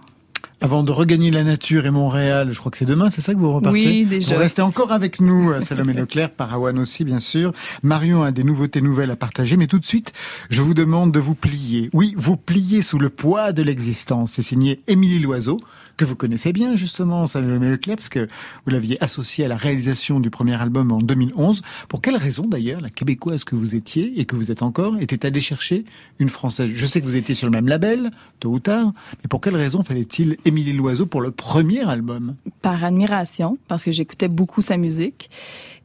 Avant 0.64 0.82
de 0.82 0.92
regagner 0.92 1.30
la 1.30 1.44
nature 1.44 1.84
et 1.84 1.90
Montréal, 1.90 2.48
je 2.50 2.58
crois 2.58 2.70
que 2.72 2.78
c'est 2.78 2.86
demain, 2.86 3.10
c'est 3.10 3.20
ça 3.20 3.34
que 3.34 3.38
vous 3.38 3.52
repartez 3.52 3.78
Oui, 3.78 4.06
déjà. 4.08 4.34
Vous 4.34 4.40
restez 4.40 4.62
encore 4.62 4.92
avec 4.92 5.20
nous, 5.20 5.50
euh, 5.50 5.60
Salomé 5.60 5.92
Leclerc, 5.92 6.30
Parawan 6.30 6.78
aussi, 6.78 7.04
bien 7.04 7.20
sûr. 7.20 7.52
Marion 7.82 8.22
a 8.22 8.30
des 8.30 8.44
nouveautés 8.44 8.80
nouvelles 8.80 9.10
à 9.10 9.16
partager, 9.16 9.58
mais 9.58 9.66
tout 9.66 9.78
de 9.78 9.84
suite, 9.84 10.14
je 10.48 10.62
vous 10.62 10.72
demande 10.72 11.12
de 11.12 11.20
vous 11.20 11.34
plier. 11.34 11.90
Oui, 11.92 12.14
vous 12.16 12.38
plier 12.38 12.80
sous 12.80 12.98
le 12.98 13.10
poids 13.10 13.52
de 13.52 13.62
l'existence. 13.62 14.32
C'est 14.36 14.42
signé 14.42 14.80
Émilie 14.86 15.18
Loiseau, 15.18 15.60
que 15.96 16.04
vous 16.04 16.16
connaissez 16.16 16.52
bien, 16.52 16.76
justement, 16.76 17.26
Salomé 17.26 17.70
Leclerc, 17.70 17.96
parce 17.96 18.08
que 18.08 18.26
vous 18.64 18.72
l'aviez 18.72 19.02
associé 19.02 19.44
à 19.44 19.48
la 19.48 19.56
réalisation 19.56 20.20
du 20.20 20.30
premier 20.30 20.54
album 20.54 20.92
en 20.92 20.98
2011. 20.98 21.62
Pour 21.88 22.00
quelle 22.00 22.16
raison, 22.16 22.46
d'ailleurs, 22.46 22.80
la 22.80 22.90
québécoise 22.90 23.44
que 23.44 23.54
vous 23.54 23.74
étiez, 23.74 24.20
et 24.20 24.24
que 24.24 24.36
vous 24.36 24.50
êtes 24.50 24.62
encore, 24.62 24.96
était 24.98 25.26
allée 25.26 25.40
chercher 25.40 25.84
une 26.18 26.28
française? 26.28 26.70
Je 26.74 26.86
sais 26.86 27.00
que 27.00 27.06
vous 27.06 27.16
étiez 27.16 27.34
sur 27.34 27.46
le 27.46 27.52
même 27.52 27.68
label, 27.68 28.10
tôt 28.40 28.50
ou 28.50 28.60
tard, 28.60 28.92
mais 29.22 29.28
pour 29.28 29.40
quelle 29.40 29.56
raison 29.56 29.82
fallait-il 29.82 30.36
Émilie 30.44 30.72
Loiseau 30.72 31.06
pour 31.06 31.20
le 31.20 31.30
premier 31.30 31.88
album? 31.88 32.36
Par 32.62 32.84
admiration 32.84 33.58
parce 33.68 33.84
que 33.84 33.92
j'écoutais 33.92 34.28
beaucoup 34.28 34.62
sa 34.62 34.76
musique 34.76 35.30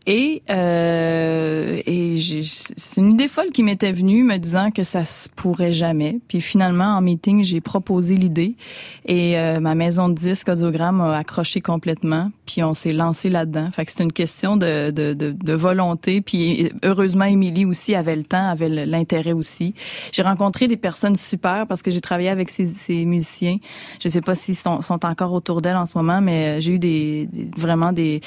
et 0.06 0.42
euh, 0.50 1.82
et 1.86 2.16
c'est 2.78 3.02
une 3.02 3.12
idée 3.12 3.28
folle 3.28 3.52
qui 3.52 3.64
m'était 3.64 3.92
venue 3.92 4.24
me 4.24 4.38
disant 4.38 4.72
que 4.72 4.84
ça 4.84 5.06
se 5.06 5.30
pourrait 5.30 5.72
jamais. 5.72 6.20
Puis 6.28 6.42
finalement 6.42 6.96
en 6.98 7.02
meeting 7.02 7.44
j'ai 7.44 7.62
proposé 7.62 8.16
l'idée. 8.16 8.56
Et 9.06 9.38
euh, 9.38 9.60
ma 9.60 9.76
maison 9.76 10.10
de 10.10 10.14
disques 10.16 10.50
audiogramme 10.50 11.02
a 11.02 11.18
accroché 11.18 11.62
complètement. 11.62 12.32
Puis 12.46 12.64
on 12.64 12.74
s'est 12.74 12.94
lancé 12.94 13.30
là-dedans. 13.30 13.70
Fait 13.72 13.86
que 13.86 13.92
c'est 13.92 14.04
une 14.04 14.14
question 14.14 14.58
de, 14.58 14.92
de, 14.92 15.14
de, 15.14 15.32
de 15.32 15.54
volonté. 15.54 16.22
Puis 16.22 16.72
heureusement 16.84 17.26
Émilie 17.26 17.66
aussi 17.66 17.96
avait 17.96 18.16
le 18.16 18.24
temps 18.24 18.48
avait 18.48 18.70
l'intérêt 18.70 19.34
aussi. 19.34 19.74
J'ai 20.12 20.22
rencontré 20.24 20.68
des 20.68 20.78
personnes 20.78 21.16
super 21.16 21.68
parce 21.68 21.82
que 21.82 21.92
j'ai 21.92 22.02
travaillé 22.02 22.30
avec 22.30 22.50
ces, 22.50 22.66
ces 22.68 23.06
musiciens. 23.06 23.58
Je 24.02 24.10
sais 24.10 24.22
pas 24.22 24.36
s'ils 24.36 24.56
sont, 24.56 24.82
sont 24.82 25.06
encore 25.06 25.34
autour 25.34 25.62
d'elle 25.62 25.76
en 25.78 25.86
ce 25.86 25.98
moment, 25.98 26.22
mais 26.22 26.62
j'ai 26.62 26.74
eu 26.74 26.80
des- 26.80 27.30
vraiment 27.58 27.92
des, 27.94 28.22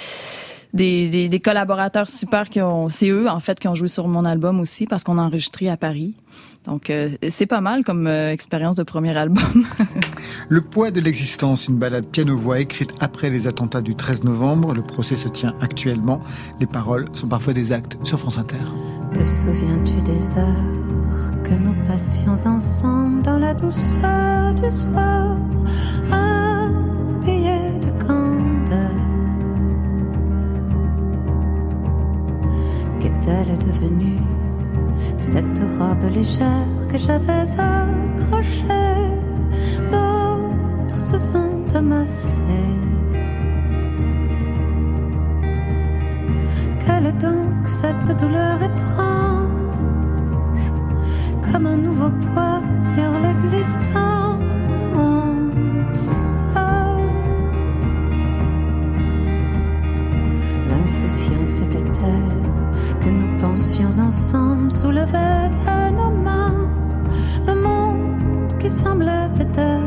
des, 0.75 1.09
des, 1.11 1.29
des 1.29 1.41
collaborateurs 1.41 2.09
super 2.09 2.49
qui 2.49 2.61
ont, 2.61 2.89
c'est 2.89 3.09
eux 3.09 3.29
en 3.29 3.41
fait 3.41 3.59
qui 3.59 3.69
ont 3.69 3.75
joué 3.75 3.89
sur 3.89 4.09
mon 4.09 4.25
album 4.25 4.61
aussi 4.61 4.87
parce 4.87 5.05
qu'on 5.05 5.19
a 5.19 5.23
enregistré 5.23 5.69
à 5.69 5.77
Paris. 5.77 6.15
Donc 6.65 6.91
euh, 6.91 7.11
c'est 7.29 7.47
pas 7.47 7.61
mal 7.61 7.83
comme 7.83 8.07
euh, 8.07 8.31
expérience 8.31 8.77
de 8.77 8.83
premier 8.83 9.17
album. 9.17 9.67
Le 10.49 10.61
poids 10.61 10.91
de 10.91 11.01
l'existence, 11.01 11.67
une 11.67 11.77
balade 11.77 12.07
piano-voix 12.07 12.61
écrite 12.61 12.93
après 13.01 13.31
les 13.31 13.47
attentats 13.47 13.81
du 13.81 13.97
13 13.97 14.25
novembre. 14.25 14.73
Le 14.73 14.83
procès 14.83 15.17
se 15.17 15.29
tient 15.29 15.55
actuellement. 15.61 16.21
Les 16.61 16.67
paroles 16.67 17.07
sont 17.15 17.29
parfois 17.29 17.53
des 17.53 17.73
actes 17.73 17.99
sur 18.05 18.19
France 18.19 18.39
Inter. 18.39 18.57
Te 19.13 19.25
souviens-tu 19.25 20.01
des 20.03 20.39
heures 20.39 21.43
que 21.43 21.53
nous 21.53 21.75
passions 21.85 22.35
ensemble 22.47 23.23
dans 23.23 23.39
la 23.39 23.55
douceur 23.55 24.55
du 24.55 24.71
soir? 24.71 25.37
Est 33.41 33.67
devenue 33.67 34.21
cette 35.17 35.61
robe 35.79 36.13
légère 36.15 36.69
que 36.89 36.99
j'avais 36.99 37.47
accrochée. 37.59 39.09
D'autres 39.91 41.01
se 41.01 41.19
sont 41.19 41.65
amassés. 41.75 42.43
Quelle 46.85 47.07
est 47.07 47.21
donc 47.21 47.67
cette 47.67 48.21
douleur 48.21 48.63
étrange, 48.63 49.49
comme 51.51 51.67
un 51.67 51.77
nouveau 51.77 52.11
poids 52.33 52.63
sur 52.77 53.11
l'existence? 53.23 54.23
Pensions 63.93 64.07
ensemble 64.07 64.73
soulever 64.73 65.49
de 65.51 65.91
nos 65.95 66.11
mains 66.11 66.69
le 67.47 67.55
monde 67.55 68.53
qui 68.59 68.69
semblait 68.69 69.29
éternel. 69.39 69.83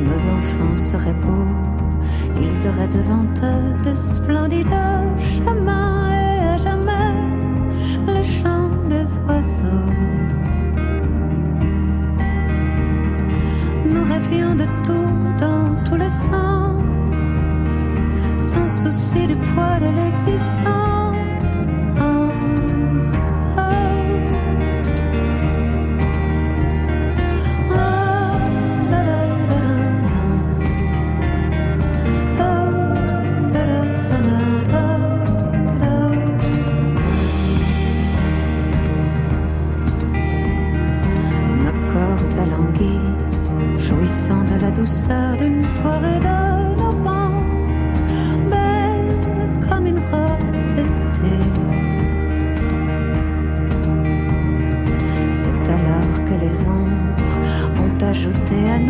Nos 0.00 0.28
enfants 0.28 0.76
seraient 0.76 1.14
beaux, 1.14 1.48
ils 2.40 2.68
auraient 2.68 2.88
devant 2.88 3.24
eux 3.42 3.82
de 3.82 3.94
splendides 3.96 4.91
souci 19.52 19.54
du 19.54 19.54
poids 19.54 19.80
de 19.80 19.96
l'existence. 19.96 20.71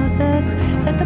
Nos 0.02 0.20
êtres 0.20 0.56
cette 0.78 1.04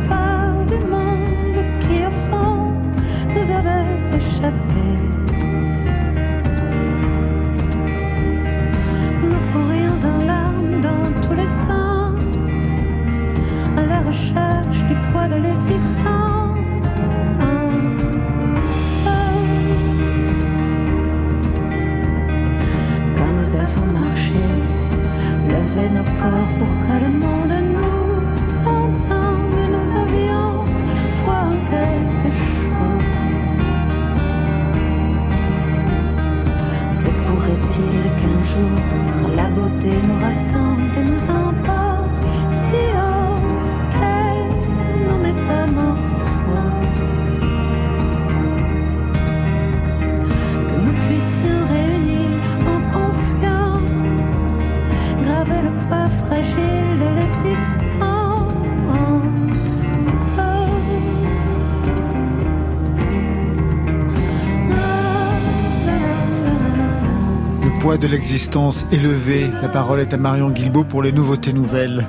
De 68.01 68.09
l'existence 68.09 68.85
élevé. 68.93 69.51
La 69.63 69.69
parole 69.69 70.01
est 70.01 70.13
à 70.13 70.19
Marion 70.19 70.51
Guilbault 70.51 70.85
pour 70.85 71.03
les 71.03 71.13
nouveautés 71.13 71.55
nouvelles. 71.55 72.07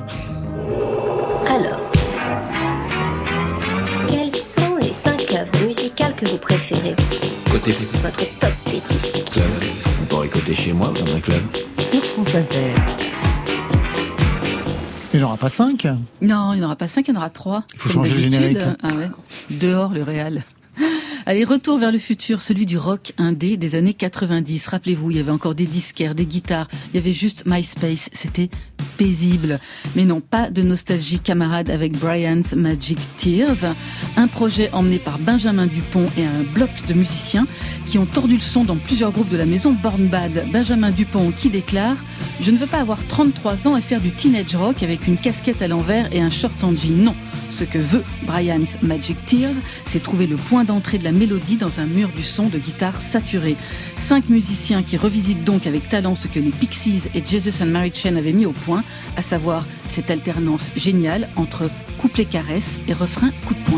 Alors, 1.48 1.80
quelles 4.10 4.30
sont 4.30 4.76
les 4.82 4.92
cinq 4.92 5.34
œuvres 5.34 5.66
musicales 5.66 6.14
que 6.16 6.26
vous 6.26 6.38
préférez? 6.38 6.94
Côté 7.50 7.74
Votre 8.04 8.38
top 8.38 8.52
des 8.66 8.82
disques 8.82 9.24
club. 9.32 9.46
Vous 10.00 10.06
pourrez 10.08 10.28
côté 10.28 10.54
chez 10.54 10.74
moi 10.74 10.92
dans 10.94 11.16
un 11.16 11.22
club. 11.22 11.42
Sur 11.80 12.04
France 12.04 12.36
Inter. 12.36 12.74
Il 15.14 15.20
n'y 15.20 15.24
en 15.24 15.28
aura 15.28 15.38
pas 15.38 15.50
cinq? 15.50 15.88
Non, 16.22 16.52
il 16.54 16.58
n'y 16.58 16.64
en 16.64 16.66
aura 16.66 16.76
pas 16.76 16.90
cinq, 16.90 17.08
il 17.08 17.14
y 17.14 17.18
en 17.18 17.20
aura 17.22 17.30
trois. 17.30 17.64
Il 17.74 17.80
faut 17.80 17.90
changer 17.90 18.14
le 18.14 18.20
générique. 18.20 18.60
Ah 18.84 18.90
ouais. 18.94 19.10
Dehors, 19.50 19.94
le 19.94 20.04
réel. 20.04 20.44
Allez, 21.30 21.44
retour 21.44 21.78
vers 21.78 21.92
le 21.92 21.98
futur, 21.98 22.42
celui 22.42 22.66
du 22.66 22.78
rock 22.78 23.12
indé 23.18 23.58
des 23.58 23.76
années 23.76 23.94
90. 23.94 24.66
Rappelez-vous, 24.68 25.12
il 25.12 25.18
y 25.18 25.20
avait 25.20 25.30
encore 25.30 25.56
des 25.56 25.66
disquaires, 25.66 26.16
des 26.16 26.26
guitares, 26.26 26.70
il 26.94 26.96
y 26.96 27.00
avait 27.00 27.12
juste 27.12 27.44
MySpace, 27.46 28.10
c'était 28.14 28.50
paisible. 28.98 29.60
Mais 29.98 30.06
non, 30.06 30.22
pas 30.22 30.50
de 30.50 30.62
nostalgie 30.62 31.20
camarade 31.20 31.70
avec 31.70 31.98
Brian's 31.98 32.54
Magic 32.56 32.98
Tears, 33.18 33.76
un 34.16 34.28
projet 34.28 34.70
emmené 34.72 35.00
par 35.00 35.20
Benjamin 35.20 35.68
Dupont 35.68 36.06
et 36.18 36.24
un 36.24 36.44
bloc 36.44 36.70
de 36.88 36.94
musiciens 36.94 37.46
qui 37.86 37.98
ont 37.98 38.06
tordu 38.06 38.36
le 38.36 38.42
son 38.42 38.64
dans 38.64 38.78
plusieurs 38.78 39.12
groupes 39.12 39.30
de 39.30 39.36
la 39.36 39.46
maison 39.46 39.74
Born 39.74 40.08
Bad. 40.08 40.50
Benjamin 40.54 40.92
Dupont 40.92 41.34
qui 41.38 41.50
déclare 41.50 41.98
«Je 42.40 42.52
ne 42.52 42.58
veux 42.58 42.68
pas 42.68 42.80
avoir 42.80 43.06
33 43.06 43.68
ans 43.68 43.76
et 43.76 43.82
faire 43.82 44.00
du 44.00 44.14
teenage 44.14 44.56
rock 44.56 44.82
avec 44.82 45.08
une 45.08 45.18
casquette 45.18 45.62
à 45.62 45.68
l'envers 45.68 46.08
et 46.14 46.22
un 46.22 46.30
short 46.30 46.64
en 46.64 46.74
jean. 46.74 47.04
Non, 47.04 47.16
ce 47.50 47.64
que 47.64 47.78
veut 47.78 48.04
Brian's 48.26 48.78
Magic 48.82 49.18
Tears, 49.26 49.56
c'est 49.86 50.02
trouver 50.02 50.28
le 50.28 50.36
point 50.36 50.64
d'entrée 50.64 50.98
de 50.98 51.04
la 51.04 51.12
mélodie 51.12 51.58
dans 51.58 51.80
un 51.80 51.86
mur 51.86 52.10
du 52.10 52.24
son 52.24 52.48
de 52.48 52.58
guitare 52.58 53.02
saturé. 53.02 53.56
Cinq 53.96 54.30
musiciens 54.30 54.84
qui 54.84 54.98
revisitent 54.98 55.44
donc 55.44 55.68
avec 55.68 55.90
talent 55.90 56.16
ce 56.16 56.28
que 56.28 56.40
les 56.40 56.52
Pixies 56.52 57.04
et 57.14 57.24
Jesus 57.26 57.64
and 57.64 57.68
Mary 57.68 57.92
Chain 57.94 58.16
avaient 58.16 58.34
mis 58.34 58.46
au 58.46 58.54
point, 58.54 58.84
à 59.16 59.22
savoir 59.22 59.66
cette 59.88 60.12
alternance 60.12 60.72
géniale 60.76 61.30
entre 61.36 61.70
couplet 61.98 62.26
caresse 62.26 62.80
et 62.88 62.94
refrain 62.94 63.32
coup 63.46 63.54
de 63.54 63.64
poing. 63.64 63.77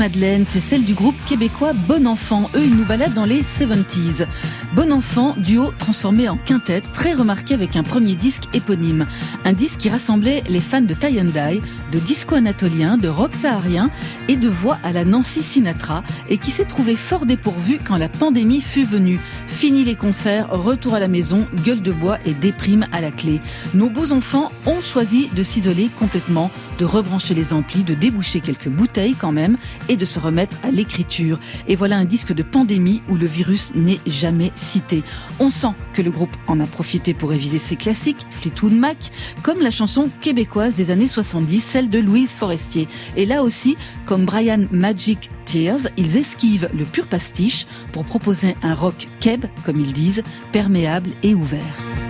Madeleine, 0.00 0.46
c'est 0.48 0.60
celle 0.60 0.86
du 0.86 0.94
groupe 0.94 1.14
québécois 1.26 1.74
Bon 1.74 2.06
Enfant. 2.06 2.48
Eux, 2.54 2.64
ils 2.64 2.74
nous 2.74 2.86
baladent 2.86 3.12
dans 3.12 3.26
les 3.26 3.42
70s. 3.42 4.26
Bon 4.72 4.92
enfant, 4.92 5.34
duo 5.36 5.72
transformé 5.76 6.28
en 6.28 6.36
quintette, 6.36 6.92
très 6.92 7.12
remarqué 7.12 7.54
avec 7.54 7.74
un 7.74 7.82
premier 7.82 8.14
disque 8.14 8.44
éponyme. 8.54 9.04
Un 9.44 9.52
disque 9.52 9.78
qui 9.78 9.88
rassemblait 9.88 10.44
les 10.48 10.60
fans 10.60 10.80
de 10.80 10.94
tie 10.94 11.20
and 11.20 11.24
de 11.90 11.98
disco 11.98 12.36
anatolien, 12.36 12.96
de 12.96 13.08
rock 13.08 13.34
saharien 13.34 13.90
et 14.28 14.36
de 14.36 14.48
voix 14.48 14.78
à 14.84 14.92
la 14.92 15.04
Nancy 15.04 15.42
Sinatra 15.42 16.04
et 16.28 16.38
qui 16.38 16.52
s'est 16.52 16.66
trouvé 16.66 16.94
fort 16.94 17.26
dépourvu 17.26 17.80
quand 17.84 17.96
la 17.96 18.08
pandémie 18.08 18.60
fut 18.60 18.84
venue. 18.84 19.18
Fini 19.48 19.82
les 19.82 19.96
concerts, 19.96 20.48
retour 20.50 20.94
à 20.94 21.00
la 21.00 21.08
maison, 21.08 21.48
gueule 21.64 21.82
de 21.82 21.90
bois 21.90 22.18
et 22.24 22.32
déprime 22.32 22.86
à 22.92 23.00
la 23.00 23.10
clé. 23.10 23.40
Nos 23.74 23.90
beaux 23.90 24.12
enfants 24.12 24.52
ont 24.66 24.80
choisi 24.80 25.30
de 25.34 25.42
s'isoler 25.42 25.90
complètement, 25.98 26.48
de 26.78 26.84
rebrancher 26.84 27.34
les 27.34 27.52
amplis, 27.52 27.82
de 27.82 27.94
déboucher 27.94 28.38
quelques 28.40 28.68
bouteilles 28.68 29.16
quand 29.18 29.32
même 29.32 29.56
et 29.88 29.96
de 29.96 30.04
se 30.04 30.20
remettre 30.20 30.58
à 30.62 30.70
l'écriture. 30.70 31.40
Et 31.66 31.74
voilà 31.74 31.96
un 31.96 32.04
disque 32.04 32.32
de 32.32 32.44
pandémie 32.44 33.02
où 33.08 33.16
le 33.16 33.26
virus 33.26 33.72
n'est 33.74 34.00
jamais 34.06 34.52
On 35.38 35.50
sent 35.50 35.74
que 35.94 36.02
le 36.02 36.10
groupe 36.10 36.34
en 36.46 36.60
a 36.60 36.66
profité 36.66 37.14
pour 37.14 37.30
réviser 37.30 37.58
ses 37.58 37.76
classiques, 37.76 38.26
Fleetwood 38.30 38.72
Mac, 38.72 39.10
comme 39.42 39.60
la 39.60 39.70
chanson 39.70 40.08
québécoise 40.20 40.74
des 40.74 40.90
années 40.90 41.08
70, 41.08 41.60
celle 41.60 41.90
de 41.90 41.98
Louise 41.98 42.30
Forestier. 42.30 42.88
Et 43.16 43.26
là 43.26 43.42
aussi, 43.42 43.76
comme 44.06 44.24
Brian 44.24 44.66
Magic 44.70 45.30
Tears, 45.46 45.88
ils 45.96 46.16
esquivent 46.16 46.68
le 46.76 46.84
pur 46.84 47.06
pastiche 47.06 47.66
pour 47.92 48.04
proposer 48.04 48.54
un 48.62 48.74
rock 48.74 49.08
keb, 49.20 49.46
comme 49.64 49.80
ils 49.80 49.92
disent, 49.92 50.22
perméable 50.52 51.10
et 51.22 51.34
ouvert. 51.34 52.09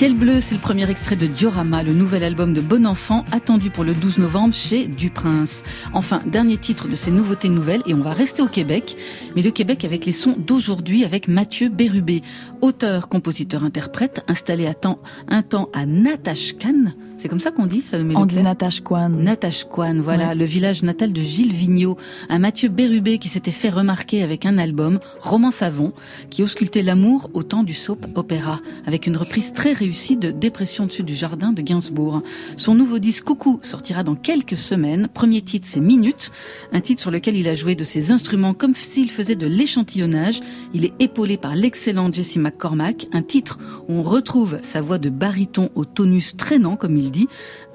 Ciel 0.00 0.16
bleu, 0.16 0.40
c'est 0.40 0.54
le 0.54 0.62
premier 0.62 0.88
extrait 0.88 1.14
de 1.14 1.26
Diorama, 1.26 1.82
le 1.82 1.92
nouvel 1.92 2.24
album 2.24 2.54
de 2.54 2.62
Bon 2.62 2.86
Enfant, 2.86 3.22
attendu 3.32 3.68
pour 3.68 3.84
le 3.84 3.92
12 3.92 4.16
novembre 4.16 4.54
chez 4.54 4.86
Duprince. 4.86 5.62
Enfin, 5.92 6.22
dernier 6.24 6.56
titre 6.56 6.88
de 6.88 6.96
ces 6.96 7.10
nouveautés 7.10 7.50
nouvelles, 7.50 7.82
et 7.84 7.92
on 7.92 8.00
va 8.00 8.14
rester 8.14 8.40
au 8.40 8.46
Québec, 8.46 8.96
mais 9.36 9.42
le 9.42 9.50
Québec 9.50 9.84
avec 9.84 10.06
les 10.06 10.12
sons 10.12 10.36
d'aujourd'hui, 10.38 11.04
avec 11.04 11.28
Mathieu 11.28 11.68
Bérubé, 11.68 12.22
auteur, 12.62 13.10
compositeur, 13.10 13.62
interprète, 13.62 14.24
installé 14.26 14.66
à 14.66 14.72
temps, 14.72 15.00
un 15.28 15.42
temps 15.42 15.68
à 15.74 15.84
Natashkan. 15.84 16.94
C'est 17.18 17.28
comme 17.28 17.38
ça 17.38 17.50
qu'on 17.50 17.66
dit, 17.66 17.82
ça 17.82 17.98
On 17.98 18.24
dit 18.24 18.40
Natasha 18.40 18.80
Kwan. 18.80 19.22
Natashquan, 19.22 20.00
voilà, 20.00 20.34
le 20.34 20.46
village 20.46 20.82
natal 20.82 21.12
de 21.12 21.20
Gilles 21.20 21.52
Vigneault, 21.52 21.98
un 22.30 22.38
Mathieu 22.38 22.70
Bérubé 22.70 23.18
qui 23.18 23.28
s'était 23.28 23.50
fait 23.50 23.68
remarquer 23.68 24.22
avec 24.22 24.46
un 24.46 24.56
album, 24.56 24.98
Roman 25.20 25.50
Savon, 25.50 25.92
qui 26.30 26.42
auscultait 26.42 26.80
l'amour 26.80 27.28
au 27.34 27.42
temps 27.42 27.64
du 27.64 27.74
soap 27.74 28.06
opéra, 28.14 28.60
avec 28.86 29.06
une 29.06 29.18
reprise 29.18 29.52
très 29.52 29.74
réussie 29.74 29.89
de 29.90 30.30
Dépression 30.30 30.86
dessus 30.86 31.02
du 31.02 31.16
jardin 31.16 31.52
de 31.52 31.62
Gainsbourg. 31.62 32.22
Son 32.56 32.76
nouveau 32.76 33.00
disque 33.00 33.24
Coucou 33.24 33.58
sortira 33.62 34.04
dans 34.04 34.14
quelques 34.14 34.56
semaines. 34.56 35.08
Premier 35.12 35.42
titre, 35.42 35.66
c'est 35.68 35.80
Minute, 35.80 36.30
un 36.72 36.80
titre 36.80 37.02
sur 37.02 37.10
lequel 37.10 37.36
il 37.36 37.48
a 37.48 37.56
joué 37.56 37.74
de 37.74 37.82
ses 37.82 38.12
instruments 38.12 38.54
comme 38.54 38.76
s'il 38.76 39.10
faisait 39.10 39.34
de 39.34 39.48
l'échantillonnage. 39.48 40.40
Il 40.74 40.84
est 40.84 40.92
épaulé 41.00 41.36
par 41.36 41.56
l'excellent 41.56 42.12
Jesse 42.12 42.36
McCormack, 42.36 43.08
un 43.12 43.22
titre 43.22 43.58
où 43.88 43.94
on 43.94 44.02
retrouve 44.02 44.58
sa 44.62 44.80
voix 44.80 44.98
de 44.98 45.10
baryton 45.10 45.70
au 45.74 45.84
tonus 45.84 46.36
traînant, 46.36 46.76
comme 46.76 46.96
il 46.96 47.10
dit, 47.10 47.26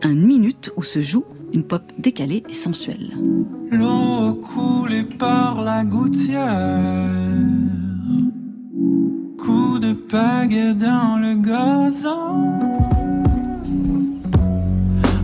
un 0.01 0.15
minute 0.15 0.71
où 0.77 0.83
se 0.83 1.01
joue 1.01 1.25
une 1.51 1.63
pop 1.63 1.83
décalée 1.97 2.43
et 2.49 2.53
sensuelle. 2.53 3.11
L'eau 3.71 4.39
par 5.19 5.63
la 5.63 5.83
gouttière. 5.83 7.84
Coup 9.45 9.77
de 9.77 9.93
pagaie 9.93 10.73
dans 10.73 11.19
le 11.19 11.35
gazon. 11.35 12.59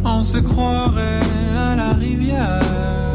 On 0.06 0.24
se 0.24 0.38
croirait 0.38 1.22
à 1.58 1.76
la 1.76 1.94
rivière. 1.94 3.11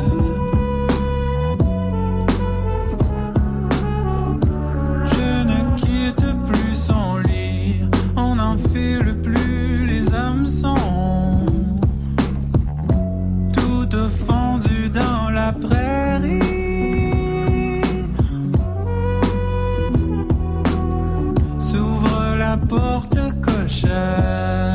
shine. 23.76 24.65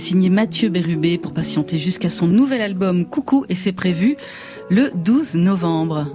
C'est 0.00 0.06
signé 0.08 0.30
Mathieu 0.30 0.70
Bérubé 0.70 1.18
pour 1.18 1.34
patienter 1.34 1.78
jusqu'à 1.78 2.08
son 2.08 2.26
nouvel 2.26 2.62
album 2.62 3.04
Coucou 3.04 3.44
et 3.50 3.54
c'est 3.54 3.72
prévu 3.72 4.16
le 4.70 4.90
12 4.94 5.34
novembre. 5.34 6.06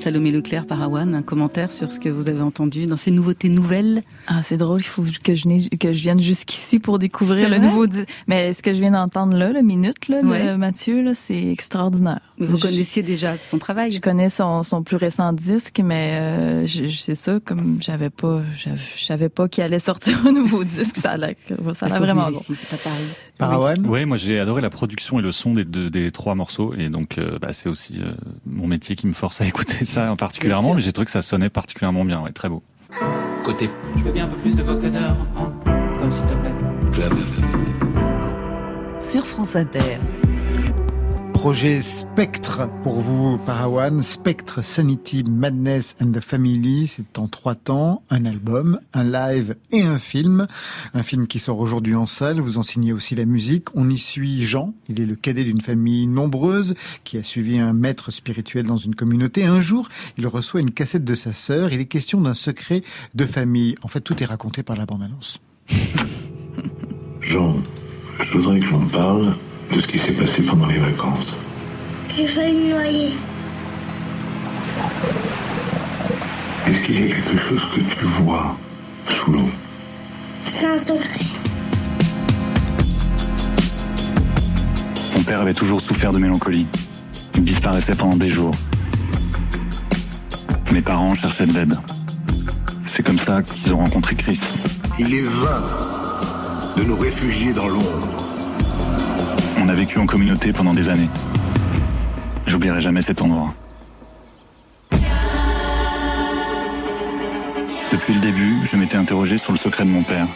Salomé 0.00 0.30
Leclerc 0.30 0.66
Parawan, 0.66 1.14
un 1.14 1.22
commentaire 1.22 1.70
sur 1.70 1.90
ce 1.90 1.98
que 2.00 2.08
vous 2.08 2.28
avez 2.28 2.42
entendu 2.42 2.86
dans 2.86 2.96
ces 2.96 3.10
nouveautés 3.10 3.48
nouvelles 3.48 4.02
Ah, 4.26 4.42
c'est 4.42 4.56
drôle, 4.56 4.80
il 4.80 4.86
faut 4.86 5.02
que 5.02 5.34
je, 5.36 5.68
que 5.76 5.92
je 5.92 6.02
vienne 6.02 6.20
jusqu'ici 6.20 6.78
pour 6.78 6.98
découvrir 6.98 7.48
le 7.48 7.58
nouveau. 7.58 7.86
Mais 8.26 8.52
ce 8.52 8.62
que 8.62 8.72
je 8.72 8.80
viens 8.80 8.90
d'entendre 8.90 9.36
là, 9.36 9.52
le 9.52 9.62
minute 9.62 10.08
là, 10.08 10.22
de 10.22 10.26
Ouais. 10.28 10.56
Mathieu, 10.56 11.00
là, 11.02 11.12
c'est 11.14 11.50
extraordinaire. 11.50 12.20
Mais 12.38 12.46
Vous 12.46 12.56
Je- 12.58 12.62
connaissiez 12.62 13.02
déjà 13.04 13.36
son 13.38 13.58
travail? 13.58 13.92
Je 13.92 14.00
connais 14.00 14.28
son, 14.28 14.64
son 14.64 14.82
plus 14.82 14.96
récent 14.96 15.32
disque, 15.32 15.80
mais 15.84 16.18
euh, 16.20 16.66
je, 16.66 16.86
je 16.86 16.96
sais 16.98 17.14
ça, 17.14 17.38
comme 17.44 17.78
j'avais 17.80 18.10
pas, 18.10 18.42
j'avais- 18.56 18.76
je 18.96 19.04
savais 19.04 19.28
pas 19.28 19.46
qu'il 19.48 19.62
allait 19.62 19.78
sortir 19.78 20.26
un 20.26 20.32
nouveau 20.32 20.64
disque. 20.64 20.96
Ça 20.96 21.10
a 21.10 21.16
l'air, 21.16 21.34
ça 21.74 21.86
a 21.86 21.88
l'air 21.90 21.98
vraiment 22.00 22.30
bon. 22.32 22.38
ici, 22.40 22.54
c'est 22.56 22.74
à 22.74 22.78
Paris. 22.78 22.96
Parawan 23.38 23.86
Oui, 23.86 24.04
moi 24.04 24.16
j'ai 24.16 24.40
adoré 24.40 24.62
la 24.62 24.70
production 24.70 25.18
et 25.20 25.22
le 25.22 25.30
son 25.32 25.52
des, 25.52 25.64
deux- 25.64 25.90
des 25.90 26.10
trois 26.10 26.34
morceaux 26.34 26.74
et 26.76 26.88
donc 26.88 27.18
euh, 27.18 27.38
bah, 27.40 27.52
c'est 27.52 27.68
aussi 27.68 28.00
euh, 28.00 28.10
mon 28.46 28.66
métier 28.66 28.96
qui 28.96 29.06
me 29.06 29.12
force 29.12 29.40
à 29.40 29.46
écouter 29.48 29.84
ça 29.84 30.10
en 30.10 30.16
particulièrement, 30.16 30.74
mais 30.74 30.80
j'ai 30.80 30.92
trouvé 30.92 31.04
que 31.06 31.12
ça 31.12 31.22
sonnait 31.22 31.50
particulièrement 31.50 32.04
bien, 32.04 32.20
ouais, 32.20 32.32
très 32.32 32.48
beau. 32.48 32.62
Côté 33.44 33.70
Je 33.96 34.02
veux 34.02 34.12
bien 34.12 34.24
un 34.24 34.28
peu 34.28 34.38
plus 34.38 34.56
de 34.56 34.62
vocodeur 34.62 35.16
encore, 35.36 36.10
s'il 36.10 36.22
te 36.24 36.34
plaît. 36.34 36.52
club. 36.92 37.12
Sur 39.00 39.26
France 39.26 39.54
Inter. 39.54 39.98
Projet 41.44 41.82
Spectre 41.82 42.70
pour 42.82 43.00
vous, 43.00 43.36
Parawan. 43.36 44.00
Spectre, 44.00 44.64
Sanity, 44.64 45.24
Madness 45.24 45.94
and 46.00 46.10
the 46.10 46.20
Family. 46.20 46.86
C'est 46.86 47.18
en 47.18 47.28
trois 47.28 47.54
temps. 47.54 48.02
Un 48.08 48.24
album, 48.24 48.80
un 48.94 49.04
live 49.04 49.54
et 49.70 49.82
un 49.82 49.98
film. 49.98 50.46
Un 50.94 51.02
film 51.02 51.26
qui 51.26 51.38
sort 51.38 51.58
aujourd'hui 51.58 51.96
en 51.96 52.06
salle. 52.06 52.40
Vous 52.40 52.56
en 52.56 52.62
signez 52.62 52.94
aussi 52.94 53.14
la 53.14 53.26
musique. 53.26 53.66
On 53.74 53.90
y 53.90 53.98
suit 53.98 54.42
Jean. 54.42 54.72
Il 54.88 55.02
est 55.02 55.04
le 55.04 55.16
cadet 55.16 55.44
d'une 55.44 55.60
famille 55.60 56.06
nombreuse 56.06 56.76
qui 57.04 57.18
a 57.18 57.22
suivi 57.22 57.58
un 57.58 57.74
maître 57.74 58.10
spirituel 58.10 58.64
dans 58.64 58.78
une 58.78 58.94
communauté. 58.94 59.44
Un 59.44 59.60
jour, 59.60 59.90
il 60.16 60.26
reçoit 60.26 60.62
une 60.62 60.72
cassette 60.72 61.04
de 61.04 61.14
sa 61.14 61.34
sœur. 61.34 61.74
Il 61.74 61.78
est 61.78 61.84
question 61.84 62.22
d'un 62.22 62.32
secret 62.32 62.82
de 63.14 63.26
famille. 63.26 63.76
En 63.82 63.88
fait, 63.88 64.00
tout 64.00 64.22
est 64.22 64.26
raconté 64.26 64.62
par 64.62 64.76
la 64.76 64.86
bande-annonce. 64.86 65.40
Jean, 67.20 67.54
je 68.18 68.32
voudrais 68.32 68.60
que 68.60 68.70
l'on 68.70 68.86
parle 68.86 69.34
de 69.72 69.80
ce 69.80 69.86
qui 69.86 69.98
s'est 69.98 70.12
passé 70.12 70.42
pendant 70.42 70.66
les 70.66 70.78
vacances. 70.78 71.34
J'ai 72.16 72.26
failli 72.26 72.56
me 72.56 72.70
noyer. 72.70 73.12
Est-ce 76.66 76.82
qu'il 76.84 77.00
y 77.00 77.12
a 77.12 77.14
quelque 77.14 77.36
chose 77.38 77.62
que 77.74 77.80
tu 77.80 78.04
vois 78.04 78.56
sous 79.08 79.32
l'eau? 79.32 79.48
C'est 80.50 80.66
un 80.66 80.78
secret. 80.78 81.20
Mon 85.16 85.22
père 85.22 85.40
avait 85.40 85.52
toujours 85.54 85.80
souffert 85.80 86.12
de 86.12 86.18
mélancolie. 86.18 86.66
Il 87.34 87.44
disparaissait 87.44 87.94
pendant 87.94 88.16
des 88.16 88.28
jours. 88.28 88.54
Mes 90.72 90.80
parents 90.80 91.14
cherchaient 91.14 91.46
de 91.46 91.52
l'aide. 91.52 91.78
C'est 92.86 93.02
comme 93.02 93.18
ça 93.18 93.42
qu'ils 93.42 93.72
ont 93.72 93.78
rencontré 93.78 94.14
Chris. 94.14 94.40
Il 94.98 95.14
est 95.14 95.22
vain 95.22 95.62
de 96.76 96.84
nous 96.84 96.96
réfugier 96.96 97.52
dans 97.52 97.68
l'ombre. 97.68 98.23
On 99.64 99.68
a 99.70 99.74
vécu 99.74 99.98
en 99.98 100.04
communauté 100.04 100.52
pendant 100.52 100.74
des 100.74 100.90
années. 100.90 101.08
J'oublierai 102.46 102.82
jamais 102.82 103.00
cet 103.00 103.22
endroit. 103.22 103.54
Depuis 107.90 108.12
le 108.12 108.20
début, 108.20 108.56
je 108.70 108.76
m'étais 108.76 108.98
interrogé 108.98 109.38
sur 109.38 109.52
le 109.52 109.58
secret 109.58 109.84
de 109.84 109.88
mon 109.88 110.02
père. 110.02 110.26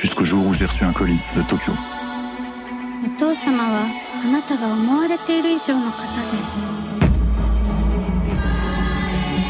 Jusqu'au 0.00 0.24
jour 0.24 0.46
où 0.46 0.54
j'ai 0.54 0.66
reçu 0.66 0.84
un 0.84 0.92
colis 0.92 1.18
de 1.36 1.42
Tokyo. 1.42 1.72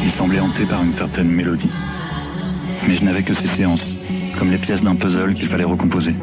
Il 0.03 0.11
semblait 0.11 0.41
hanté 0.41 0.65
par 0.65 0.83
une 0.83 0.93
certaine 0.93 1.29
mélodie. 1.29 1.71
Mais 2.89 2.95
je 2.95 3.05
n'avais 3.05 3.23
que 3.23 3.35
ces 3.35 3.47
séances, 3.47 3.85
comme 4.39 4.51
les 4.51 4.57
pièces 4.57 4.83
d'un 4.83 4.95
puzzle 4.95 5.35
qu'il 5.35 5.47
fallait 5.47 5.65
recomposer. 5.65 6.15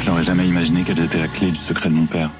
Je 0.00 0.06
n'aurais 0.06 0.22
jamais 0.22 0.48
imaginé 0.48 0.82
qu'elles 0.82 1.00
étaient 1.00 1.18
la 1.18 1.28
clé 1.28 1.50
du 1.50 1.58
secret 1.58 1.90
de 1.90 1.94
mon 1.94 2.06
père. 2.06 2.30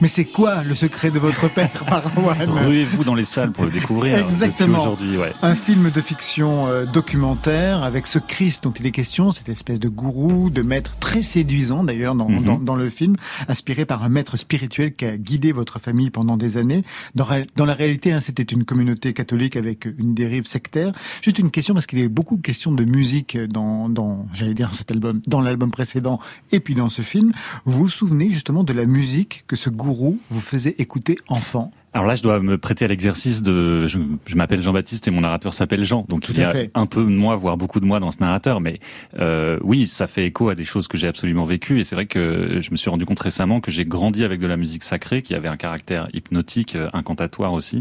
Mais 0.00 0.06
c'est 0.08 0.24
quoi 0.26 0.62
le 0.62 0.74
secret 0.76 1.10
de 1.10 1.18
votre 1.18 1.48
père, 1.52 1.84
Parawan 1.88 2.48
Ruez-vous 2.48 3.02
dans 3.02 3.16
les 3.16 3.24
salles 3.24 3.50
pour 3.50 3.64
le 3.64 3.70
découvrir. 3.72 4.16
Exactement. 4.18 4.68
Depuis 4.78 4.80
aujourd'hui, 4.80 5.16
ouais. 5.18 5.32
Un 5.42 5.56
film 5.56 5.90
de 5.90 6.00
fiction 6.00 6.68
euh, 6.68 6.84
documentaire 6.86 7.82
avec 7.82 8.06
ce 8.06 8.20
Christ 8.20 8.62
dont 8.62 8.70
il 8.70 8.86
est 8.86 8.92
question, 8.92 9.32
cette 9.32 9.48
espèce 9.48 9.80
de 9.80 9.88
gourou, 9.88 10.50
de 10.50 10.62
maître 10.62 10.96
très 11.00 11.20
séduisant 11.20 11.82
d'ailleurs 11.82 12.14
dans, 12.14 12.28
Mhm. 12.28 12.44
dans, 12.44 12.58
dans 12.60 12.76
le 12.76 12.90
film, 12.90 13.16
inspiré 13.48 13.86
par 13.86 14.04
un 14.04 14.08
maître 14.08 14.36
spirituel 14.36 14.92
qui 14.92 15.04
a 15.04 15.16
guidé 15.16 15.50
votre 15.50 15.80
famille 15.80 16.10
pendant 16.10 16.36
des 16.36 16.58
années. 16.58 16.84
Dans 17.16 17.26
la 17.66 17.74
réalité, 17.74 18.12
hein, 18.12 18.20
c'était 18.20 18.44
une 18.44 18.64
communauté 18.64 19.12
catholique 19.12 19.56
avec 19.56 19.86
une 19.98 20.14
dérive 20.14 20.46
sectaire. 20.46 20.92
Juste 21.22 21.40
une 21.40 21.50
question 21.50 21.74
parce 21.74 21.86
qu'il 21.86 21.98
y 21.98 22.04
a 22.04 22.08
beaucoup 22.08 22.36
de 22.36 22.42
questions 22.42 22.70
de 22.70 22.84
musique 22.84 23.36
dans, 23.36 23.88
dans 23.88 24.26
j'allais 24.32 24.54
dire 24.54 24.70
cet 24.74 24.92
album, 24.92 25.20
dans 25.26 25.40
l'album 25.40 25.72
précédent 25.72 26.20
et 26.52 26.60
puis 26.60 26.76
dans 26.76 26.88
ce 26.88 27.02
film. 27.02 27.32
Vous 27.64 27.78
vous 27.78 27.88
souvenez 27.88 28.30
justement 28.30 28.62
de 28.62 28.72
la 28.72 28.84
musique 28.86 29.42
que 29.48 29.56
ce 29.56 29.70
gourou 29.70 29.87
vous 30.30 30.40
faisait 30.40 30.74
écouter 30.78 31.18
enfant 31.28 31.70
Alors 31.98 32.06
là, 32.06 32.14
je 32.14 32.22
dois 32.22 32.38
me 32.38 32.58
prêter 32.58 32.84
à 32.84 32.88
l'exercice 32.88 33.42
de. 33.42 33.88
Je, 33.88 33.98
je 34.24 34.36
m'appelle 34.36 34.62
Jean-Baptiste 34.62 35.08
et 35.08 35.10
mon 35.10 35.22
narrateur 35.22 35.52
s'appelle 35.52 35.82
Jean. 35.82 36.06
Donc 36.08 36.22
Tout 36.22 36.30
il 36.30 36.38
y 36.38 36.44
a 36.44 36.52
fait. 36.52 36.70
un 36.74 36.86
peu 36.86 37.02
de 37.02 37.08
moi, 37.08 37.34
voire 37.34 37.56
beaucoup 37.56 37.80
de 37.80 37.86
moi 37.86 37.98
dans 37.98 38.12
ce 38.12 38.20
narrateur. 38.20 38.60
Mais 38.60 38.78
euh, 39.18 39.58
oui, 39.62 39.88
ça 39.88 40.06
fait 40.06 40.24
écho 40.24 40.48
à 40.48 40.54
des 40.54 40.62
choses 40.62 40.86
que 40.86 40.96
j'ai 40.96 41.08
absolument 41.08 41.44
vécues. 41.44 41.80
Et 41.80 41.84
c'est 41.84 41.96
vrai 41.96 42.06
que 42.06 42.60
je 42.60 42.70
me 42.70 42.76
suis 42.76 42.88
rendu 42.88 43.04
compte 43.04 43.18
récemment 43.18 43.60
que 43.60 43.72
j'ai 43.72 43.84
grandi 43.84 44.22
avec 44.22 44.38
de 44.38 44.46
la 44.46 44.56
musique 44.56 44.84
sacrée, 44.84 45.22
qui 45.22 45.34
avait 45.34 45.48
un 45.48 45.56
caractère 45.56 46.08
hypnotique, 46.12 46.76
euh, 46.76 46.88
incantatoire 46.92 47.52
aussi. 47.52 47.80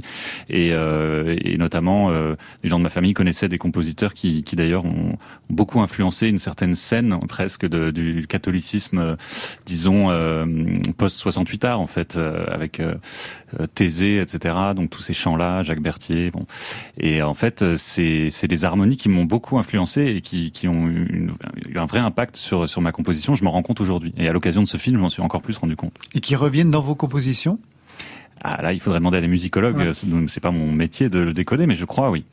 Et, 0.50 0.72
euh, 0.72 1.38
et 1.40 1.60
notamment, 1.60 2.10
euh, 2.10 2.34
les 2.64 2.72
gens 2.72 2.80
de 2.80 2.84
ma 2.84 2.90
famille 2.90 3.14
connaissaient 3.14 3.50
des 3.50 3.60
compositeurs 3.60 4.16
qui, 4.16 4.42
qui 4.42 4.56
d'ailleurs 4.56 4.86
ont, 4.86 5.20
beaucoup 5.50 5.80
influencé 5.82 6.28
une 6.28 6.40
certaine 6.40 6.76
scène 6.76 7.18
presque 7.28 7.66
de, 7.66 7.92
du 7.92 8.28
catholicisme, 8.28 9.00
euh, 9.00 9.16
disons 9.66 10.10
euh, 10.10 10.46
post 10.98 11.18
68 11.18 11.66
art 11.66 11.80
en 11.80 11.86
fait, 11.86 12.18
euh, 12.18 12.46
avec 12.48 12.80
euh, 12.80 12.96
etc. 14.16 14.56
Donc 14.76 14.90
tous 14.90 15.02
ces 15.02 15.14
chants-là, 15.14 15.64
Jacques 15.64 15.82
Berthier. 15.82 16.32
Bon, 16.32 16.46
et 17.00 17.22
en 17.22 17.34
fait, 17.34 17.62
euh, 17.62 17.76
c'est 17.78 18.48
des 18.48 18.66
harmonies 18.66 18.98
qui 18.98 19.10
m'ont 19.10 19.26
beaucoup 19.26 19.58
influencé 19.60 20.06
et 20.06 20.22
qui, 20.22 20.52
qui 20.52 20.68
ont 20.68 20.88
eu, 20.88 21.06
une- 21.12 21.34
eu 21.70 21.78
un 21.78 21.86
vrai 21.86 22.00
impact 22.00 22.38
sur 22.38 22.68
sur 22.68 22.82
ma 22.82 22.92
composition. 22.92 23.36
Je 23.36 23.44
m'en 23.44 23.52
rends 23.52 23.62
compte 23.62 23.82
aujourd'hui. 23.82 24.14
Et 24.18 24.28
à 24.28 24.34
l'occasion 24.34 24.64
de 24.64 24.68
ce 24.68 24.78
film, 24.78 24.96
je 24.98 25.02
m'en 25.02 25.10
suis 25.10 25.22
encore 25.22 25.42
plus 25.42 25.58
rendu 25.58 25.76
compte. 25.76 25.94
et 26.16 26.20
qui 26.22 26.36
reviennent 26.36 26.72
dans 26.72 26.82
vos 26.82 26.96
compositions? 26.96 27.60
Ah 28.44 28.62
là, 28.62 28.72
il 28.72 28.80
faudrait 28.80 29.00
demander 29.00 29.18
à 29.18 29.22
des 29.22 29.28
musicologues. 29.28 29.78
Ouais. 29.78 29.88
euh, 29.88 29.94
donc 30.06 30.30
C'est 30.30 30.40
pas 30.40 30.52
mon 30.52 30.72
métier 30.72 31.10
de 31.10 31.20
le 31.20 31.34
décoder, 31.34 31.66
mais 31.66 31.76
je 31.76 31.86
crois, 31.86 32.12
oui. 32.12 32.24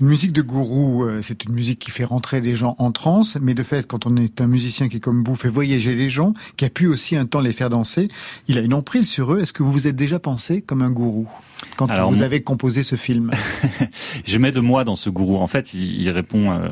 Une 0.00 0.08
musique 0.08 0.32
de 0.32 0.42
gourou, 0.42 1.04
euh, 1.04 1.20
c'est 1.22 1.44
une 1.44 1.52
musique 1.52 1.78
qui 1.78 1.90
fait 1.90 2.04
rentrer 2.04 2.40
les 2.40 2.54
gens 2.54 2.76
en 2.78 2.92
transe, 2.92 3.38
mais 3.40 3.54
de 3.54 3.62
fait, 3.62 3.86
quand 3.86 4.06
on 4.06 4.16
est 4.16 4.40
un 4.40 4.46
musicien 4.46 4.88
qui, 4.88 5.00
comme 5.00 5.24
vous, 5.24 5.36
fait 5.36 5.48
voyager 5.48 5.94
les 5.94 6.08
gens, 6.08 6.34
qui 6.56 6.64
a 6.64 6.70
pu 6.70 6.86
aussi 6.86 7.16
un 7.16 7.26
temps 7.26 7.40
les 7.40 7.52
faire 7.52 7.70
danser, 7.70 8.08
il 8.48 8.58
a 8.58 8.60
une 8.60 8.74
emprise 8.74 9.08
sur 9.08 9.32
eux. 9.32 9.40
Est-ce 9.40 9.52
que 9.52 9.62
vous 9.62 9.72
vous 9.72 9.86
êtes 9.86 9.96
déjà 9.96 10.18
pensé 10.18 10.62
comme 10.62 10.82
un 10.82 10.90
gourou 10.90 11.28
quand 11.76 11.90
Alors, 11.90 12.10
vous 12.12 12.22
avez 12.22 12.42
composé 12.42 12.82
ce 12.82 12.96
film? 12.96 13.30
Je 14.24 14.38
mets 14.38 14.52
de 14.52 14.60
moi 14.60 14.84
dans 14.84 14.96
ce 14.96 15.10
gourou. 15.10 15.36
En 15.36 15.46
fait, 15.46 15.74
il, 15.74 16.00
il 16.00 16.10
répond. 16.10 16.52
euh, 16.52 16.68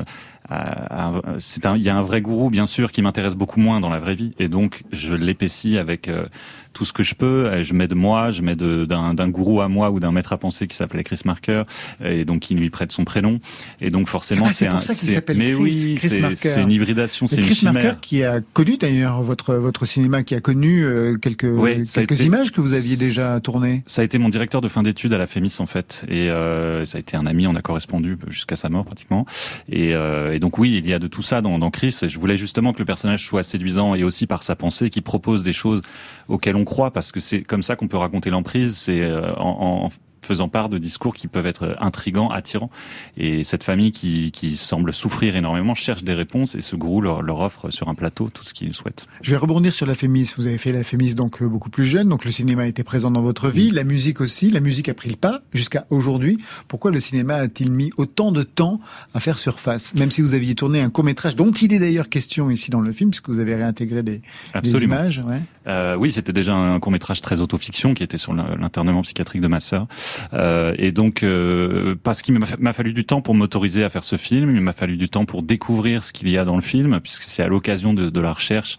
c'est 1.37 1.65
il 1.75 1.81
y 1.81 1.89
a 1.89 1.95
un 1.95 2.01
vrai 2.01 2.21
gourou, 2.21 2.49
bien 2.49 2.65
sûr, 2.65 2.91
qui 2.91 3.01
m'intéresse 3.01 3.35
beaucoup 3.35 3.59
moins 3.59 3.79
dans 3.79 3.89
la 3.89 3.99
vraie 3.99 4.15
vie, 4.15 4.31
et 4.39 4.47
donc 4.47 4.83
je 4.91 5.13
l'épaissis 5.13 5.77
avec 5.77 6.07
euh, 6.07 6.25
tout 6.73 6.85
ce 6.85 6.93
que 6.93 7.03
je 7.03 7.15
peux. 7.15 7.51
Et 7.53 7.63
je 7.63 7.73
mets 7.73 7.87
de 7.87 7.95
moi, 7.95 8.31
je 8.31 8.41
mets 8.41 8.55
de- 8.55 8.85
d'un 8.85 9.13
d'un 9.13 9.29
gourou 9.29 9.61
à 9.61 9.67
moi 9.67 9.91
ou 9.91 9.99
d'un 9.99 10.11
maître 10.11 10.33
à 10.33 10.37
penser 10.37 10.67
qui 10.67 10.75
s'appelait 10.75 11.03
Chris 11.03 11.21
Marker, 11.25 11.63
et 12.03 12.25
donc 12.25 12.41
qui 12.41 12.55
lui 12.55 12.69
prête 12.69 12.91
son 12.91 13.05
prénom. 13.05 13.39
Et 13.81 13.89
donc 13.89 14.07
forcément, 14.07 14.45
Ah, 14.49 14.53
c'est 14.53 14.67
un. 14.67 14.79
ça 14.79 14.93
s'appelle 14.93 15.37
Chris- 15.37 15.55
oui, 15.55 15.95
Chris 15.97 16.09
c'est 16.09 16.19
Marker. 16.19 16.35
c'est 16.37 16.61
une 16.61 16.71
hybridation, 16.71 17.27
c'est 17.27 17.37
une 17.37 17.43
Chris. 17.45 17.59
Marker, 17.63 17.93
qui 18.01 18.23
a 18.23 18.41
connu 18.53 18.77
d'ailleurs 18.77 19.21
votre 19.21 19.53
votre 19.55 19.85
cinéma, 19.85 20.23
qui 20.23 20.35
a 20.35 20.41
connu 20.41 20.83
euh, 20.83 21.15
quelques 21.17 21.43
Oui, 21.45 21.83
quelques 21.93 22.13
été- 22.13 22.25
images 22.25 22.51
que 22.51 22.61
vous 22.61 22.73
aviez 22.73 22.97
déjà 22.97 23.39
tournées. 23.39 23.83
Ça 23.85 24.01
a 24.01 24.05
été 24.05 24.17
mon 24.17 24.29
directeur 24.29 24.61
de 24.61 24.67
fin 24.67 24.83
d'études 24.83 25.13
à 25.13 25.17
la 25.17 25.27
FEMIS 25.27 25.57
en 25.59 25.65
fait, 25.65 26.03
et 26.09 26.29
euh, 26.29 26.85
ça 26.85 26.97
a 26.97 26.99
été 26.99 27.15
un 27.17 27.25
ami, 27.25 27.47
on 27.47 27.55
a 27.55 27.61
correspondu 27.61 28.17
jusqu'à 28.29 28.55
sa 28.55 28.69
mort 28.69 28.85
pratiquement. 28.85 29.25
Et, 29.69 29.93
euh, 29.93 30.33
et 30.33 30.39
donc 30.39 30.57
oui, 30.57 30.75
il 30.83 30.87
y 30.89 30.93
a 30.93 30.99
de 30.99 31.07
tout 31.07 31.21
ça 31.23 31.41
dans, 31.41 31.59
dans 31.59 31.69
Chris. 31.71 31.95
Et 32.01 32.09
je 32.09 32.19
voulais 32.19 32.37
justement 32.37 32.73
que 32.73 32.79
le 32.79 32.85
personnage 32.85 33.25
soit 33.25 33.43
séduisant 33.43 33.95
et 33.95 34.03
aussi 34.03 34.27
par 34.27 34.43
sa 34.43 34.55
pensée, 34.55 34.89
qui 34.89 35.01
propose 35.01 35.43
des 35.43 35.53
choses 35.53 35.81
auxquelles 36.27 36.55
on 36.55 36.62
croit, 36.65 36.91
parce 36.91 37.11
que 37.11 37.19
c'est 37.19 37.41
comme 37.41 37.63
ça 37.63 37.75
qu'on 37.75 37.87
peut 37.87 37.97
raconter 37.97 38.29
l'emprise. 38.29 38.77
C'est 38.77 39.01
euh, 39.01 39.33
en, 39.35 39.85
en 39.85 39.89
faisant 40.23 40.47
part 40.49 40.69
de 40.69 40.77
discours 40.77 41.15
qui 41.15 41.27
peuvent 41.27 41.45
être 41.45 41.75
intrigants, 41.79 42.29
attirants. 42.29 42.69
Et 43.17 43.43
cette 43.43 43.63
famille 43.63 43.91
qui, 43.91 44.31
qui 44.31 44.55
semble 44.57 44.93
souffrir 44.93 45.35
énormément 45.35 45.75
cherche 45.75 46.03
des 46.03 46.13
réponses 46.13 46.55
et 46.55 46.61
ce 46.61 46.75
gourou 46.75 47.01
leur, 47.01 47.21
leur 47.21 47.39
offre 47.39 47.69
sur 47.69 47.89
un 47.89 47.95
plateau 47.95 48.29
tout 48.33 48.43
ce 48.43 48.53
qu'ils 48.53 48.73
souhaitent. 48.73 49.05
Je 49.21 49.31
vais 49.31 49.37
rebondir 49.37 49.73
sur 49.73 49.85
la 49.85 49.95
Fémis. 49.95 50.31
Vous 50.37 50.47
avez 50.47 50.57
fait 50.57 50.71
la 50.71 50.83
Fémis 50.83 51.15
donc 51.15 51.41
euh, 51.41 51.47
beaucoup 51.47 51.69
plus 51.69 51.85
jeune, 51.85 52.07
donc 52.07 52.25
le 52.25 52.31
cinéma 52.31 52.67
était 52.67 52.83
présent 52.83 53.11
dans 53.11 53.21
votre 53.21 53.49
vie, 53.49 53.71
la 53.71 53.83
musique 53.83 54.21
aussi. 54.21 54.49
La 54.49 54.59
musique 54.59 54.89
a 54.89 54.93
pris 54.93 55.09
le 55.09 55.15
pas 55.15 55.41
jusqu'à 55.53 55.85
aujourd'hui. 55.89 56.37
Pourquoi 56.67 56.91
le 56.91 56.99
cinéma 56.99 57.35
a-t-il 57.35 57.71
mis 57.71 57.91
autant 57.97 58.31
de 58.31 58.43
temps 58.43 58.79
à 59.13 59.19
faire 59.19 59.39
surface? 59.39 59.93
Même 59.95 60.11
si 60.11 60.21
vous 60.21 60.33
aviez 60.33 60.55
tourné 60.55 60.81
un 60.81 60.89
court 60.89 61.03
métrage 61.03 61.35
dont 61.35 61.51
il 61.51 61.73
est 61.73 61.79
d'ailleurs 61.79 62.09
question 62.09 62.49
ici 62.49 62.71
dans 62.71 62.81
le 62.81 62.91
film, 62.91 63.09
puisque 63.11 63.29
vous 63.29 63.39
avez 63.39 63.55
réintégré 63.55 64.03
des, 64.03 64.21
des 64.61 64.83
images. 64.83 65.21
Ouais. 65.27 65.41
Euh, 65.67 65.95
oui, 65.95 66.11
c'était 66.11 66.33
déjà 66.33 66.53
un 66.53 66.79
court 66.79 66.91
métrage 66.91 67.21
très 67.21 67.39
autofiction 67.41 67.93
qui 67.93 68.03
était 68.03 68.17
sur 68.17 68.33
l'in- 68.33 68.55
l'internement 68.59 69.01
psychiatrique 69.01 69.41
de 69.41 69.47
ma 69.47 69.59
sœur. 69.59 69.87
Euh, 70.33 70.73
et 70.77 70.91
donc, 70.91 71.23
euh, 71.23 71.95
parce 72.03 72.21
qu'il 72.21 72.37
m'a 72.37 72.45
fa- 72.45 72.57
m'a 72.57 72.73
fallu 72.73 72.93
du 72.93 73.05
temps 73.05 73.21
pour 73.21 73.35
m'autoriser 73.35 73.83
à 73.83 73.89
faire 73.89 74.03
ce 74.03 74.17
film, 74.17 74.55
il 74.55 74.61
m'a 74.61 74.71
fallu 74.73 74.97
du 74.97 75.09
temps 75.09 75.25
pour 75.25 75.43
découvrir 75.43 76.03
ce 76.03 76.13
qu'il 76.13 76.29
y 76.29 76.37
a 76.37 76.45
dans 76.45 76.55
le 76.55 76.61
film, 76.61 76.99
puisque 77.01 77.23
c'est 77.23 77.43
à 77.43 77.47
l'occasion 77.47 77.93
de, 77.93 78.19
la 78.19 78.33
recherche 78.33 78.77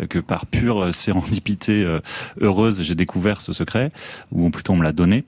euh, 0.00 0.06
que 0.06 0.18
par 0.18 0.46
pure 0.46 0.92
sérendipité 0.94 1.84
euh, 1.84 2.00
heureuse, 2.40 2.82
j'ai 2.82 2.94
découvert 2.94 3.40
ce 3.40 3.52
secret, 3.52 3.90
ou 4.32 4.50
plutôt 4.50 4.72
on 4.72 4.76
me 4.76 4.82
l'a 4.84 4.92
donné. 4.92 5.24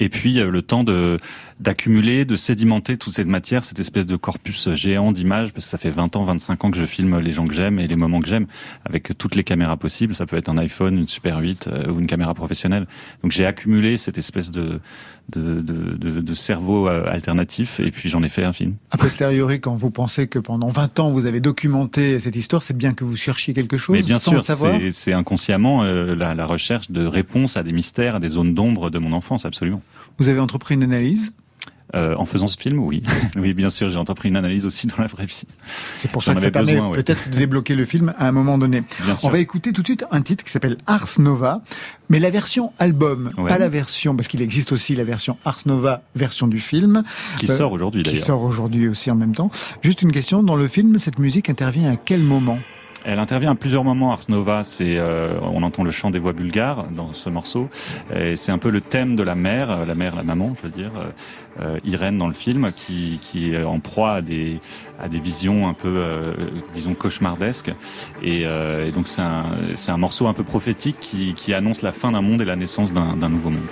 Et 0.00 0.08
puis 0.08 0.40
euh, 0.40 0.50
le 0.50 0.62
temps 0.62 0.84
de 0.84 1.18
d'accumuler, 1.60 2.24
de 2.24 2.36
sédimenter 2.36 2.96
toute 2.96 3.14
cette 3.14 3.26
matière, 3.26 3.64
cette 3.64 3.78
espèce 3.78 4.06
de 4.06 4.16
corpus 4.16 4.70
géant 4.72 5.12
d'images, 5.12 5.52
parce 5.52 5.66
que 5.66 5.70
ça 5.70 5.78
fait 5.78 5.90
20 5.90 6.16
ans, 6.16 6.24
25 6.24 6.64
ans 6.64 6.70
que 6.70 6.78
je 6.78 6.84
filme 6.84 7.18
les 7.18 7.32
gens 7.32 7.46
que 7.46 7.54
j'aime 7.54 7.78
et 7.78 7.86
les 7.86 7.96
moments 7.96 8.20
que 8.20 8.28
j'aime, 8.28 8.46
avec 8.84 9.16
toutes 9.18 9.34
les 9.34 9.44
caméras 9.44 9.76
possibles. 9.76 10.14
Ça 10.14 10.26
peut 10.26 10.36
être 10.36 10.48
un 10.48 10.58
iPhone, 10.58 10.98
une 10.98 11.08
Super 11.08 11.38
8 11.38 11.68
euh, 11.68 11.90
ou 11.90 12.00
une 12.00 12.06
caméra 12.06 12.34
professionnelle. 12.34 12.86
Donc 13.22 13.32
j'ai 13.32 13.46
accumulé 13.46 13.96
cette 13.96 14.18
espèce 14.18 14.50
de 14.50 14.80
de, 15.28 15.60
de, 15.60 15.96
de, 15.96 16.20
de 16.20 16.34
cerveau 16.34 16.88
euh, 16.88 17.04
alternatif, 17.06 17.80
et 17.80 17.90
puis 17.90 18.08
j'en 18.08 18.22
ai 18.22 18.28
fait 18.28 18.44
un 18.44 18.52
film. 18.52 18.74
A 18.90 18.98
posteriori, 18.98 19.60
quand 19.60 19.74
vous 19.74 19.90
pensez 19.90 20.26
que 20.26 20.38
pendant 20.38 20.68
20 20.68 21.00
ans 21.00 21.10
vous 21.10 21.26
avez 21.26 21.40
documenté 21.40 22.18
cette 22.20 22.36
histoire, 22.36 22.62
c'est 22.62 22.76
bien 22.76 22.92
que 22.92 23.04
vous 23.04 23.16
cherchiez 23.16 23.54
quelque 23.54 23.76
chose 23.76 23.96
Mais 23.96 24.02
bien 24.02 24.18
sans 24.18 24.32
sûr, 24.32 24.42
savoir. 24.42 24.76
c'est 24.90 25.14
inconsciemment 25.14 25.84
euh, 25.84 26.14
la, 26.14 26.34
la 26.34 26.46
recherche 26.46 26.90
de 26.90 27.06
réponses 27.06 27.56
à 27.56 27.62
des 27.62 27.72
mystères, 27.72 28.16
à 28.16 28.20
des 28.20 28.28
zones 28.28 28.54
d'ombre 28.54 28.90
de 28.90 28.98
mon 28.98 29.12
enfance, 29.12 29.44
absolument. 29.44 29.80
Vous 30.22 30.28
avez 30.28 30.38
entrepris 30.38 30.74
une 30.76 30.84
analyse. 30.84 31.32
Euh, 31.96 32.14
en 32.16 32.24
faisant 32.26 32.46
ce 32.46 32.56
film, 32.56 32.78
oui. 32.78 33.02
oui, 33.36 33.52
bien 33.54 33.68
sûr, 33.70 33.90
j'ai 33.90 33.98
entrepris 33.98 34.28
une 34.28 34.36
analyse 34.36 34.64
aussi 34.64 34.86
dans 34.86 34.94
la 34.98 35.08
vraie 35.08 35.26
vie. 35.26 35.42
C'est 35.96 36.10
pour 36.12 36.22
ça 36.22 36.32
que 36.34 36.40
ça 36.40 36.50
permet 36.52 36.78
ouais. 36.78 36.96
peut-être 37.02 37.28
de 37.28 37.36
débloquer 37.36 37.74
le 37.74 37.84
film 37.84 38.14
à 38.20 38.28
un 38.28 38.32
moment 38.32 38.56
donné. 38.56 38.84
Bien 39.02 39.16
sûr. 39.16 39.28
On 39.28 39.32
va 39.32 39.40
écouter 39.40 39.72
tout 39.72 39.82
de 39.82 39.86
suite 39.88 40.04
un 40.12 40.22
titre 40.22 40.44
qui 40.44 40.50
s'appelle 40.52 40.78
Ars 40.86 41.08
Nova, 41.18 41.60
mais 42.08 42.20
la 42.20 42.30
version 42.30 42.72
album, 42.78 43.30
Ouais. 43.36 43.48
pas 43.48 43.58
la 43.58 43.68
version, 43.68 44.14
parce 44.14 44.28
qu'il 44.28 44.40
existe 44.42 44.70
aussi 44.70 44.94
la 44.94 45.02
version 45.04 45.36
Ars 45.44 45.58
Nova, 45.66 46.02
version 46.14 46.46
du 46.46 46.60
film. 46.60 47.02
Qui 47.38 47.50
Euh, 47.50 47.56
sort 47.56 47.72
aujourd'hui 47.72 48.04
Qui 48.04 48.12
d'ailleurs. 48.12 48.26
sort 48.26 48.42
aujourd'hui 48.42 48.86
aussi 48.88 49.10
en 49.10 49.16
même 49.16 49.34
temps. 49.34 49.50
Juste 49.82 50.02
une 50.02 50.12
question, 50.12 50.42
dans 50.44 50.56
le 50.56 50.68
film, 50.68 50.98
cette 51.00 51.18
musique 51.18 51.50
intervient 51.50 51.90
à 51.92 51.96
quel 51.96 52.22
moment? 52.22 52.60
Elle 53.04 53.18
intervient 53.18 53.50
à 53.50 53.54
plusieurs 53.54 53.84
moments. 53.84 54.12
Ars 54.12 54.28
Nova, 54.28 54.62
c'est 54.64 54.96
euh, 54.98 55.38
on 55.42 55.62
entend 55.62 55.84
le 55.84 55.90
chant 55.90 56.10
des 56.10 56.18
voix 56.18 56.32
bulgares 56.32 56.86
dans 56.90 57.12
ce 57.12 57.30
morceau. 57.30 57.68
C'est 58.36 58.52
un 58.52 58.58
peu 58.58 58.70
le 58.70 58.80
thème 58.80 59.16
de 59.16 59.22
la 59.22 59.34
mère, 59.34 59.70
euh, 59.70 59.86
la 59.86 59.94
mère, 59.94 60.16
la 60.16 60.22
maman, 60.22 60.52
je 60.56 60.62
veux 60.62 60.72
dire, 60.72 60.92
euh, 61.60 61.78
Irène 61.84 62.16
dans 62.16 62.28
le 62.28 62.32
film, 62.32 62.72
qui, 62.74 63.18
qui 63.20 63.52
est 63.52 63.64
en 63.64 63.80
proie 63.80 64.14
à 64.14 64.22
des 64.22 64.60
à 65.02 65.08
des 65.08 65.18
visions 65.18 65.68
un 65.68 65.74
peu, 65.74 65.94
euh, 65.96 66.34
disons, 66.74 66.94
cauchemardesques. 66.94 67.72
Et, 68.22 68.44
euh, 68.46 68.88
et 68.88 68.92
donc 68.92 69.08
c'est 69.08 69.20
un 69.22 69.52
un 69.88 69.96
morceau 69.96 70.26
un 70.26 70.32
peu 70.32 70.44
prophétique 70.44 70.96
qui, 71.00 71.34
qui 71.34 71.52
annonce 71.52 71.82
la 71.82 71.92
fin 71.92 72.12
d'un 72.12 72.22
monde 72.22 72.40
et 72.40 72.44
la 72.46 72.56
naissance 72.56 72.92
d'un 72.92 73.28
nouveau 73.28 73.50
monde. 73.50 73.66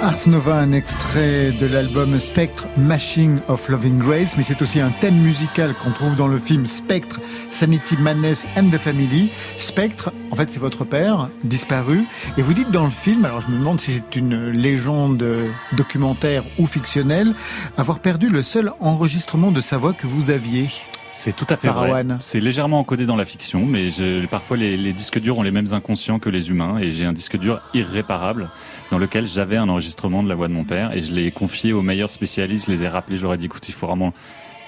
Ars 0.00 0.28
Nova, 0.28 0.54
un 0.56 0.70
extrait 0.72 1.50
de 1.50 1.66
l'album 1.66 2.20
Spectre, 2.20 2.66
Machine 2.76 3.40
of 3.48 3.68
Loving 3.68 3.98
Grace, 3.98 4.36
mais 4.36 4.44
c'est 4.44 4.62
aussi 4.62 4.80
un 4.80 4.90
thème 4.90 5.16
musical 5.16 5.74
qu'on 5.74 5.90
trouve 5.90 6.14
dans 6.14 6.28
le 6.28 6.38
film 6.38 6.66
Spectre, 6.66 7.20
Sanity, 7.50 7.96
Madness 7.96 8.46
and 8.56 8.70
the 8.70 8.78
Family. 8.78 9.30
Spectre, 9.56 10.12
en 10.30 10.36
fait, 10.36 10.50
c'est 10.50 10.60
votre 10.60 10.84
père, 10.84 11.28
disparu, 11.42 12.04
et 12.36 12.42
vous 12.42 12.54
dites 12.54 12.70
dans 12.70 12.84
le 12.84 12.90
film, 12.90 13.24
alors 13.24 13.40
je 13.40 13.48
me 13.48 13.58
demande 13.58 13.80
si 13.80 13.90
c'est 13.90 14.14
une 14.14 14.50
légende 14.50 15.26
documentaire 15.72 16.44
ou 16.58 16.66
fictionnelle, 16.66 17.34
avoir 17.76 17.98
perdu 17.98 18.28
le 18.28 18.44
seul 18.44 18.72
enregistrement 18.78 19.50
de 19.50 19.60
sa 19.60 19.78
voix 19.78 19.94
que 19.94 20.06
vous 20.06 20.30
aviez. 20.30 20.68
C'est 21.10 21.34
tout 21.34 21.46
à 21.48 21.56
fait 21.56 21.68
vrai. 21.68 22.04
C'est 22.20 22.40
légèrement 22.40 22.78
encodé 22.78 23.06
dans 23.06 23.16
la 23.16 23.24
fiction, 23.24 23.64
mais 23.66 23.90
je, 23.90 24.26
parfois 24.26 24.56
les, 24.56 24.76
les, 24.76 24.92
disques 24.92 25.18
durs 25.18 25.38
ont 25.38 25.42
les 25.42 25.50
mêmes 25.50 25.72
inconscients 25.72 26.18
que 26.18 26.28
les 26.28 26.50
humains, 26.50 26.78
et 26.78 26.92
j'ai 26.92 27.06
un 27.06 27.14
disque 27.14 27.36
dur 27.38 27.60
irréparable 27.74 28.48
dans 28.90 28.98
lequel 28.98 29.26
j'avais 29.26 29.56
un 29.56 29.68
enregistrement 29.68 30.22
de 30.22 30.28
la 30.28 30.34
voix 30.34 30.48
de 30.48 30.52
mon 30.52 30.64
père, 30.64 30.92
et 30.92 31.00
je 31.00 31.12
l'ai 31.12 31.30
confié 31.30 31.72
aux 31.72 31.82
meilleurs 31.82 32.10
spécialistes, 32.10 32.66
je 32.66 32.72
les 32.72 32.84
ai 32.84 32.88
rappelés, 32.88 33.16
je 33.16 33.22
leur 33.22 33.34
ai 33.34 33.38
dit, 33.38 33.46
écoute, 33.46 33.68
il 33.68 33.74
faut 33.74 33.86
vraiment 33.86 34.14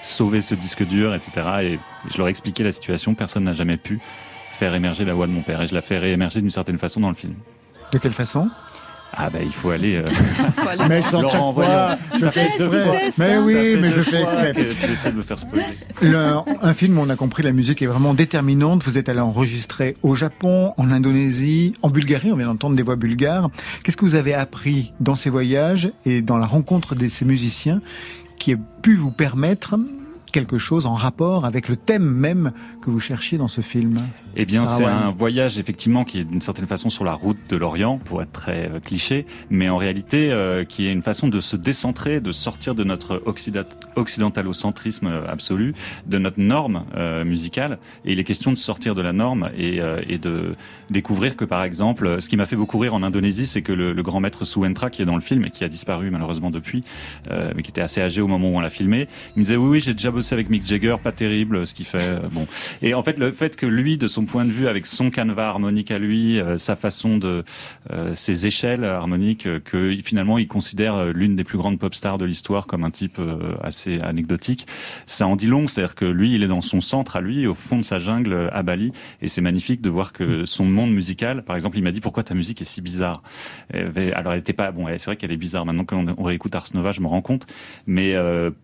sauver 0.01 0.41
ce 0.41 0.55
disque 0.55 0.85
dur, 0.85 1.13
etc. 1.13 1.31
Et 1.61 1.79
je 2.11 2.17
leur 2.17 2.27
ai 2.27 2.29
expliqué 2.31 2.63
la 2.63 2.71
situation, 2.71 3.15
personne 3.15 3.43
n'a 3.43 3.53
jamais 3.53 3.77
pu 3.77 3.99
faire 4.51 4.75
émerger 4.75 5.05
la 5.05 5.13
voix 5.13 5.27
de 5.27 5.31
mon 5.31 5.41
père, 5.41 5.61
et 5.61 5.67
je 5.67 5.73
la 5.73 5.81
fais 5.81 5.97
réémerger 5.97 6.41
d'une 6.41 6.51
certaine 6.51 6.77
façon 6.77 6.99
dans 6.99 7.09
le 7.09 7.15
film. 7.15 7.33
De 7.91 7.97
quelle 7.97 8.13
façon? 8.13 8.49
Ah 9.13 9.29
ben 9.29 9.43
il 9.45 9.51
faut 9.51 9.69
aller. 9.69 9.97
Euh... 9.97 10.05
mais 10.87 11.01
sans 11.01 11.27
chaque 11.27 11.53
fois, 11.53 11.97
je 12.13 12.29
fais 12.29 12.45
exprès. 12.45 13.11
Mais 13.17 13.37
oui, 13.39 13.77
mais 13.79 13.91
je 13.91 14.01
fais 14.01 14.21
exprès. 14.21 14.53
J'essaie 14.55 15.11
de 15.11 15.17
me 15.17 15.21
faire 15.21 15.37
spoiler. 15.37 15.65
Le, 16.01 16.37
un 16.61 16.73
film, 16.73 16.97
on 16.97 17.09
a 17.09 17.15
compris, 17.15 17.43
la 17.43 17.51
musique 17.51 17.81
est 17.81 17.87
vraiment 17.87 18.13
déterminante. 18.13 18.83
Vous 18.83 18.97
êtes 18.97 19.09
allé 19.09 19.19
enregistrer 19.19 19.97
au 20.01 20.15
Japon, 20.15 20.73
en 20.77 20.91
Indonésie, 20.91 21.73
en 21.81 21.89
Bulgarie. 21.89 22.31
On 22.31 22.37
vient 22.37 22.47
d'entendre 22.47 22.75
des 22.75 22.83
voix 22.83 22.95
bulgares. 22.95 23.49
Qu'est-ce 23.83 23.97
que 23.97 24.05
vous 24.05 24.15
avez 24.15 24.33
appris 24.33 24.93
dans 24.99 25.15
ces 25.15 25.29
voyages 25.29 25.91
et 26.05 26.21
dans 26.21 26.37
la 26.37 26.47
rencontre 26.47 26.95
de 26.95 27.07
ces 27.09 27.25
musiciens 27.25 27.81
qui 28.37 28.53
a 28.53 28.57
pu 28.81 28.95
vous 28.95 29.11
permettre 29.11 29.75
quelque 30.31 30.57
chose 30.57 30.85
en 30.85 30.93
rapport 30.93 31.45
avec 31.45 31.67
le 31.67 31.75
thème 31.75 32.03
même 32.03 32.51
que 32.81 32.89
vous 32.89 32.99
cherchiez 32.99 33.37
dans 33.37 33.47
ce 33.47 33.61
film 33.61 33.93
Eh 34.35 34.45
bien, 34.45 34.65
c'est 34.65 34.85
un 34.85 35.11
voyage 35.11 35.59
effectivement 35.59 36.03
qui 36.03 36.19
est 36.19 36.23
d'une 36.23 36.41
certaine 36.41 36.67
façon 36.67 36.89
sur 36.89 37.03
la 37.03 37.13
route 37.13 37.37
de 37.49 37.55
l'Orient, 37.55 37.97
pour 37.97 38.21
être 38.21 38.31
très 38.31 38.69
euh, 38.69 38.79
cliché, 38.79 39.25
mais 39.49 39.69
en 39.69 39.77
réalité 39.77 40.31
euh, 40.31 40.63
qui 40.63 40.87
est 40.87 40.91
une 40.91 41.01
façon 41.01 41.27
de 41.27 41.41
se 41.41 41.55
décentrer, 41.55 42.19
de 42.21 42.31
sortir 42.31 42.75
de 42.75 42.83
notre 42.83 43.21
occidentalocentrisme 43.95 45.07
euh, 45.07 45.27
absolu, 45.27 45.73
de 46.07 46.17
notre 46.17 46.39
norme 46.39 46.85
musicale. 47.25 47.79
Et 48.05 48.13
il 48.13 48.19
est 48.19 48.23
question 48.23 48.51
de 48.51 48.57
sortir 48.57 48.95
de 48.95 49.01
la 49.01 49.13
norme 49.13 49.49
et, 49.57 49.79
et 50.07 50.17
de 50.17 50.55
découvrir 50.91 51.35
que, 51.35 51.45
par 51.45 51.63
exemple, 51.63 52.21
ce 52.21 52.29
qui 52.29 52.37
m'a 52.37 52.45
fait 52.45 52.55
beaucoup 52.55 52.77
rire 52.77 52.93
en 52.93 53.03
Indonésie, 53.03 53.45
c'est 53.45 53.61
que 53.61 53.73
le, 53.73 53.93
le, 53.93 54.03
grand 54.03 54.19
maître 54.19 54.45
Suentra, 54.45 54.89
qui 54.89 55.01
est 55.01 55.05
dans 55.05 55.15
le 55.15 55.21
film 55.21 55.45
et 55.45 55.49
qui 55.49 55.63
a 55.63 55.69
disparu 55.69 56.11
malheureusement 56.11 56.51
depuis, 56.51 56.83
mais 57.29 57.63
qui 57.63 57.71
était 57.71 57.81
assez 57.81 58.01
âgé 58.01 58.21
au 58.21 58.27
moment 58.27 58.49
où 58.49 58.57
on 58.57 58.59
l'a 58.59 58.69
filmé, 58.69 59.07
il 59.35 59.39
me 59.39 59.45
disait 59.45 59.57
oui, 59.57 59.69
oui, 59.69 59.79
j'ai 59.79 59.93
déjà 59.93 60.11
avec 60.31 60.49
Mick 60.49 60.65
Jagger, 60.65 60.97
pas 61.01 61.11
terrible 61.11 61.65
ce 61.65 61.73
qu'il 61.73 61.85
fait. 61.85 61.97
Euh, 62.01 62.19
bon, 62.31 62.45
et 62.81 62.93
en 62.93 63.01
fait 63.01 63.17
le 63.17 63.31
fait 63.31 63.55
que 63.55 63.65
lui, 63.65 63.97
de 63.97 64.07
son 64.07 64.25
point 64.25 64.45
de 64.45 64.51
vue, 64.51 64.67
avec 64.67 64.85
son 64.85 65.09
canevas 65.09 65.47
harmonique 65.47 65.89
à 65.91 65.99
lui, 65.99 66.39
euh, 66.39 66.57
sa 66.57 66.75
façon 66.75 67.17
de 67.17 67.43
euh, 67.91 68.13
ses 68.13 68.45
échelles 68.45 68.83
harmoniques, 68.83 69.47
que 69.63 69.97
finalement 70.03 70.37
il 70.37 70.47
considère 70.47 71.05
l'une 71.05 71.35
des 71.35 71.43
plus 71.43 71.57
grandes 71.57 71.79
pop 71.79 71.95
stars 71.95 72.17
de 72.17 72.25
l'histoire 72.25 72.67
comme 72.67 72.83
un 72.83 72.91
type 72.91 73.19
assez 73.63 73.99
anecdotique, 74.01 74.67
ça 75.05 75.27
en 75.27 75.35
dit 75.35 75.47
long. 75.47 75.67
C'est-à-dire 75.67 75.95
que 75.95 76.05
lui, 76.05 76.35
il 76.35 76.43
est 76.43 76.47
dans 76.47 76.61
son 76.61 76.81
centre 76.81 77.15
à 77.15 77.21
lui, 77.21 77.47
au 77.47 77.53
fond 77.53 77.77
de 77.77 77.83
sa 77.83 77.99
jungle 77.99 78.49
à 78.51 78.63
Bali, 78.63 78.91
et 79.21 79.27
c'est 79.27 79.41
magnifique 79.41 79.81
de 79.81 79.89
voir 79.89 80.13
que 80.13 80.45
son 80.45 80.65
monde 80.65 80.80
musical, 80.87 81.43
par 81.43 81.55
exemple, 81.55 81.77
il 81.77 81.83
m'a 81.83 81.91
dit 81.91 82.01
pourquoi 82.01 82.23
ta 82.23 82.33
musique 82.33 82.61
est 82.61 82.65
si 82.65 82.81
bizarre? 82.81 83.21
Alors 83.73 84.33
elle 84.33 84.39
était 84.39 84.53
pas 84.53 84.71
bon, 84.71 84.87
c'est 84.87 85.05
vrai 85.05 85.15
qu'elle 85.15 85.31
est 85.31 85.37
bizarre. 85.37 85.65
Maintenant 85.65 85.85
qu'on 85.85 86.15
on 86.17 86.23
réécoute 86.23 86.55
Ars 86.55 86.67
Nova, 86.73 86.91
je 86.91 87.01
me 87.01 87.07
rends 87.07 87.21
compte, 87.21 87.45
mais 87.87 88.15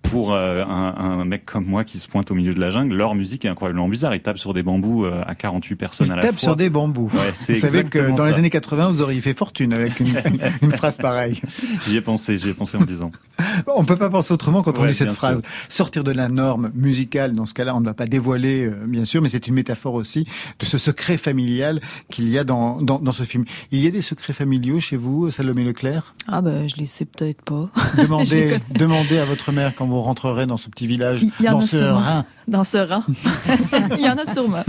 pour 0.02 0.36
un, 0.36 0.96
un 0.98 1.26
mec 1.26 1.46
comme 1.46 1.66
moi 1.66 1.84
qui 1.84 2.00
se 2.00 2.08
pointe 2.08 2.32
au 2.32 2.36
milieu 2.36 2.54
de 2.54 2.60
la 2.60 2.70
jungle, 2.70 2.96
leur 2.96 3.16
musique 3.16 3.46
est 3.46 3.50
incroyablement 3.50 3.90
bizarre. 3.90 4.16
Ils 4.16 4.22
tapent 4.22 4.38
sur 4.38 4.54
des 4.54 4.64
bambous 4.64 5.06
euh, 5.06 5.24
à 5.26 5.36
48 5.36 5.76
personnes 5.76 6.08
Ils 6.08 6.14
à 6.14 6.16
la 6.16 6.22
fois. 6.22 6.30
Ils 6.30 6.34
tapent 6.34 6.40
sur 6.40 6.56
des 6.56 6.70
bambous. 6.70 7.12
Ouais, 7.14 7.32
vous 7.32 7.56
savez 7.56 7.84
que 7.84 8.12
dans 8.12 8.26
les 8.26 8.34
années 8.34 8.50
80, 8.50 8.90
vous 8.90 9.02
auriez 9.02 9.22
fait 9.22 9.34
fortune 9.34 9.74
avec 9.74 10.00
une, 10.00 10.14
une, 10.62 10.72
phrase 10.72 10.98
pareille. 10.98 11.42
J'y 11.86 11.98
ai 11.98 12.02
pensé, 12.02 12.38
j'y 12.38 12.50
ai 12.50 12.54
pensé 12.54 12.78
en 12.78 12.84
disant. 12.84 13.12
On 13.68 13.86
peut 13.86 13.96
pas 13.96 14.10
penser 14.10 14.34
autrement 14.34 14.64
quand 14.64 14.80
on 14.80 14.86
dit 14.86 14.94
cette 14.94 15.14
phrase. 15.14 15.42
Sortir 15.70 16.04
de 16.04 16.12
la 16.12 16.30
norme 16.30 16.72
musicale, 16.74 17.34
dans 17.34 17.46
ce 17.46 17.54
cas-là, 17.54 17.76
on 17.76 17.82
ne 17.82 17.86
va 17.86 17.94
pas 17.94 18.06
dévoiler, 18.06 18.66
euh, 18.66 18.86
bien 18.88 19.06
sûr, 19.06 19.22
mais 19.22 19.30
c'est 19.30 19.48
une 19.48 19.54
métaphore 19.54 19.94
aussi 19.94 20.28
de 20.60 20.66
ce 20.66 20.78
secret 20.78 21.18
familial 21.18 21.82
qu'il 22.10 22.30
y 22.30 22.38
a 22.38 22.44
dans, 22.44 22.82
dans, 22.82 23.00
dans, 23.00 23.12
ce 23.12 23.24
film. 23.24 23.46
Il 23.72 23.80
y 23.80 23.88
a 23.88 23.92
des 23.92 24.02
secrets 24.02 24.34
familiaux 24.34 24.80
chez 24.80 24.96
vous, 24.98 25.30
Salomé 25.32 25.64
Leclerc? 25.64 26.16
Ah 26.28 26.42
ben, 26.42 26.68
je 26.68 26.76
les 26.78 26.86
sais 26.86 27.06
peut-être 27.06 27.42
pas. 27.42 27.70
Demandez, 27.98 28.58
demandez 28.72 29.18
à 29.18 29.26
votre 29.26 29.52
mère 29.52 29.74
quand 29.76 29.86
vous 29.86 30.02
rentrerez 30.02 30.46
dans 30.46 30.58
ce 30.58 30.70
petit 30.70 30.88
village 30.88 31.22
dans 31.42 31.62
ce 31.62 31.78
rang. 31.78 32.26
Dans 32.48 32.64
ce 32.64 32.78
rang. 32.78 33.04
Il 33.98 34.06
y 34.06 34.10
en 34.10 34.18
a 34.18 34.26
sûrement. 34.26 34.64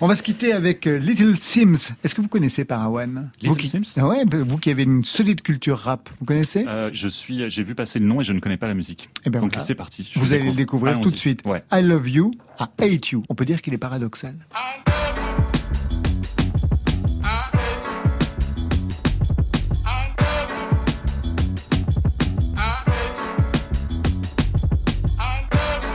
On 0.00 0.08
va 0.08 0.16
se 0.16 0.22
quitter 0.22 0.52
avec 0.52 0.86
euh, 0.86 0.98
Little 0.98 1.36
Sims. 1.38 1.94
Est-ce 2.02 2.14
que 2.14 2.20
vous 2.20 2.28
connaissez 2.28 2.64
Parawan? 2.64 3.30
Little 3.40 3.48
vous 3.48 3.54
qui... 3.56 3.68
Sims? 3.68 3.82
Ah 3.96 4.08
ouais, 4.08 4.24
vous 4.24 4.58
qui 4.58 4.70
avez 4.70 4.82
une 4.82 5.04
solide 5.04 5.42
culture 5.42 5.78
rap, 5.78 6.08
vous 6.18 6.26
connaissez? 6.26 6.64
Euh, 6.66 6.90
Je 6.92 7.06
suis, 7.08 7.48
j'ai 7.50 7.62
vu 7.62 7.74
passer 7.74 7.98
le 8.00 8.06
nom 8.06 8.20
et 8.20 8.24
je 8.24 8.32
ne 8.32 8.40
connais 8.40 8.56
pas 8.56 8.66
la 8.66 8.74
musique. 8.74 9.08
Eh 9.24 9.30
ben 9.30 9.40
Donc 9.40 9.52
voilà. 9.52 9.64
c'est 9.64 9.74
parti. 9.76 10.10
Je 10.12 10.18
vous 10.18 10.32
allez 10.32 10.44
le 10.46 10.52
découvrir 10.52 11.00
tout 11.00 11.10
de 11.10 11.16
suite. 11.16 11.42
Ouais. 11.46 11.62
I 11.72 11.82
love 11.82 12.08
you, 12.08 12.32
I 12.58 12.64
hate 12.80 13.10
you. 13.10 13.22
On 13.28 13.34
peut 13.34 13.44
dire 13.44 13.62
qu'il 13.62 13.74
est 13.74 13.78
paradoxal. 13.78 14.34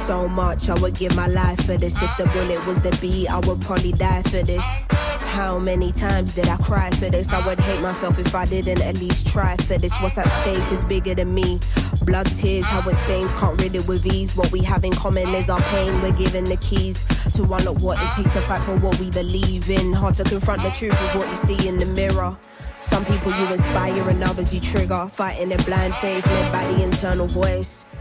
So 0.08 0.26
much, 0.26 0.70
I 0.70 0.74
would 0.76 0.93
give 0.93 1.14
my 1.18 1.28
life 1.28 1.66
for 1.66 1.76
this. 1.76 2.01
If 2.01 2.16
the 2.16 2.28
bullet 2.28 2.66
was 2.66 2.80
the 2.80 2.97
beat, 3.01 3.28
I 3.28 3.39
would 3.39 3.60
probably 3.60 3.91
die 3.91 4.22
for 4.24 4.41
this. 4.41 4.64
How 5.36 5.60
many 5.60 5.91
times 5.91 6.32
did 6.32 6.47
I 6.47 6.55
cry 6.55 6.89
for 6.91 7.10
this? 7.10 7.34
I 7.34 7.45
would 7.45 7.60
hate 7.60 7.82
myself 7.82 8.18
if 8.18 8.34
I 8.34 8.45
didn't 8.45 8.82
at 8.82 8.97
least 9.01 9.28
try 9.28 9.58
for 9.58 9.78
this. 9.78 9.93
What's 9.99 10.18
at 10.18 10.30
stake 10.30 10.72
is 10.72 10.86
bigger 10.86 11.14
than 11.14 11.34
me. 11.36 11.60
Blood, 12.03 12.28
tears, 12.38 12.66
how 12.66 12.89
it 12.89 12.95
stains, 12.95 13.34
can't 13.34 13.62
rid 13.62 13.76
it 13.76 13.86
with 13.86 14.05
ease. 14.05 14.34
What 14.34 14.49
we 14.53 14.62
have 14.62 14.86
in 14.86 14.93
common 14.93 15.28
is 15.36 15.49
our 15.49 15.62
pain. 15.64 16.01
We're 16.01 16.14
given 16.14 16.45
the 16.45 16.58
keys 16.58 17.03
to 17.36 17.43
unlock 17.43 17.80
what 17.82 18.01
it 18.01 18.10
takes 18.16 18.32
to 18.32 18.41
fight 18.43 18.64
for 18.64 18.78
what 18.78 18.97
we 19.01 19.12
believe 19.12 19.70
in. 19.70 19.91
Hard 19.91 20.16
to 20.16 20.24
confront 20.24 20.64
the 20.64 20.70
truth 20.70 20.93
of 20.93 21.16
what 21.20 21.30
you 21.30 21.36
see 21.36 21.68
in 21.68 21.76
the 21.76 21.86
mirror. 21.86 22.38
Some 22.80 23.03
people 23.03 23.34
you 23.34 23.47
inspire 23.51 24.10
and 24.10 24.24
others 24.24 24.53
you 24.53 24.62
trigger. 24.62 25.10
Fighting 25.10 25.51
in 25.51 25.62
blind 25.64 25.95
faith 25.95 26.26
led 26.26 26.51
by 26.53 26.66
the 26.72 26.82
internal 26.82 27.28
voice. 27.28 27.86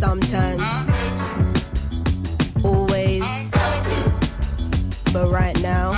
Sometimes, 0.00 0.62
always, 2.64 3.22
but 5.12 5.28
right 5.28 5.60
now. 5.60 5.90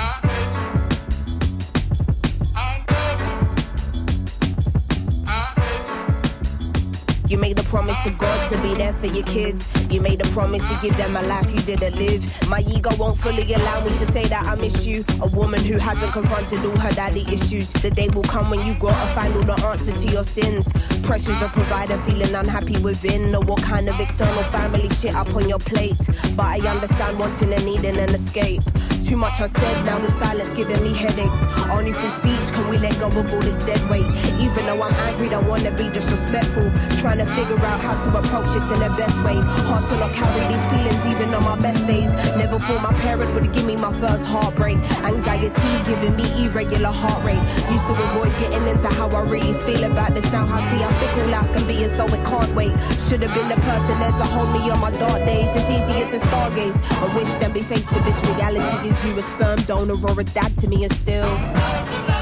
You 7.29 7.39
made 7.39 7.57
the 7.57 7.65
promise 7.69 7.97
to 8.03 8.11
God 8.11 8.51
to 8.51 8.61
be 8.61 8.75
there 8.75 8.93
for 8.95 9.07
your 9.07 9.23
kids. 9.23 9.82
You 9.93 10.01
made 10.01 10.25
a 10.25 10.29
promise 10.31 10.65
to 10.65 10.79
give 10.81 10.97
them 10.97 11.17
a 11.17 11.23
life 11.23 11.53
you 11.53 11.61
didn't 11.61 11.97
live. 11.97 12.49
My 12.49 12.61
ego 12.61 12.89
won't 12.97 13.19
fully 13.19 13.53
allow 13.53 13.85
me 13.85 13.91
to 13.99 14.07
say 14.07 14.25
that 14.25 14.47
I 14.47 14.55
miss 14.55 14.87
you. 14.87 15.05
A 15.21 15.27
woman 15.27 15.63
who 15.63 15.77
hasn't 15.77 16.15
confronted 16.15 16.65
all 16.65 16.79
her 16.79 16.91
daddy 16.93 17.27
issues. 17.31 17.71
The 17.75 17.91
day 17.91 18.09
will 18.09 18.23
come 18.23 18.49
when 18.49 18.67
you 18.67 18.73
gotta 18.73 19.15
find 19.15 19.35
all 19.35 19.43
the 19.43 19.67
answers 19.67 20.03
to 20.03 20.11
your 20.11 20.25
sins. 20.25 20.73
Pressures 21.03 21.43
of 21.43 21.53
provider 21.53 21.99
feeling 21.99 22.35
unhappy 22.35 22.79
within. 22.79 23.35
Or 23.35 23.43
what 23.43 23.63
kind 23.63 23.87
of 23.91 24.01
external 24.01 24.43
family 24.45 24.89
shit 24.89 25.15
up 25.15 25.29
on 25.37 25.47
your 25.47 25.59
plate. 25.59 26.01
But 26.37 26.47
I 26.47 26.67
understand 26.67 27.19
wanting 27.19 27.53
and 27.53 27.65
needing 27.67 27.99
an 27.99 28.15
escape. 28.15 28.63
Too 29.05 29.19
much 29.19 29.41
unsaid, 29.41 29.85
now 29.85 29.99
the 29.99 30.11
silence 30.11 30.53
giving 30.55 30.83
me 30.83 30.95
headaches. 30.95 31.45
Only 31.69 31.93
through 31.93 32.17
speech 32.17 32.49
can 32.55 32.71
we 32.71 32.79
let 32.79 32.99
go 32.99 33.09
of 33.09 33.35
all 33.35 33.41
this 33.41 33.59
dead 33.67 33.83
weight. 33.91 34.07
Even 34.41 34.65
though 34.65 34.81
I'm 34.81 34.95
angry, 35.09 35.29
don't 35.29 35.47
wanna 35.47 35.71
be 35.73 35.91
disrespectful. 35.91 36.71
Trying 37.03 37.19
to 37.19 37.27
figure 37.37 37.59
out 37.59 37.81
how 37.81 37.93
to 38.05 38.19
approach 38.19 38.47
this 38.55 38.65
in 38.71 38.81
the 38.81 38.89
best 38.97 39.23
way. 39.23 39.35
Hard 39.69 39.82
to 39.89 39.97
not 39.97 40.13
carry 40.13 40.47
these 40.53 40.65
feelings 40.67 41.07
even 41.07 41.35
on 41.35 41.45
my 41.45 41.57
best 41.61 41.87
days. 41.87 42.11
Never 42.37 42.59
thought 42.59 42.83
my 42.83 42.93
parents 43.01 43.33
would 43.33 43.53
give 43.53 43.67
me 43.67 43.77
my 43.77 43.93
first 44.01 44.27
heartbreak. 44.27 44.79
Anxiety 45.03 45.73
giving 45.87 46.17
me 46.17 46.27
irregular 46.45 46.93
heart 46.93 47.23
rate. 47.25 47.43
Used 47.71 47.87
to 47.87 47.93
avoid 47.93 48.33
getting 48.41 48.67
into 48.69 48.89
how 48.89 49.09
I 49.09 49.23
really 49.29 49.55
feel 49.65 49.85
about 49.85 50.15
this. 50.15 50.31
Now 50.33 50.47
I 50.47 50.61
see 50.71 50.79
how 50.79 50.93
fickle 51.01 51.31
life 51.31 51.53
can 51.55 51.67
be, 51.67 51.83
and 51.83 51.91
so 51.91 52.05
it 52.07 52.25
can't 52.25 52.55
wait. 52.55 52.73
Should 53.09 53.23
have 53.23 53.35
been 53.35 53.49
the 53.49 53.61
person 53.71 53.99
there 53.99 54.13
to 54.13 54.25
hold 54.25 54.51
me 54.53 54.71
on 54.71 54.81
my 54.81 54.91
dark 54.91 55.25
days. 55.25 55.49
It's 55.57 55.71
easier 55.71 56.09
to 56.11 56.19
stargaze. 56.27 56.79
I 57.03 57.15
wish 57.17 57.33
than 57.41 57.53
be 57.53 57.61
faced 57.61 57.93
with 57.93 58.05
this 58.05 58.23
reality. 58.31 58.89
Is 58.89 59.05
you 59.05 59.17
a 59.19 59.23
sperm 59.23 59.61
donor 59.63 59.99
or 60.09 60.21
a 60.21 60.25
dad 60.25 60.57
to 60.59 60.69
me, 60.69 60.85
and 60.85 60.93
still. 60.93 62.22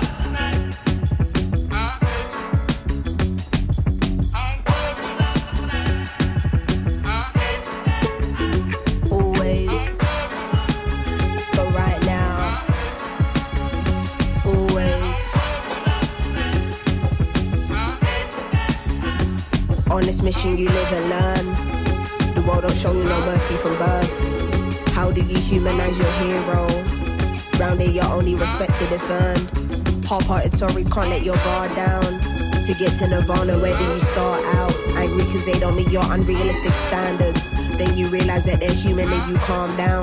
You 20.42 20.68
live 20.68 20.92
and 20.92 21.08
learn. 21.10 22.34
The 22.34 22.40
world 22.40 22.62
don't 22.62 22.74
show 22.74 22.92
you 22.92 23.04
no 23.04 23.20
mercy 23.20 23.56
from 23.56 23.76
birth. 23.76 24.88
How 24.88 25.10
do 25.12 25.20
you 25.20 25.38
humanize 25.38 25.98
your 25.98 26.10
hero? 26.12 26.66
Round 27.58 27.80
here, 27.80 27.90
you're 27.90 28.04
only 28.04 28.34
respected 28.34 28.90
if 28.90 29.08
earned. 29.10 30.04
Half-hearted 30.06 30.54
stories 30.54 30.88
can't 30.88 31.10
let 31.10 31.22
your 31.24 31.36
guard 31.36 31.74
down. 31.76 32.02
To 32.64 32.74
get 32.78 32.98
to 32.98 33.06
Nirvana, 33.06 33.58
where 33.58 33.76
do 33.76 33.84
you 33.84 34.00
start 34.00 34.42
out? 34.56 34.74
Angry 34.96 35.24
cause 35.24 35.44
they 35.44 35.58
don't 35.58 35.76
meet 35.76 35.90
your 35.90 36.04
unrealistic 36.10 36.72
standards. 36.72 37.54
Then 37.76 37.96
you 37.96 38.08
realize 38.08 38.46
that 38.46 38.60
they're 38.60 38.72
human 38.72 39.12
and 39.12 39.30
you 39.30 39.36
calm 39.38 39.76
down. 39.76 40.02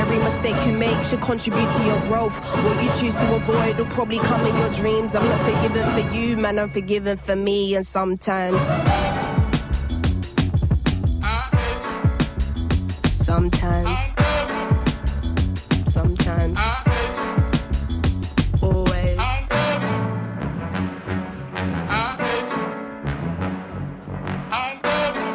mistake 0.09 0.55
you 0.65 0.73
make 0.73 1.03
should 1.03 1.21
contribute 1.21 1.71
to 1.77 1.83
your 1.83 1.99
growth. 2.01 2.39
What 2.63 2.83
you 2.83 2.89
choose 2.99 3.13
to 3.15 3.35
avoid 3.35 3.77
will 3.77 3.85
probably 3.85 4.19
come 4.19 4.45
in 4.45 4.55
your 4.57 4.71
dreams. 4.71 5.15
I'm 5.15 5.25
not 5.25 5.41
forgiven 5.41 5.85
for 5.93 6.15
you, 6.15 6.37
man, 6.37 6.57
I'm 6.57 6.69
forgiven 6.69 7.17
for 7.17 7.35
me, 7.35 7.75
and. 7.75 7.85
Sometimes. 7.91 9.10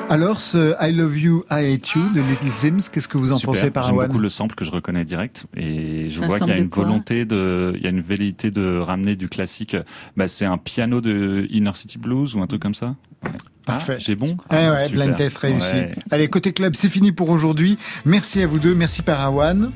Alors, 0.08 0.40
ce 0.40 0.74
I 0.80 0.92
Love 0.92 1.18
You, 1.18 1.44
I 1.50 1.74
Hate 1.74 1.90
You 1.90 2.12
de 2.14 2.20
Little 2.20 2.50
Sims, 2.50 2.90
qu'est-ce 2.92 3.08
que 3.08 3.18
vous 3.18 3.32
en 3.32 3.38
Super, 3.38 3.52
pensez, 3.54 3.60
J'aime 3.62 3.72
Parawan 3.72 4.06
beaucoup 4.06 4.20
le 4.20 4.28
sample 4.28 4.54
que 4.54 4.64
je 4.64 4.70
reconnais 4.70 5.04
direct 5.04 5.46
et 5.56 6.08
je 6.10 6.22
vois 6.22 6.38
qu'il 6.38 6.48
y 6.48 6.52
a 6.52 6.56
une 6.58 6.68
volonté 6.68 7.24
de, 7.24 7.72
il 7.76 7.82
y 7.82 7.86
a 7.86 7.90
une 7.90 8.00
velléité 8.00 8.52
de 8.52 8.78
ramener 8.78 9.16
du 9.16 9.28
classique. 9.28 9.76
Bah, 10.16 10.28
c'est 10.28 10.44
un 10.44 10.58
piano 10.58 11.00
de 11.00 11.48
Inner 11.50 11.72
City 11.74 11.98
Blues 11.98 12.36
ou 12.36 12.40
un 12.40 12.46
truc 12.46 12.62
comme 12.62 12.74
ça. 12.74 12.94
Ouais. 13.24 13.30
Parfait. 13.66 13.94
Ah, 13.96 13.98
J'ai 13.98 14.14
bon. 14.14 14.36
Eh 14.50 14.54
Ah, 14.54 14.72
ouais, 14.74 14.86
super. 14.86 15.04
blind 15.06 15.16
test 15.16 15.38
réussi. 15.38 15.74
Ouais. 15.74 15.90
Allez, 16.12 16.28
côté 16.28 16.52
club, 16.52 16.74
c'est 16.76 16.88
fini 16.88 17.10
pour 17.10 17.30
aujourd'hui. 17.30 17.76
Merci 18.04 18.42
à 18.42 18.46
vous 18.46 18.60
deux, 18.60 18.76
merci 18.76 19.02
Parawan. 19.02 19.72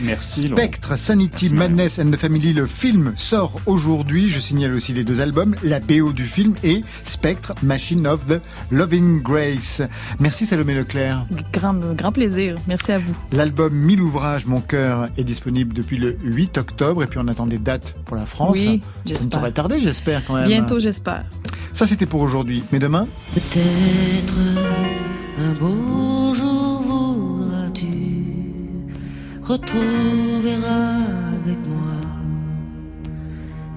Merci. 0.00 0.42
Laurent. 0.48 0.56
Spectre, 0.56 0.96
Sanity, 0.98 1.50
Merci, 1.50 1.54
Madness 1.54 1.98
and 1.98 2.10
the 2.10 2.16
Family, 2.16 2.52
le 2.52 2.66
film 2.66 3.12
sort 3.16 3.54
aujourd'hui. 3.66 4.28
Je 4.28 4.38
signale 4.40 4.72
aussi 4.74 4.92
les 4.92 5.04
deux 5.04 5.20
albums, 5.20 5.54
la 5.62 5.80
BO 5.80 6.12
du 6.12 6.24
film 6.24 6.54
et 6.64 6.82
Spectre, 7.04 7.52
Machine 7.62 8.06
of 8.06 8.20
the 8.26 8.40
Loving 8.70 9.22
Grace. 9.22 9.82
Merci 10.18 10.46
Salomé 10.46 10.74
Leclerc. 10.74 11.26
Grand, 11.52 11.74
grand 11.94 12.12
plaisir. 12.12 12.54
Merci 12.68 12.92
à 12.92 12.98
vous. 12.98 13.14
L'album 13.32 13.72
Mille 13.74 14.00
ouvrages, 14.02 14.46
mon 14.46 14.60
cœur 14.60 15.08
est 15.18 15.24
disponible 15.24 15.74
depuis 15.74 15.96
le 15.98 16.16
8 16.22 16.58
octobre 16.58 17.02
et 17.02 17.06
puis 17.06 17.18
on 17.22 17.28
attend 17.28 17.46
des 17.46 17.58
dates 17.58 17.94
pour 18.06 18.16
la 18.16 18.26
France. 18.26 18.56
Oui, 18.56 18.64
Ça 18.64 18.70
ne 19.04 19.08
j'espère. 19.14 19.38
saurait 19.40 19.52
tarder, 19.52 19.80
j'espère 19.80 20.24
quand 20.26 20.34
même. 20.34 20.46
Bientôt, 20.48 20.78
j'espère. 20.78 21.24
Ça 21.72 21.86
c'était 21.86 22.06
pour 22.06 22.20
aujourd'hui. 22.20 22.62
Mais 22.72 22.78
demain? 22.78 23.06
Peut-être 23.34 24.34
un 25.38 25.52
beau 25.52 26.19
retrouver 29.50 30.54
avec 30.54 31.58
moi 31.66 31.90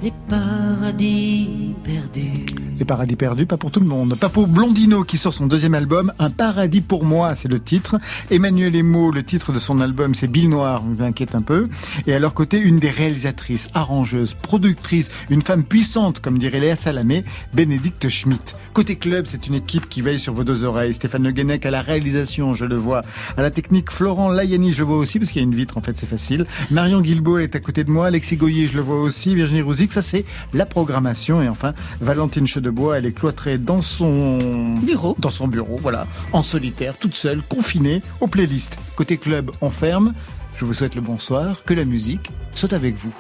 les 0.04 0.14
paradis 0.28 1.74
perdus. 1.84 2.46
Les 2.78 2.86
paradis 2.86 3.16
perdus, 3.16 3.46
pas 3.46 3.56
pour 3.56 3.72
tout 3.72 3.80
le 3.80 3.86
monde. 3.86 4.16
Pas 4.20 4.28
pour 4.28 4.48
Blondino 4.48 5.04
qui 5.04 5.18
sort 5.18 5.34
son 5.34 5.48
deuxième 5.48 5.74
album, 5.74 6.12
Un 6.20 6.30
paradis 6.30 6.82
pour 6.82 7.06
moi, 7.06 7.36
c'est 7.36 7.48
le 7.48 7.62
titre. 7.62 7.98
Emmanuel 8.30 8.76
Emo, 8.76 9.12
le 9.12 9.24
titre 9.24 9.54
de 9.54 9.60
son 9.60 9.80
album, 9.80 10.14
c'est 10.14 10.28
Bill 10.28 10.50
Noir, 10.50 10.84
je 10.98 11.02
m'inquiète 11.02 11.36
un 11.36 11.42
peu. 11.42 11.70
Et 12.06 12.14
à 12.14 12.20
leur 12.20 12.34
côté, 12.34 12.60
une 12.60 12.80
des 12.80 12.90
réalisatrices, 12.90 13.70
arrangeuses, 13.74 14.34
productrices, 14.34 15.10
une 15.30 15.42
femme 15.42 15.64
puissante, 15.64 16.20
comme 16.20 16.38
dirait 16.38 16.60
Léa 16.60 16.76
Salamé, 16.76 17.24
Bénédicte 17.54 18.10
Schmidt. 18.10 18.56
Côté 18.74 18.96
club, 18.96 19.26
c'est 19.28 19.46
une 19.46 19.54
équipe 19.54 19.88
qui 19.88 20.02
veille 20.02 20.18
sur 20.18 20.34
vos 20.34 20.44
deux 20.44 20.64
oreilles. 20.64 20.96
Stéphane 20.96 21.24
Le 21.24 21.32
Guenec 21.32 21.64
à 21.64 21.70
la 21.70 21.84
réalisation, 21.84 22.56
je 22.56 22.66
le 22.66 22.76
vois. 22.76 23.04
À 23.38 23.44
la 23.44 23.52
technique, 23.52 23.92
Florent 23.92 24.32
Layani, 24.32 24.74
je 24.74 24.80
le 24.80 24.86
vois 24.86 24.98
aussi, 24.98 25.20
parce 25.20 25.30
qu'il 25.30 25.42
y 25.42 25.46
a 25.46 25.48
une 25.48 25.54
vitre, 25.54 25.78
en 25.78 25.82
fait, 25.82 25.96
c'est 25.96 26.08
facile. 26.08 26.48
Marion 26.72 27.00
Guilbault, 27.00 27.38
est 27.38 27.56
à 27.56 27.60
côté 27.60 27.84
de 27.84 27.92
moi. 27.92 28.08
Alexis 28.08 28.36
Goyer, 28.36 28.68
je 28.68 28.76
le 28.76 28.82
vois 28.82 29.00
aussi. 29.00 29.36
Virginie 29.36 29.62
Rouzic, 29.62 29.92
ça 29.92 30.02
c'est 30.02 30.26
la 30.54 30.66
programmation. 30.66 31.42
Et 31.44 31.50
enfin, 31.50 31.74
Valentine 32.02 32.48
Chedebois, 32.48 32.98
elle 32.98 33.06
est 33.06 33.12
cloîtrée 33.12 33.60
dans 33.60 33.84
son 33.84 34.76
Bureau. 34.78 35.16
dans 35.20 35.30
son 35.30 35.48
bureau, 35.48 35.78
voilà, 35.80 36.08
en 36.32 36.42
solitaire, 36.42 36.96
toute 37.00 37.16
seule, 37.16 37.44
confinée, 37.44 38.02
aux 38.22 38.28
playlists. 38.28 38.78
Côté 38.96 39.18
club, 39.18 39.52
on 39.62 39.70
ferme. 39.70 40.14
Je 40.58 40.66
vous 40.66 40.74
souhaite 40.74 40.96
le 40.96 41.02
bonsoir, 41.02 41.64
que 41.64 41.76
la 41.76 41.86
musique 41.86 42.32
soit 42.56 42.74
avec 42.74 42.96
vous. 42.96 43.14